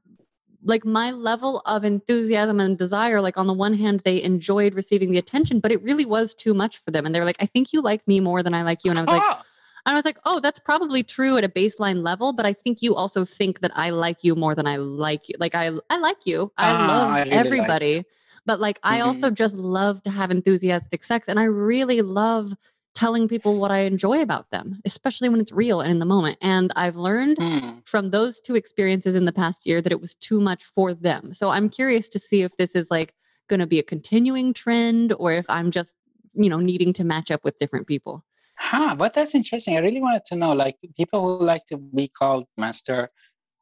[0.64, 5.10] like my level of enthusiasm and desire like on the one hand they enjoyed receiving
[5.12, 7.48] the attention but it really was too much for them and they were like i
[7.48, 9.44] think you like me more than i like you and i was like Ah,
[9.86, 12.82] and i was like oh that's probably true at a baseline level but i think
[12.82, 15.98] you also think that i like you more than i like you like i i
[15.98, 18.06] like you i Ah, love I really like everybody
[18.46, 22.54] but like i also just love to have enthusiastic sex and i really love
[22.94, 26.38] telling people what i enjoy about them especially when it's real and in the moment
[26.42, 27.72] and i've learned hmm.
[27.86, 31.34] from those two experiences in the past year that it was too much for them.
[31.34, 33.14] So I'm curious to see if this is like
[33.48, 35.96] going to be a continuing trend or if I'm just,
[36.34, 38.24] you know, needing to match up with different people.
[38.64, 39.76] Huh, but that's interesting.
[39.76, 43.10] I really wanted to know, like, people who like to be called master,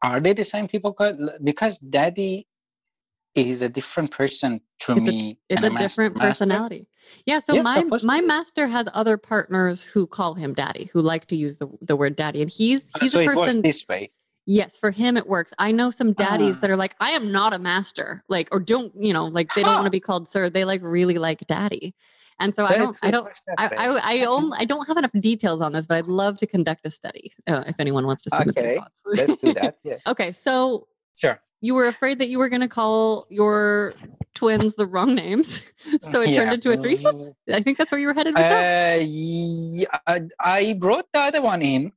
[0.04, 1.18] are they the same people called?
[1.44, 2.46] Because daddy
[3.34, 5.40] is a different person to It's a- me.
[5.50, 6.28] It's than a different master.
[6.30, 6.88] personality.
[7.26, 7.40] Yeah.
[7.40, 11.58] So my my master has other partners who call him daddy, who like to use
[11.60, 12.42] the, the word daddy.
[12.42, 13.62] And he's Uh, he's so a it works person.
[13.62, 14.12] this way.
[14.46, 15.54] Yes, for him it works.
[15.60, 16.60] I know some daddies Ah.
[16.62, 19.62] that are like, I am not a master, like, or don't, you know, like they
[19.64, 20.50] don't want to be called sir.
[20.50, 21.94] They like really like daddy,
[22.40, 23.70] and so I don't, I don't, I.
[23.78, 26.86] I, I, only, I don't have enough details on this, but I'd love to conduct
[26.86, 29.02] a study uh, if anyone wants to submit their Okay, thoughts.
[29.06, 29.78] Let's do that.
[29.84, 29.98] Yeah.
[30.08, 31.42] okay, so Sure.
[31.62, 33.94] you were afraid that you were going to call your
[34.36, 35.62] twins the wrong names,
[36.02, 36.42] so it Yeah.
[36.42, 37.34] turned into a threesome.
[37.52, 39.00] I think that's where you were headed with that.
[39.00, 41.92] Uh, yeah, I, I brought the other one in.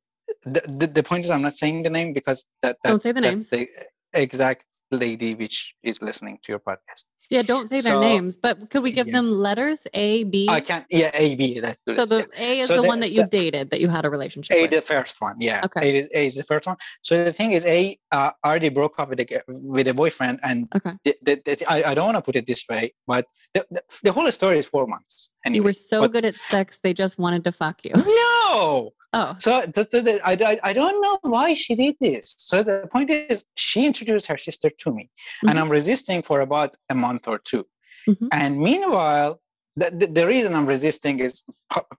[0.45, 3.13] The, the, the point is, I'm not saying the name because that that's, Don't say
[3.13, 3.69] the that's the
[4.15, 7.05] exact lady which is listening to your podcast.
[7.33, 9.15] Yeah, don't say their so- names, but could we give yeah.
[9.15, 10.47] them letters A, B?
[10.51, 10.85] I can't.
[10.91, 11.61] Yeah, A B.
[11.63, 12.27] Let's do So this.
[12.27, 14.11] the A is So the the- one that you the- dated, that you had a
[14.11, 14.59] relationship with.
[14.59, 14.71] A, with.
[14.71, 15.63] the first one, yeah.
[15.65, 15.81] Okay.
[15.89, 16.77] A is, A is the first one.
[17.01, 20.69] So the thing is, A uh, already broke up with a with a boyfriend, and
[20.77, 20.93] Okay.
[21.05, 24.31] the, I, I don't want to put it this way, but the, the, the whole
[24.31, 25.31] story is four months.
[25.45, 27.93] Anyway, you were so but- good at sex, they just wanted to fuck you.
[28.53, 28.91] No.
[29.15, 32.35] Oh, So the, the, the, I, I, don't know why she did this.
[32.39, 35.11] So the point is, she introduced her sister to me,
[35.47, 35.63] and Mhm.
[35.63, 37.67] I'm resisting for about a month or 2
[38.09, 38.29] Mhm.
[38.33, 39.41] And meanwhile,
[39.77, 41.45] the, the, the reason I'm resisting is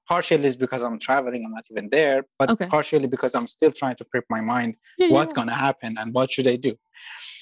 [0.08, 2.68] partially is because I'm traveling, I'm not even there, but Okay.
[2.68, 5.36] partially because I'm still trying to prep my mind Yeah, what's yeah.
[5.36, 6.76] going to happen and what should I do.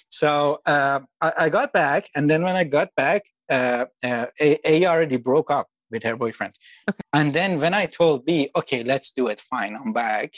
[0.10, 4.60] So uh, I, I got back, and then when I got back, uh, uh, A,
[4.66, 6.56] A already broke up with her boyfriend.
[6.90, 7.00] Okay.
[7.14, 10.34] And then when I told B, okay, let's do it, fine, I'm back.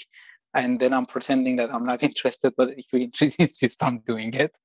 [0.55, 3.09] And then I'm pretending that I'm not interested, but if you
[3.39, 4.55] insist, I'm doing it.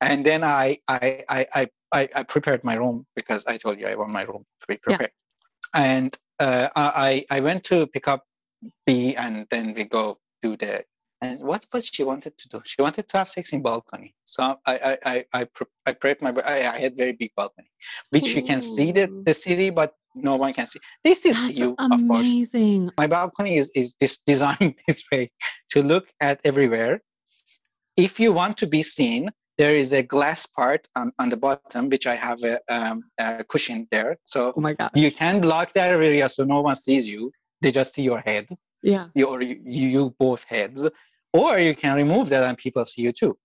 [0.00, 3.96] And then I I I I I, prepared my room because I told you I
[3.96, 5.10] want my room to be prepared.
[5.74, 5.80] Yeah.
[5.80, 8.24] And uh, I I went to pick up
[8.86, 10.84] B, and then we go do the.
[11.20, 12.62] And what was she wanted to do?
[12.64, 14.14] She wanted to have sex in balcony.
[14.24, 16.30] So I I I I, pre- I prepared my.
[16.46, 17.70] I, I had very big balcony,
[18.10, 20.80] which you can see the, the city, but no one can see.
[21.04, 22.90] They still see That's you, of course amazing.
[22.96, 25.30] my balcony is, is this designed this way
[25.70, 27.00] to look at everywhere.
[27.96, 31.88] If you want to be seen, there is a glass part on, on the bottom,
[31.88, 34.16] which I have a, um, a cushion there.
[34.26, 34.90] So Oh my god.
[34.94, 37.32] you can block that area so no one sees you.
[37.60, 38.46] They just see your head,
[38.82, 39.06] Yeah.
[39.14, 40.88] you, or you, you both heads.
[41.32, 43.36] Or you can remove that and people see you too.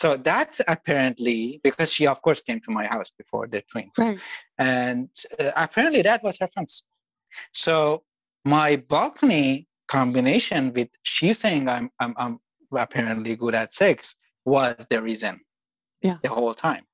[0.00, 4.18] So that apparently, because she of course came to my house before the twins Right.
[4.58, 5.08] and
[5.38, 6.74] uh, apparently that was her fence.
[7.52, 8.02] So
[8.44, 12.34] my balcony combination with she saying I'm I'm I'm
[12.86, 15.34] apparently good at sex was the reason.
[16.02, 16.18] Yeah.
[16.22, 16.84] The whole time.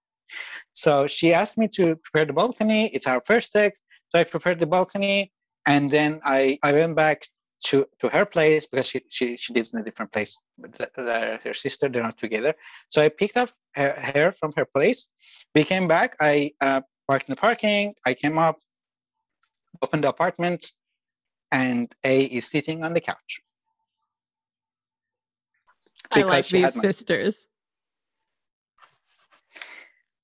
[0.75, 2.89] So she asked me to prepare the balcony.
[2.95, 3.81] It's our first sex.
[4.11, 5.33] So I prepared the balcony,
[5.67, 7.19] and then I I went back
[7.63, 11.39] to to her place because she she, she lives in a different place with uh,
[11.45, 11.89] her sister.
[11.89, 12.55] They're not together.
[12.91, 15.09] So I picked up her, her from her place.
[15.55, 16.17] We came back.
[16.21, 17.95] I uh, parked in the parking.
[18.07, 18.59] I came up,
[19.83, 20.73] opened the apartment,
[21.53, 23.41] and A is sitting on the couch.
[26.13, 27.47] I like these sisters.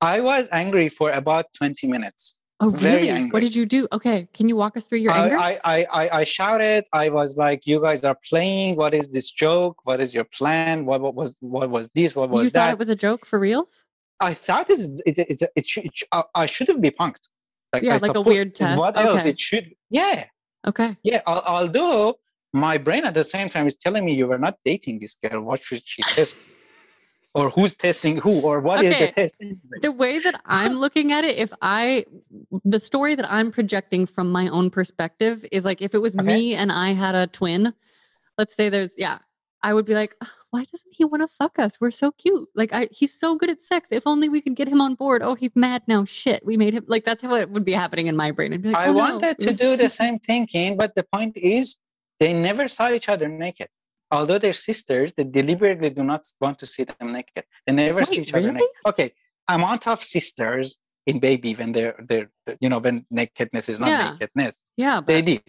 [0.01, 2.36] I was angry for about 20 minutes.
[2.59, 3.11] Oh, Very really?
[3.11, 3.31] angry.
[3.31, 3.87] What did you do?
[3.93, 4.29] Okay.
[4.33, 5.37] Can you walk us through your I, anger?
[5.37, 6.87] I, I, I, I shouted.
[6.93, 8.77] I was like, "You guys are playing.
[8.77, 9.77] What is this joke?
[9.85, 10.87] What is your plan?
[10.87, 12.17] What, what was what was this?
[12.17, 13.85] What was you thought that?" it was a joke for reals?
[14.21, 17.25] I thought it's, it, it, it, it should, I- I shouldn't be punked.
[17.83, 18.79] Yeah, I like a weird test.
[18.79, 19.23] What else?
[19.27, 19.75] It should.
[19.91, 20.25] Yeah,
[20.67, 20.97] Okay.
[21.03, 21.21] yeah.
[21.27, 22.19] al- Although
[22.55, 25.43] my brain at the same time is telling me you were not dating this girl.
[25.43, 26.37] What should she test?
[27.37, 28.41] Or who's testing who?
[28.41, 29.07] Or what is Okay.
[29.07, 29.35] the test?
[29.41, 29.59] anyway?
[29.83, 32.07] The way that I'm looking at it, if I,
[32.65, 36.25] the story that I'm projecting from my own perspective is like if it was Okay.
[36.27, 37.75] me and I had a twin,
[38.39, 39.19] let's say there's, yeah,
[39.63, 41.79] I would be like, "Ugh, why doesn't he want to fuck us?
[41.81, 42.49] We're so cute.
[42.55, 43.89] Like, I, he's so good at sex.
[43.91, 45.21] If only we could get him on board.
[45.23, 46.05] Oh, he's mad now.
[46.07, 46.45] Shit.
[46.47, 46.85] We made him.
[46.87, 48.53] Like, that's how it would be happening in my brain.
[48.53, 51.77] Like, I "Oh, no." wanted to do the same thinking, but the point is
[52.21, 53.69] they never saw each other naked.
[54.11, 57.45] Although they're sisters, they deliberately do not want to see them naked.
[57.67, 58.69] They never see Wait, each other naked.
[58.87, 59.13] Okay,
[59.49, 60.77] amount of sisters
[61.07, 62.31] in baby when they're they're
[62.61, 64.11] you know when nakedness is not Yeah.
[64.11, 64.55] nakedness.
[64.77, 65.01] Yeah.
[65.01, 65.43] They But, did.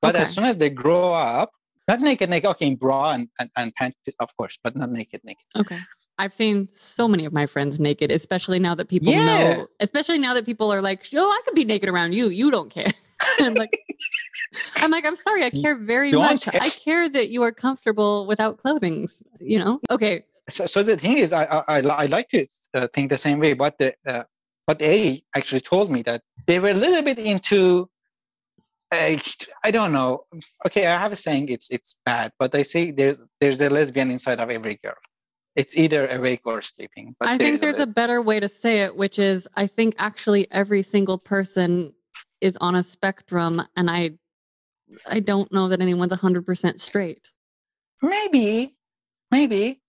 [0.00, 1.50] But as soon as they grow up,
[1.86, 5.20] not naked, naked, okay, in bra and, and, and pants, of course, but not naked,
[5.24, 5.44] naked.
[5.56, 5.78] okay.
[6.18, 9.24] I've seen so many of my friends naked, especially now that people Yeah.
[9.26, 12.28] know, especially now that people are like, yo, I could be naked around you.
[12.28, 12.92] You don't care.
[13.40, 13.78] I'm like,
[14.76, 15.44] I'm like, I'm sorry.
[15.44, 16.44] I care very Don't much.
[16.44, 16.60] care.
[16.62, 19.08] I care that you are comfortable without clothing.
[19.40, 19.80] You know?
[19.90, 20.24] Okay.
[20.48, 23.54] so, so the thing is, I I, I, like to uh, think the same way,
[23.54, 24.24] but the uh,
[24.66, 27.88] but A actually told me that they were a little bit into.
[28.90, 29.16] Uh,
[29.64, 30.24] I don't know.
[30.66, 34.10] Okay, I have a saying it's it's bad, but I say there's there's a lesbian
[34.10, 34.94] inside of every girl.
[35.54, 37.14] It's either awake or sleeping.
[37.18, 37.92] But I think there's a lesbian.
[37.92, 41.92] better way to say it, which is I think actually every single person
[42.42, 44.10] is on a spectrum, and I
[45.06, 47.30] I don't know that anyone's 100% straight.
[48.02, 48.76] maybe
[49.30, 49.80] maybe.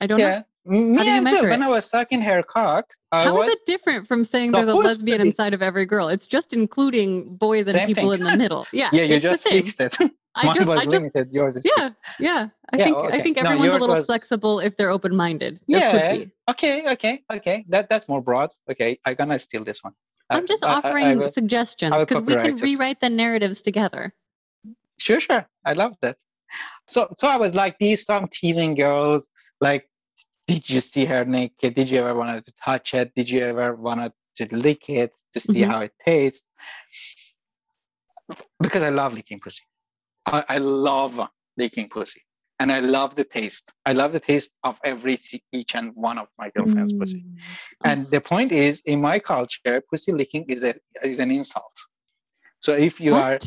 [0.00, 0.44] I don't know.
[0.66, 1.42] Me How do you as well.
[1.44, 1.62] When?
[1.62, 4.74] I was sucking her cock, I How was is it different from saying there's a
[4.74, 6.08] lesbian inside of every girl?
[6.08, 8.20] It's just including boys and Same people thing.
[8.20, 8.66] in the middle.
[8.72, 8.90] Yeah.
[8.92, 9.96] yeah, you just fixed it.
[10.36, 11.32] I just, was I just, limited.
[11.32, 11.96] Yours is yeah, fixed.
[12.20, 12.48] yeah.
[12.72, 13.22] I Yeah, think I okay.
[13.22, 15.58] think No, everyone's a little was- flexible if they're open-minded.
[15.68, 16.24] There Yeah.
[16.50, 17.64] Okay, okay, okay.
[17.70, 18.50] That that's more broad.
[18.70, 19.94] Okay, I'm gonna steal this one.
[20.30, 23.62] I- I'm just I- I- I offering will- suggestions because we can rewrite the narratives
[23.62, 24.14] together.
[24.98, 25.48] Sure, sure.
[25.64, 26.16] I love that.
[26.86, 29.26] So, so I was like these some teasing girls.
[29.60, 29.88] Like,
[30.46, 31.74] did you see her naked?
[31.74, 33.14] Did you ever wanted to touch it?
[33.14, 35.66] Did you ever wanted to lick it to see Mhm.
[35.68, 36.52] how it tastes?
[38.60, 39.62] Because I love licking pussy.
[40.26, 41.20] I, I love
[41.56, 42.22] licking pussy,
[42.60, 43.74] and I love the taste.
[43.86, 45.18] I love the taste of every
[45.52, 47.20] each and one of my girlfriend's pussy.
[47.20, 47.36] Mm.
[47.84, 51.76] And the point is, in my culture, pussy licking is a is an insult.
[52.60, 53.38] So if you are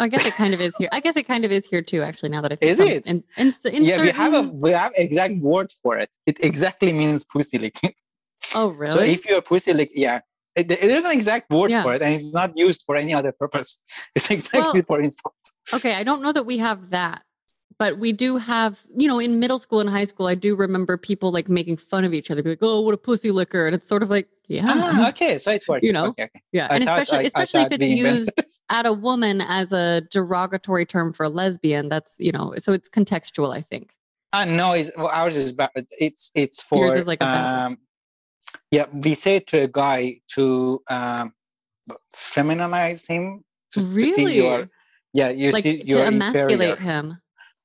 [0.00, 0.88] I guess it kind of is here.
[0.92, 2.02] I guess it kind of is here too.
[2.02, 3.06] Actually, now that I think Is some- it?
[3.06, 6.10] In, in, in yeah, we have a we have exact word for it.
[6.26, 7.94] It exactly means pussy licking.
[8.54, 8.92] Oh, really?
[8.92, 10.20] So if you're pussy lick, yeah,
[10.54, 11.82] it, there's an exact word Yeah.
[11.82, 13.80] for it, and it's not used for any other purpose.
[14.14, 15.34] It's exactly Well- for insult.
[15.72, 17.22] Okay, I don't know that we have that,
[17.78, 20.96] but we do have, you know, in middle school and high school, I do remember
[20.96, 23.74] people like making fun of each other, be like, "Oh, what a pussy licker," and
[23.74, 25.86] it's sort of like, yeah, Ah, okay, so it's working.
[25.86, 26.42] You know, okay, okay.
[26.52, 28.32] yeah, I and thought- especially I- I especially if it's used
[28.70, 31.88] at a woman as a derogatory term for a lesbian.
[31.88, 33.54] That's you know, so it's contextual.
[33.54, 33.94] I think.
[34.34, 35.70] Ah, no, it's, well, ours is bad.
[35.98, 37.78] It's it's for Yours is like a um,
[38.70, 38.86] yeah.
[38.92, 41.32] We say to a guy to um,
[42.14, 43.44] feminize him.
[43.72, 44.68] To, to see really, your,
[45.12, 46.76] yeah, you like see to you're emasculate inferior.
[46.76, 47.18] him.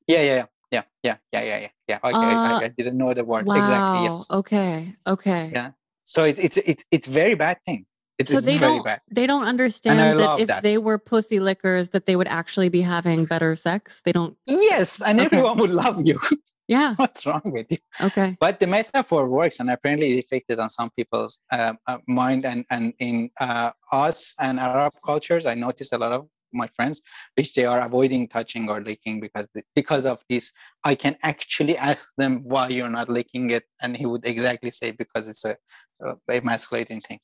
[0.08, 2.00] Yeah, yeah, yeah, yeah, yeah, yeah, yeah, yeah.
[2.04, 3.56] Okay, I, Uh, I didn't know the word Wow.
[3.56, 4.04] exactly.
[4.04, 4.30] Yes.
[4.32, 4.96] Okay.
[5.08, 5.52] Okay.
[5.54, 5.72] Yeah.
[6.04, 7.86] So it's it's it's it's very bad thing.
[8.20, 9.02] It So is they very don't bad.
[9.10, 10.64] they don't understand that if that.
[10.64, 14.02] they were pussy lickers that they would actually be having better sex.
[14.06, 14.38] They don't.
[14.46, 15.26] Yes, and Okay.
[15.38, 16.20] everyone would love you.
[16.70, 16.96] Yeah.
[16.96, 17.78] What's wrong with you?
[18.02, 18.38] Okay.
[18.40, 22.46] But the metaphor works, and apparently it affected on some people's uh, uh, mind.
[22.46, 27.02] And and in uh, us and Arab cultures, I noticed a lot of my friends
[27.36, 30.54] which they are avoiding touching or licking because the, because of this.
[30.84, 34.92] I can actually ask them why you're not licking it, and he would exactly say
[34.92, 35.56] because it's a,
[36.06, 37.20] a emasculating thing.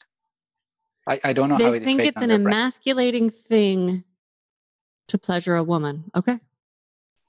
[1.07, 4.03] I, I don't know how They it think it's an their emasculating thing
[5.07, 6.03] to pleasure a woman.
[6.15, 6.39] Okay.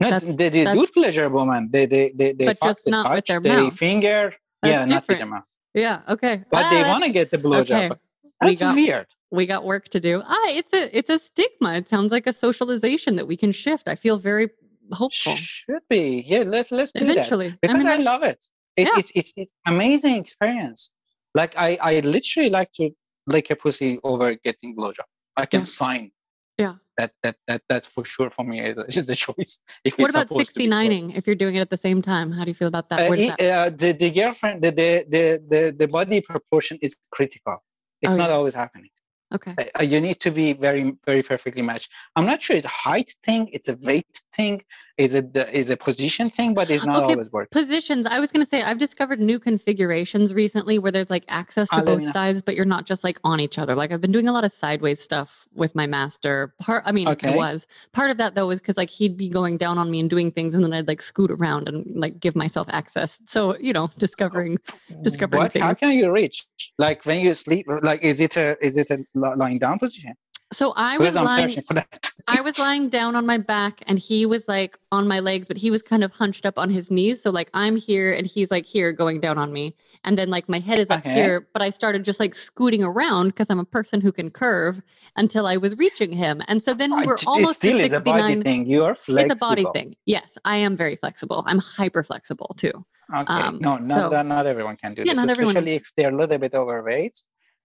[0.01, 1.69] No, That's- they, they do pleasure a woman.
[1.71, 3.77] They they they, they But fuck, just they not with touch, their they mouth.
[3.77, 4.35] finger.
[4.63, 5.45] That's yeah, not with their mouth.
[5.75, 6.03] Yeah.
[6.09, 6.45] Okay.
[6.51, 7.93] But Ah, they want to get the blowjob.
[7.93, 8.01] okay.
[8.41, 9.07] That's weird.
[9.31, 10.23] We got work to do.
[10.25, 11.75] Ah, it's a it's a stigma.
[11.75, 13.89] It sounds like a socialization that we can shift.
[13.89, 14.49] I feel very
[14.93, 15.35] hopeful.
[15.37, 16.25] Should be.
[16.27, 17.11] Yeah, let's let's do that.
[17.13, 17.55] Eventually.
[17.63, 18.45] Because I, mean, that's- love it.
[18.77, 18.99] it Yeah.
[18.99, 20.91] it's, it's it's amazing experience.
[21.35, 22.91] Like I I literally like to
[23.27, 25.09] lick a pussy over getting blowjob.
[25.37, 25.67] I can Yeah.
[25.67, 26.11] sign.
[26.59, 26.75] Yeah.
[26.99, 29.61] That that that that's for sure for me is the choice.
[29.85, 32.33] If What about supposed to 69ing if you're doing it at the same time?
[32.33, 32.99] How do you feel about that?
[33.09, 36.97] Uh, it- that- uh, the, the girlfriend, the, the, the, the, the body proportion is
[37.13, 37.57] critical.
[38.03, 38.37] It's Oh, not yeah.
[38.37, 38.91] always happening.
[39.35, 39.55] Okay.
[39.59, 41.91] Uh, uh, you need to be very, very perfectly matched.
[42.17, 44.63] I'm not sure it's a height thing, it's a weight thing,
[45.01, 47.49] is it the, is a position thing, but it's not Okay, always work.
[47.51, 48.07] Positions.
[48.07, 51.77] I was going to say, I've discovered new configurations recently where there's like access to
[51.77, 53.75] Ah, let both sides, but you're not just like on each other.
[53.75, 56.55] Like I've been doing a lot of sideways stuff with my master.
[56.61, 57.37] Part, I mean, I Okay.
[57.37, 60.09] was part of that though, was because like he'd be going down on me and
[60.09, 63.21] doing things, and then I'd like scoot around and like give myself access.
[63.27, 64.59] So you know, discovering.
[65.03, 65.57] discovering What?
[65.57, 66.47] How can you reach?
[66.79, 70.15] Like when you sleep, like is it a is it a lying down position?
[70.53, 71.49] So I was lying.
[71.63, 72.11] for that.
[72.27, 75.57] I was lying down on my back and he was like on my legs, but
[75.57, 77.23] he was kind of hunched up on his knees.
[77.23, 79.77] So like I'm here and he's like here going down on me.
[80.03, 81.13] And then like my head is up Okay.
[81.15, 84.83] here, but I started just like scooting around because I'm a person who can curve
[85.17, 86.43] until I was reaching him.
[86.49, 88.43] And so then we Uh, were it almost still to is a body 69.
[88.43, 88.67] thing.
[88.67, 89.33] You are flexible.
[89.33, 89.95] It's a body thing.
[90.07, 91.45] Yes, I am very flexible.
[91.47, 92.73] I'm hyper flexible too.
[93.17, 93.25] Okay.
[93.33, 96.13] Um, no, not, so- not, everyone can do Yeah, this, not everyone- especially if they're
[96.13, 97.23] a little bit overweight.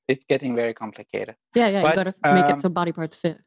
[0.08, 1.36] It's getting very complicated.
[1.56, 1.82] Yeah, yeah.
[1.82, 3.40] But, you got to make um, it so body parts fit.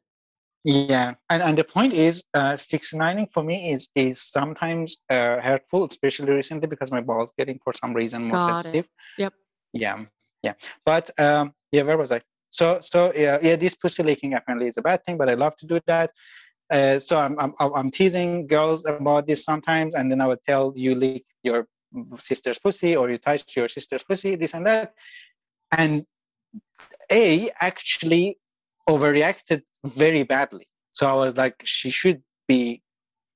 [0.65, 5.41] Yeah, and and the point is, uh, six nining for me is is sometimes uh,
[5.41, 8.55] hurtful, especially recently because my balls getting for some reason more Got it.
[8.55, 8.89] sensitive.
[9.19, 9.35] Yep.
[9.73, 10.05] Yeah,
[10.43, 10.55] yeah.
[10.85, 12.21] But um, yeah, where was I?
[12.51, 13.57] So so yeah, yeah.
[13.57, 16.11] This pussy leaking apparently is a bad thing, but I love to do that.
[16.71, 20.73] Uh, so I'm, I'm I'm teasing girls about this sometimes, and then I would tell
[20.77, 21.67] you lick your
[22.19, 24.93] sister's pussy or you touch your sister's pussy, this and that,
[25.73, 26.05] and
[27.11, 28.39] A actually
[28.89, 30.67] overreacted very badly.
[30.93, 32.83] So I was like, she should be,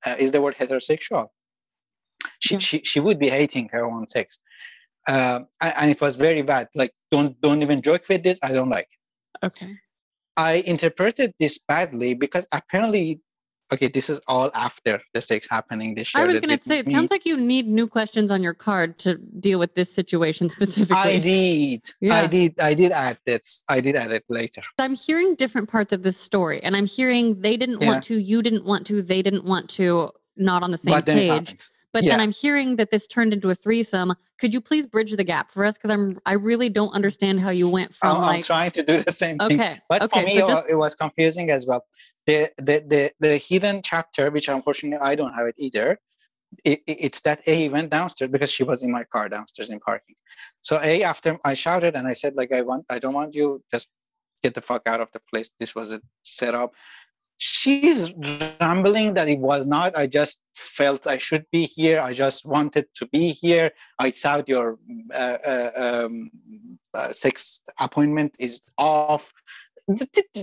[0.04, 1.28] uh, is the word heterosexual?
[2.40, 2.58] She, Yeah.
[2.60, 4.38] she, she would be hating her own sex.
[5.08, 6.68] Um, a- and it was very bad.
[6.74, 8.38] Like, don't, don't even joke with this.
[8.42, 9.46] I don't like it.
[9.46, 9.76] Okay.
[10.36, 13.20] I interpreted this badly because apparently
[13.72, 15.94] okay, this is all after the sex happening.
[15.94, 16.94] They I was going to say, it me.
[16.94, 20.96] sounds like you need new questions on your card to deal with this situation specifically.
[20.96, 21.82] I did.
[22.00, 22.14] Yeah.
[22.14, 22.60] I did.
[22.60, 23.64] I did add this.
[23.68, 24.62] I did add it later.
[24.78, 27.88] I'm hearing different parts of this story, and I'm hearing they didn't Yeah.
[27.88, 31.06] want to, you didn't want to, they didn't want to, not on the same but
[31.06, 31.56] page.
[31.92, 34.14] But then I'm hearing that this turned into a threesome.
[34.38, 35.76] Could you please bridge the gap for us?
[35.76, 39.02] Because I'm I really don't understand how you went from I'm, I'm trying to do
[39.02, 39.60] the same thing.
[39.60, 41.84] okay, But okay, for me, so just it was confusing as well.
[42.26, 45.98] The, the the the hidden chapter, which unfortunately I don't have it either.
[46.64, 49.80] It, it- it's that A went downstairs because she was in my car downstairs in
[49.80, 50.14] parking.
[50.62, 53.62] So A after I shouted and I said like I want I don't want you
[53.72, 53.88] just
[54.42, 55.50] get the fuck out of the place.
[55.58, 56.74] This was a setup.
[57.38, 58.12] She's
[58.60, 59.96] rambling that it was not.
[59.96, 62.00] I just felt I should be here.
[62.00, 63.72] I just wanted to be here.
[63.98, 64.78] I thought your
[65.12, 65.70] uh, uh,
[66.06, 66.30] um,
[66.94, 69.32] uh, sex appointment is off.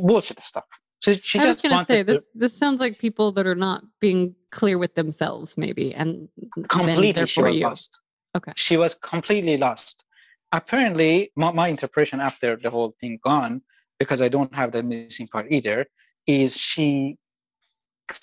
[0.01, 0.65] Bullshit stuff.
[1.01, 3.55] So she I was just gonna say to this this sounds like people that are
[3.55, 6.27] not being clear with themselves, maybe, and
[6.67, 7.25] completely.
[7.25, 7.63] She was you.
[7.63, 8.01] lost.
[8.35, 8.51] Okay.
[8.55, 10.05] She was completely lost.
[10.51, 13.61] Apparently, my, my interpretation after the whole thing gone,
[13.99, 15.85] because I don't have the missing part either,
[16.27, 17.17] is she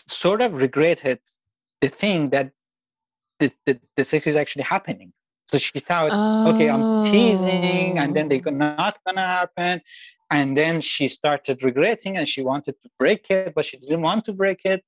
[0.09, 1.20] sort of regretted
[1.81, 2.51] the thing that
[3.39, 5.12] the, the, the sex is actually happening.
[5.48, 6.11] So she thought,
[6.55, 8.51] okay, I'm teasing, and then they're Oh.
[8.51, 9.81] not gonna happen.
[10.31, 14.24] And then she started regretting, and she wanted to break it, but she didn't want
[14.24, 14.85] to break it.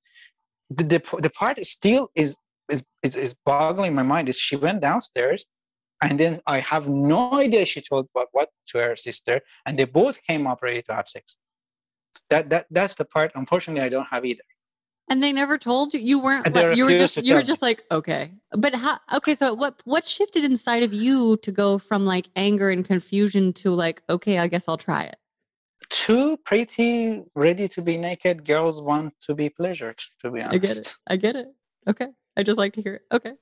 [0.70, 2.36] The the, the part is still is
[2.68, 4.28] is, is is boggling my mind.
[4.28, 5.46] Is she went downstairs,
[6.02, 9.84] and then I have no idea she told what what to her sister, and they
[9.84, 11.36] both came up ready to have sex.
[12.30, 13.32] That that that's the part.
[13.34, 14.42] Unfortunately, I don't have either.
[15.10, 16.00] And they never told you.
[16.00, 16.54] You weren't.
[16.54, 17.16] Like, you were just.
[17.24, 18.32] You were just like okay.
[18.52, 18.98] But how?
[19.14, 19.80] Okay, so what?
[19.84, 24.38] What shifted inside of you to go from like anger and confusion to like okay,
[24.38, 25.16] I guess I'll try it.
[25.90, 29.98] Two pretty ready to be naked girls want to be pleasured.
[30.20, 30.52] To be honest.
[30.54, 30.96] I get it.
[31.06, 31.46] I get it.
[31.88, 32.08] Okay.
[32.36, 33.02] I just like to hear it.
[33.12, 33.32] Okay.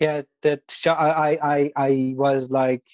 [0.00, 2.84] yeah that I, I i was like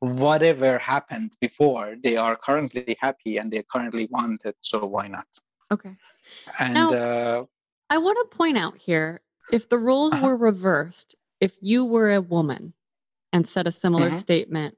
[0.00, 5.28] whatever happened before they are currently happy and they currently want it so why not
[5.70, 5.94] Okay.
[6.58, 7.44] and Now- uh
[7.94, 9.20] I want to point out here
[9.52, 10.26] if the roles Uh-huh.
[10.26, 12.72] were reversed, if you were a woman
[13.34, 14.20] and said a similar Mhm.
[14.26, 14.72] statement,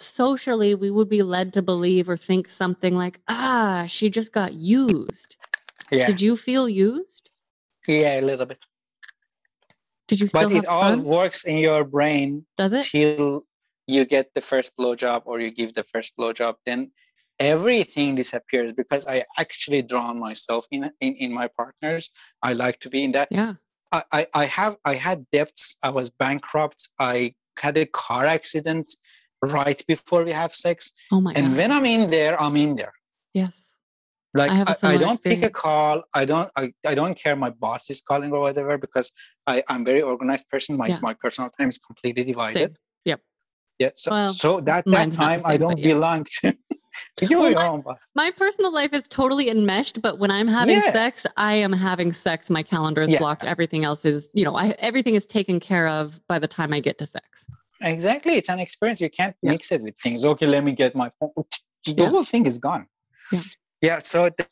[0.00, 4.52] socially we would be led to believe or think something like, ah, she just got
[4.54, 5.36] used.
[5.90, 7.30] yeah Did you feel used?
[7.86, 8.58] yeah a little bit
[10.08, 11.04] Did you but it all fun?
[11.04, 12.84] works in your brain Does it?
[12.84, 13.44] till
[13.86, 16.90] you get the first blowjob or you give the first blowjob then
[17.40, 22.10] everything disappears because i actually drawn myself in, in in my partners
[22.42, 23.54] i like to be in that Yeah.
[23.92, 25.62] I, I I have I had debts.
[25.82, 26.80] I was bankrupt.
[27.12, 27.32] I
[27.64, 28.86] had a car accident
[29.42, 30.92] right before we have sex.
[31.12, 31.56] Oh my and god.
[31.56, 32.92] when I'm in there, I'm in there.
[33.34, 33.64] yes.
[34.34, 36.02] Like I I, I don't pick a call.
[36.14, 39.10] I don't I, I don't care my boss is calling or whatever because
[39.46, 40.76] I, I'm very organized person.
[40.76, 40.98] My Yeah.
[41.00, 42.76] my personal time is completely divided.
[43.06, 43.20] Yep.
[43.78, 43.90] Yeah.
[43.96, 45.92] So Well, so that that mine's not the time I same, but don't yes.
[45.94, 46.56] belong to
[47.30, 50.92] you Well, your my- My personal life is totally enmeshed, but when I'm having Yeah.
[50.92, 52.50] sex, I am having sex.
[52.50, 53.18] My calendar is Yeah.
[53.20, 53.44] blocked.
[53.44, 56.80] Everything else is, you know, I everything is taken care of by the time I
[56.80, 57.46] get to sex.
[57.80, 58.34] Exactly.
[58.34, 59.00] It's an experience.
[59.00, 59.52] You can't Yeah.
[59.52, 60.24] mix it with things.
[60.24, 61.32] Okay, let me get my phone.
[61.84, 62.08] The Yeah.
[62.08, 62.86] whole thing is gone.
[63.32, 63.42] Yeah.
[63.80, 63.98] Yeah.
[64.00, 64.44] So the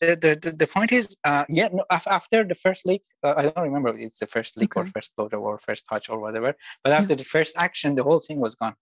[0.42, 1.68] the, the, point is, uh, yeah.
[1.72, 4.86] No, after the first leak, uh, I don't remember if it's the first leak or
[4.86, 6.54] first blowjob or first touch or whatever.
[6.84, 8.76] But after the first action, the whole thing was gone.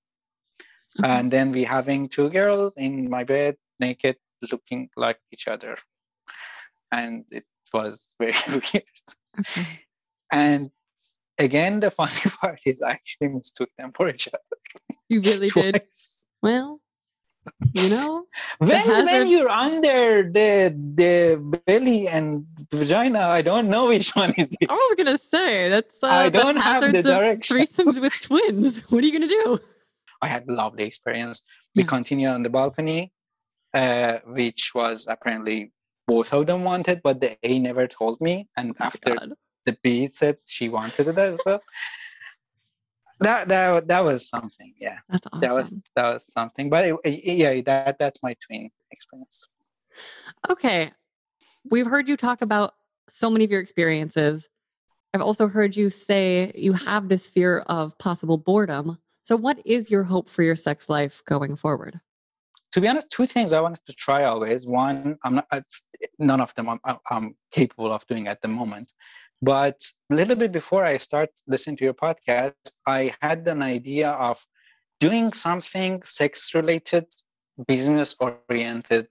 [1.01, 1.09] Okay.
[1.11, 4.17] And then we having two girls in my bed, naked,
[4.53, 5.77] looking like each other,
[6.93, 8.85] and it was very weird.
[9.41, 9.81] Okay.
[10.31, 10.71] And
[11.39, 14.39] again, the funny part is I actually mistook them for each other.
[15.09, 15.83] You really did.
[16.43, 16.81] Well,
[17.73, 18.25] you know,
[18.59, 24.57] when when you're under the the belly and vagina, I don't know which one is
[24.61, 24.71] it.
[24.71, 27.57] I was gonna say that's uh, I don't the have the direction.
[27.59, 28.79] threesomes with twins.
[28.91, 29.59] What are you gonna do?
[30.23, 31.43] I had a lovely experience.
[31.77, 31.89] We Yeah.
[31.89, 33.13] continued on the balcony,
[33.75, 35.73] uh, which was apparently
[36.07, 38.49] both of them wanted, but the A never told me.
[38.57, 39.33] And Oh after God.
[39.65, 41.61] The B said she wanted it as well.
[43.21, 44.73] That that that was something.
[44.79, 45.41] Yeah, That's awesome.
[45.41, 46.69] that was that was something.
[46.69, 49.47] But it, it- yeah, that that's my twin experience.
[50.51, 50.91] Okay.
[51.71, 52.75] We've heard you talk about
[53.09, 54.49] so many of your experiences.
[55.15, 58.99] I've also heard you say you have this fear of possible boredom.
[59.23, 62.01] So, what is your hope for your sex life going forward?
[62.73, 64.67] to be honest, two things I wanted to try always.
[64.67, 65.63] One, I'm not, I,
[66.19, 68.93] none of them I'm- I'm capable of doing at the moment.
[69.45, 69.79] But
[70.11, 72.55] a little bit before I start listening to your podcast,
[72.87, 74.43] I had an idea of
[75.01, 77.05] doing something sex related,
[77.69, 79.07] business oriented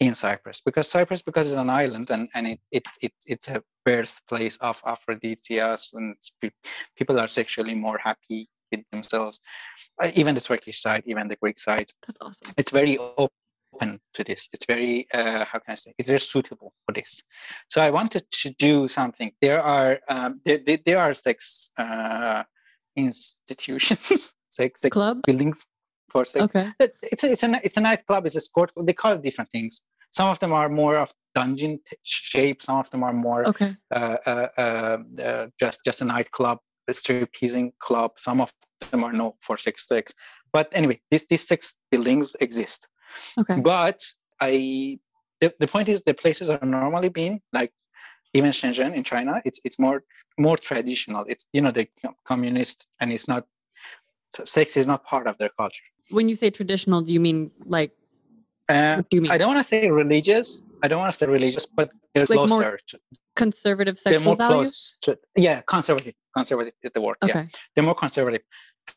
[0.00, 3.62] in Cyprus because Cyprus because it's an island and and it it, it it's a
[3.84, 6.16] birthplace of Aphrodisias and
[6.98, 9.40] people are sexually more happy with themselves.
[10.02, 11.88] Uh, even the Turkish side, even the Greek side.
[12.04, 12.54] That's awesome.
[12.58, 12.98] It's very
[13.82, 14.48] open to this.
[14.52, 15.92] It's very uh, how can I say?
[15.98, 17.22] It's very suitable for this.
[17.68, 19.32] So I wanted to do something.
[19.40, 22.42] There are um, there, there, are sex uh,
[22.96, 25.20] institutions, sex, sex Clubs?
[25.26, 25.66] buildings
[26.10, 26.44] for sex.
[26.44, 26.70] Okay.
[26.80, 28.26] It's a, it's a it's a nice club.
[28.26, 28.72] It's a sport.
[28.76, 29.82] They call it different things.
[30.10, 32.62] Some of them are more of dungeon shape.
[32.62, 33.74] Some of them are more Okay.
[33.94, 38.12] uh, uh, uh, uh, just just a nightclub, a stripteasing club.
[38.16, 38.52] Some of
[38.90, 40.12] them are no for sex sex.
[40.52, 42.88] But anyway, these these six buildings exist.
[43.38, 43.60] Okay.
[43.60, 44.00] But
[44.40, 44.98] I
[45.40, 47.72] the, the point is the places are normally being like
[48.34, 49.42] even Shenzhen in China.
[49.44, 50.02] It's it's more
[50.38, 51.24] more traditional.
[51.28, 51.86] It's you know the
[52.24, 53.46] communist and it's not
[54.44, 55.82] sex is not part of their culture.
[56.10, 57.92] When you say traditional, do you mean like
[58.68, 59.30] Uh, do you mean?
[59.34, 60.62] I don't want to say religious.
[60.82, 62.78] I don't want to say religious, but they're Like more closer.
[62.90, 62.98] to,
[63.36, 64.70] conservative they're sexual more values?
[65.02, 65.16] close.
[65.16, 66.14] To, yeah, conservative.
[66.36, 67.16] Conservative is the word.
[67.22, 67.44] Yeah, Okay.
[67.72, 68.42] they're more conservative.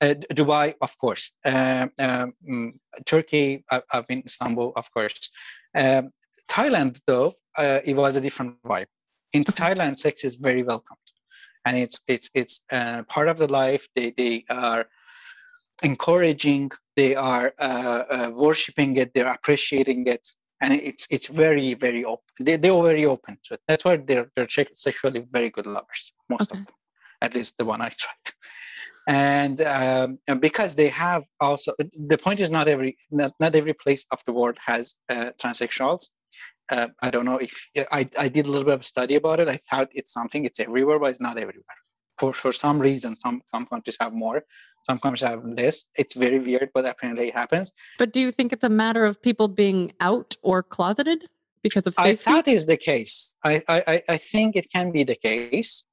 [0.01, 1.31] Uh, Dubai, of course.
[1.45, 2.71] Um, um, mm,
[3.05, 5.29] Turkey, I- I've been Istanbul, of course.
[5.73, 6.11] Um,
[6.49, 8.87] Thailand, though, uh, it was a different vibe.
[9.33, 11.07] In Thailand, sex is very welcomed,
[11.65, 13.87] and it's it's it's uh, part of the life.
[13.95, 14.85] They they are
[15.83, 16.71] encouraging.
[16.95, 19.13] They are uh, uh, worshiping it.
[19.13, 20.27] They're appreciating it,
[20.61, 22.25] and it's it's very very open.
[22.39, 23.61] They they're very open to it.
[23.67, 26.13] That's why they're they're sexually very good lovers.
[26.29, 26.59] Most Okay.
[26.59, 26.75] of them,
[27.21, 28.33] at least the one I tried
[29.07, 31.73] and, um, and because they have also
[32.07, 36.09] the point is not every not, not every place of the world has uh, transsexuals.
[36.72, 37.53] Uh, i don't know if
[37.91, 39.47] I, I did a little bit of study about it.
[39.47, 41.77] I thought it's something it's everywhere but it's not everywhere.
[42.19, 44.43] For for some reason some some countries have more
[44.88, 45.85] some countries have less.
[45.97, 47.72] It's very weird but apparently it happens.
[47.99, 51.30] But do you think it's a matter of people being out or closeted
[51.61, 52.09] because of safety?
[52.11, 53.35] i thought is the case.
[53.43, 55.85] I I- i think it can be the case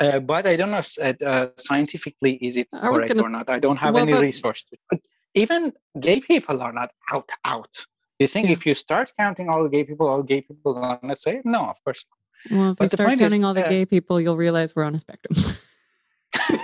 [0.00, 3.48] uh, but I don't know uh, uh, scientifically is it correct gonna or not.
[3.50, 4.64] I don't have well, any but- resource.
[4.90, 5.00] But
[5.34, 7.74] even gay people are not out out.
[8.18, 8.52] You think Yeah.
[8.52, 11.60] if you start counting all gay people, all gay people are gonna say no?
[11.60, 12.04] Of course.
[12.50, 12.58] Not.
[12.58, 14.74] well, if but the start point is, counting all the uh, gay people, you'll realize
[14.74, 15.34] we're on a spectrum.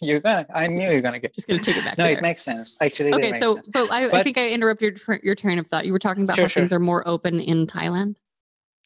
[0.00, 0.46] You're gonna.
[0.54, 1.34] I knew you're gonna get.
[1.34, 2.12] Just gonna take it back No, there.
[2.16, 2.76] it makes sense.
[2.80, 3.68] Actually, it okay, makes so sense.
[3.72, 5.86] so I, I think I interrupted your, your train of thought.
[5.86, 6.60] You were talking about Sure, how sure.
[6.60, 8.14] things are more open in Thailand.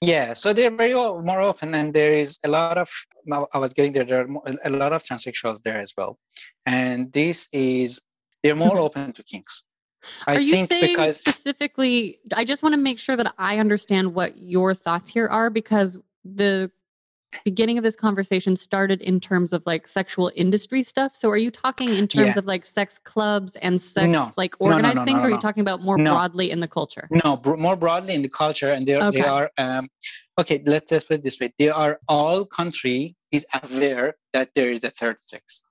[0.03, 2.91] Yeah, so they're very more open, and there is a lot of.
[3.33, 4.05] I- was getting there.
[4.05, 4.29] There are
[4.65, 6.19] a lot of transsexuals there as well,
[6.67, 8.03] and this is
[8.43, 9.63] they're more open to kinks.
[10.27, 12.19] I are you think saying because specifically?
[12.35, 15.97] I just want to make sure that I understand what your thoughts here are because
[16.25, 16.73] the
[17.45, 21.15] beginning of this conversation started in terms of like sexual industry stuff.
[21.15, 22.39] So are you talking in terms Yeah.
[22.39, 24.33] of like sex clubs and sex No.
[24.37, 25.23] like No, no, organized no, things?
[25.23, 27.09] or are you talking about more broadly in the culture?
[27.25, 29.21] No, bro- more broadly in the culture, and they Okay.
[29.23, 29.51] they are.
[29.59, 29.89] Um,
[30.39, 34.71] okay, let's just put it this way: they are all country is aware that there
[34.71, 35.63] is a third sex,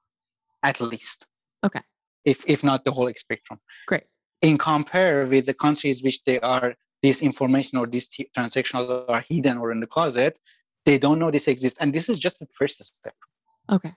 [0.64, 1.26] at least.
[1.64, 1.82] Okay.
[2.26, 3.60] If if not the whole spectrum.
[3.88, 4.04] Great.
[4.42, 9.58] In compare with the countries which they are this information or this t- are hidden
[9.58, 10.40] or in the closet,
[10.86, 13.16] they don't know this exists, and this is just the first step.
[13.72, 13.94] Okay.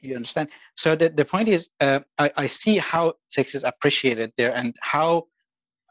[0.00, 0.48] You, understand?
[0.74, 4.74] So the, the point is, uh, I, I see how sex is appreciated there and
[4.80, 5.26] how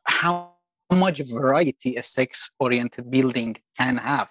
[0.05, 0.51] how
[0.91, 4.29] much variety a sex-oriented building can have.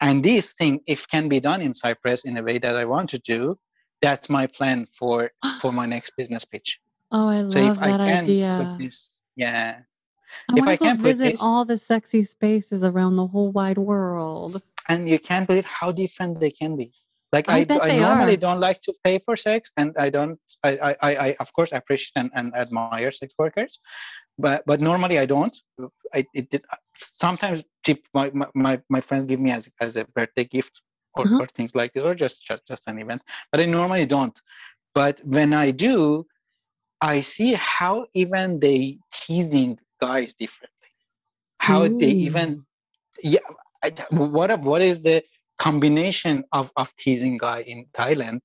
[0.00, 3.10] And this thing, if can be done in Cyprus in a way that I want
[3.10, 3.58] to do,
[4.00, 5.30] that's my plan for
[5.60, 6.80] for my next business pitch.
[7.10, 8.56] Oh, I So love if I that can idea.
[8.58, 9.80] put this, yeah,
[10.48, 13.52] I if want I can put visit this- all the sexy spaces around the whole
[13.52, 14.62] wide world.
[14.88, 16.92] And you can't believe how different they can be.
[17.32, 18.36] Like I I, I normally are.
[18.36, 20.38] don't like to pay for sex, and I don't.
[20.62, 23.64] I, I, I, of course appreciate and, and admire sex workers,
[24.24, 25.56] but but normally I don't.
[26.14, 26.64] I it did
[26.94, 27.64] sometimes.
[28.14, 30.82] My, my- my friends give me as as a birthday gift
[31.14, 31.40] or, Uh-huh.
[31.40, 33.22] or things like this, or just, just just an event.
[33.50, 34.38] But I normally don't.
[34.94, 36.26] But when I do,
[37.00, 40.90] I see how even they teasing guys differently.
[41.58, 42.64] How they even
[43.22, 43.40] yeah
[43.82, 45.22] I, what what is the
[45.58, 48.40] combination of, of teasing guy in thailand?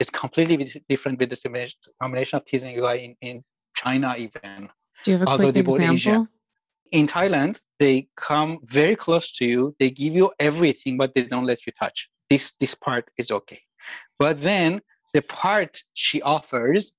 [0.00, 0.56] It's completely
[0.88, 3.44] different with the combination of teasing guy in, in
[3.74, 4.68] china even.
[5.04, 5.92] Do you have a quick Asia.
[5.92, 6.28] example?
[6.92, 11.44] in thailand they come very close to you they give you everything but they don't
[11.44, 12.08] let you touch.
[12.30, 13.60] This this part is okay.
[14.18, 14.80] But then
[15.14, 16.92] the part she offers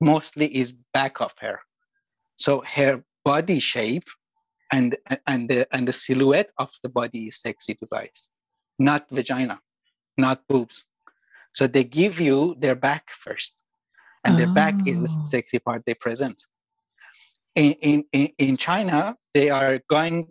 [0.00, 1.60] mostly is back of her.
[2.36, 4.08] So her body shape
[4.72, 4.96] and
[5.26, 8.28] and the and the silhouette of the body is sexy to guys
[8.78, 9.60] not vagina
[10.16, 10.86] not boobs
[11.52, 13.62] so they give you their back first
[14.24, 15.28] and their back is the Oh.
[15.28, 16.42] sexy part they present
[17.54, 20.28] in, in, in, in China, they are going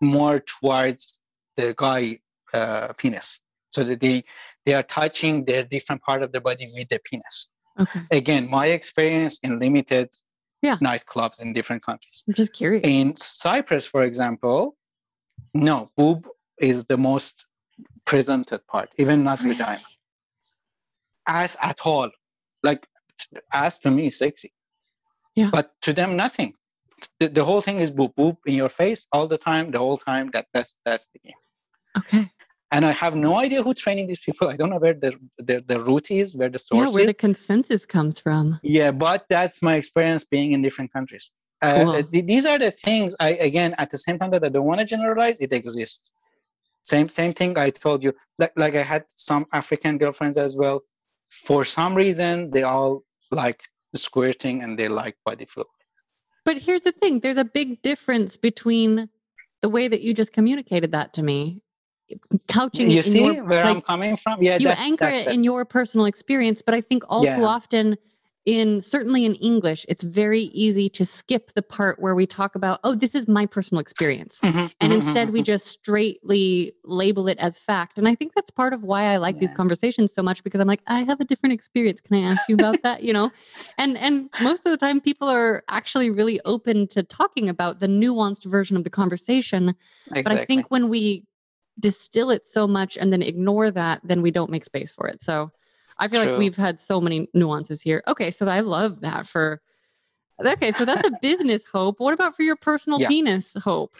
[0.00, 1.20] more towards
[1.56, 2.18] the guy
[2.54, 3.40] uh, penis,
[3.70, 4.24] so that they
[4.64, 7.50] they are touching their different part of the body with the penis.
[7.78, 8.00] Okay.
[8.10, 10.08] Again, my experience in limited
[10.62, 10.76] Yeah.
[10.76, 12.22] nightclubs in different countries.
[12.26, 12.82] I'm just curious.
[12.84, 14.76] In Cyprus, for example,
[15.54, 16.28] no, boob
[16.58, 17.46] is the most
[18.04, 19.82] presented part, even not vagina.
[21.26, 22.10] Ass at all.
[22.62, 22.86] Like
[23.52, 24.52] ass to me is sexy.
[25.34, 25.50] Yeah.
[25.52, 26.54] But to them nothing.
[27.18, 29.98] The, the whole thing is boob boob in your face all the time, the whole
[29.98, 30.30] time.
[30.32, 31.40] That that's that's the game.
[31.98, 32.30] Okay.
[32.72, 34.48] And I have no idea who training these people.
[34.48, 37.08] I don't know where the the, the root is, where the Yeah, source where is.
[37.08, 38.58] the consensus comes from.
[38.62, 41.30] Yeah, but that's my experience being in different countries.
[41.60, 44.64] Uh, th- these are the things I again at the same time that I don't
[44.64, 46.10] want to generalize, it exists.
[46.84, 48.12] Same same thing I told you.
[48.38, 50.80] Like like I had some African girlfriends as well.
[51.30, 53.60] For some reason, they all like
[53.94, 55.68] squirting and they like body fluid.
[56.44, 59.08] But here's the thing there's a big difference between
[59.60, 61.62] the way that you just communicated that to me,
[62.48, 64.42] couching You it in see your, where I'm coming from?
[64.42, 67.44] Yeah, you that's, anchor that's it in your personal experience, but I think all too
[67.44, 67.96] often
[68.44, 72.80] in certainly in English, it's very easy to skip the part where we talk about,
[72.82, 74.40] oh, this is my personal experience.
[74.42, 75.44] Mhm, And mhm, instead, we mhm.
[75.44, 77.98] just straightly label it as fact.
[77.98, 80.66] And I think that's part of why I like these conversations so much because I'm
[80.66, 82.00] like, I have a different experience.
[82.00, 83.04] Can I ask you about that?
[83.04, 83.30] You know,
[83.78, 87.86] and and most of the time, people are actually really open to talking about the
[87.86, 89.74] nuanced version of the conversation.
[90.10, 91.24] But I think when we
[91.80, 95.22] distill it so much and then ignore that, then we don't make space for it.
[95.22, 95.50] So
[95.98, 98.02] I feel like we've had so many nuances here.
[98.08, 99.60] Okay, so I love that for.
[100.44, 102.00] Okay, so that's a business hope.
[102.00, 103.08] What about for your personal Yeah.
[103.08, 103.94] penis hope?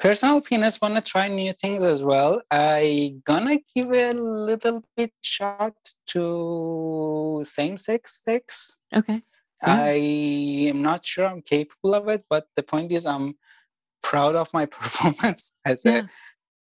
[0.00, 5.12] personal penis want to try new things as well i gonna give a little bit
[5.22, 5.72] shot
[6.08, 9.22] to same-sex sex Okay.
[9.64, 9.76] Yeah.
[9.84, 9.92] i
[10.68, 13.34] am not sure i'm capable of it but the point is i'm
[14.02, 15.98] proud of my performance as Yeah.
[15.98, 16.08] a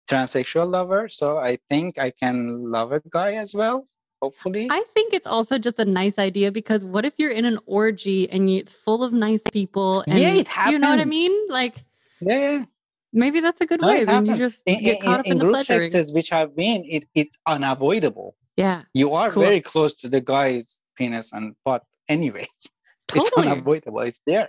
[0.09, 2.37] transsexual lover so i think i can
[2.71, 3.87] love a guy as well
[4.23, 7.59] hopefully I think it's also just a nice idea because what if you're in an
[7.67, 10.73] orgy and you, it's full of nice people and Yeah, it happens.
[10.73, 11.31] you know what I mean?
[11.49, 11.85] Like
[12.21, 12.65] yeah, yeah.
[13.13, 14.05] maybe that's a good No, way.
[14.05, 15.91] Then you just in, get in- caught up in in, the group pleasuring.
[15.93, 19.45] sexes which i've been it, it's unavoidable Yeah, you are Cool.
[19.47, 22.47] very close to the guy's penis and butt anyway.
[23.15, 24.01] It's unavoidable.
[24.11, 24.49] It's there.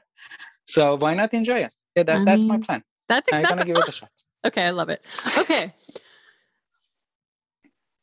[0.65, 1.73] So why not enjoy it?
[1.95, 2.81] Yeah, that, I that's my plan.
[3.07, 3.69] That's I'm gonna exactly.
[3.69, 4.09] give it a shot.
[4.45, 5.03] Okay, I love it.
[5.39, 5.73] Okay.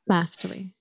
[0.06, 0.72] lastly,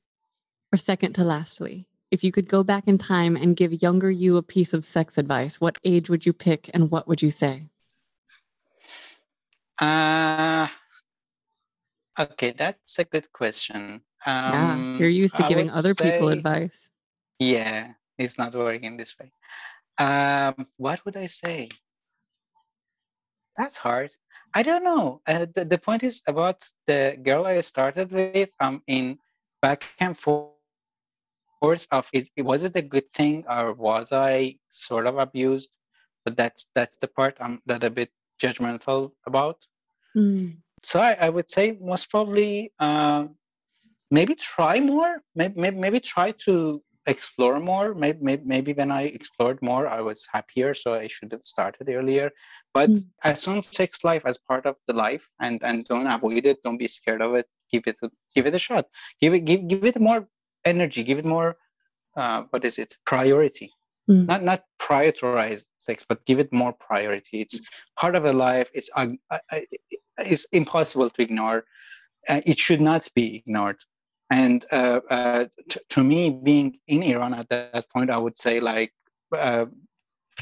[0.73, 4.37] or second to lastly, if you could go back in time and give younger you
[4.37, 7.69] a piece of sex advice, what age would you pick and what would you say?
[9.79, 10.67] Uh,
[12.19, 14.01] okay, that's a good question.
[14.25, 16.89] yeah, Um, you're used to giving other people advice.
[17.39, 19.31] Yeah, it's not working this way.
[19.97, 21.69] Um, what would I say?
[23.57, 24.11] That's hard.
[24.55, 25.21] I don't know.
[25.27, 28.51] Uh, the, the point is about the girl I started with.
[28.61, 29.19] Um, in
[29.61, 35.17] back and forth of is was it a good thing or was I sort of
[35.17, 35.75] abused?
[36.23, 38.11] But that's that's the part I'm that a bit
[38.41, 39.57] judgmental about.
[40.15, 43.35] Mm, So I, I would say most probably um,
[44.09, 45.21] maybe try more.
[45.35, 47.93] Maybe, maybe maybe try to explore more.
[47.93, 50.73] Maybe, maybe maybe when I explored more, I was happier.
[50.73, 52.31] So I should have started earlier.
[52.73, 53.05] But Mm.
[53.23, 56.57] assume sex life as part of the life, and and don't avoid it.
[56.63, 57.47] Don't be scared of it.
[57.71, 58.85] Give it a, give it a shot.
[59.21, 60.27] Give it give give it more
[60.65, 61.03] energy.
[61.03, 61.57] Give it more.
[62.17, 62.97] Uh, what is it?
[63.05, 63.71] Priority.
[64.09, 64.27] Mm.
[64.27, 67.41] Not not prioritize sex, but give it more priority.
[67.41, 67.59] It's
[67.99, 68.69] part of a life.
[68.73, 69.65] It's uh, I, I,
[70.19, 71.65] it's impossible to ignore.
[72.29, 73.77] Uh, it should not be ignored.
[74.31, 78.59] And uh, uh, t- to me, being in Iran at that point, I would say
[78.59, 78.91] like
[79.35, 79.65] uh,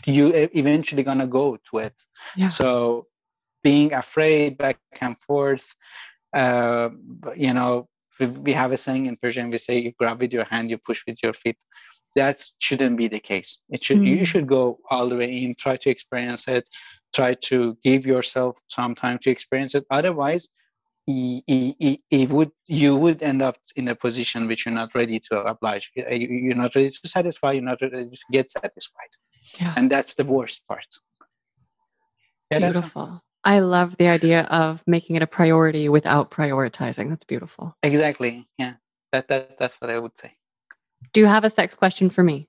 [0.06, 1.94] you eventually gonna go to it.
[2.36, 2.50] Yeah.
[2.50, 3.08] So
[3.64, 5.74] being afraid back and forth,
[6.34, 6.90] uh,
[7.36, 7.88] you know,
[8.20, 9.50] we, have a saying in Persian.
[9.50, 11.58] We say you grab with your hand, you push with your feet.
[12.16, 13.62] That shouldn't be the case.
[13.70, 14.28] It should you Mm.
[14.28, 16.70] should go all the way in, try to experience it,
[17.14, 19.86] try to give yourself some time to experience it.
[19.90, 20.48] Otherwise,
[21.08, 25.92] it would you would end up in a position which you're not ready to oblige.
[25.98, 27.52] Uh, you- You're not ready to satisfy.
[27.54, 29.12] You're not ready to get satisfied,
[29.60, 29.74] yeah.
[29.76, 30.88] and that's the worst part.
[32.52, 33.22] Yeah, Beautiful.
[33.44, 37.10] I love the idea of making it a priority without prioritizing.
[37.10, 37.76] That's beautiful.
[37.84, 38.48] exactly.
[38.58, 38.76] Yeah,
[39.12, 40.32] that that that's what I would say.
[41.12, 42.48] Do you have a sex question for me?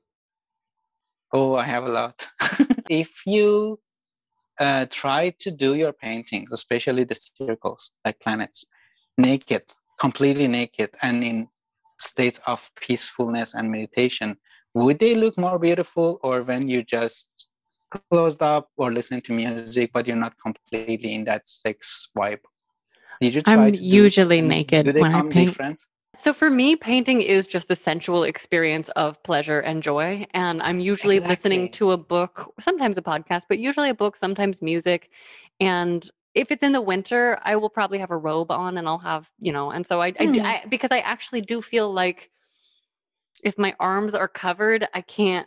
[1.33, 2.29] Oh, I have a lot.
[2.89, 3.81] if you
[4.61, 8.65] uh, try to do your paintings, especially the circles like planets,
[9.19, 9.63] naked,
[9.99, 11.49] completely naked, and in
[12.01, 14.37] states of peacefulness and meditation,
[14.75, 17.49] would they look more beautiful, or when you just
[18.11, 22.41] closed up or listen to music, but you're not completely in that sex vibe?
[23.21, 25.47] Did you try I'm to do- usually and naked Do they when I paint.
[25.51, 25.81] different?
[26.17, 30.27] So for me, painting is just the sensual experience of pleasure and joy.
[30.33, 34.63] And I'm usually listening to a book, sometimes a podcast, but usually a book, sometimes
[34.63, 35.11] music.
[35.61, 38.99] And if it's in the winter, I will probably have a robe on and I'll
[38.99, 40.47] have, you know, and so I, I, d- Hmm.
[40.47, 42.31] I- because I actually do feel like
[43.43, 45.47] if my arms are covered, I can't,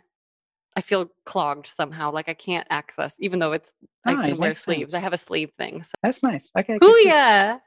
[0.76, 2.12] I feel clogged somehow.
[2.12, 3.72] Like I can't access, even though it's,
[4.04, 4.94] I Ah, can it wear sleeves.
[4.94, 5.82] I have a sleeve thing.
[5.82, 5.92] So.
[6.02, 6.50] That's nice.
[6.56, 6.78] Okay.
[6.78, 7.60] good, good.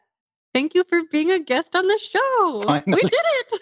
[0.53, 2.81] Thank you for being a guest on the show.
[2.87, 3.61] We did it.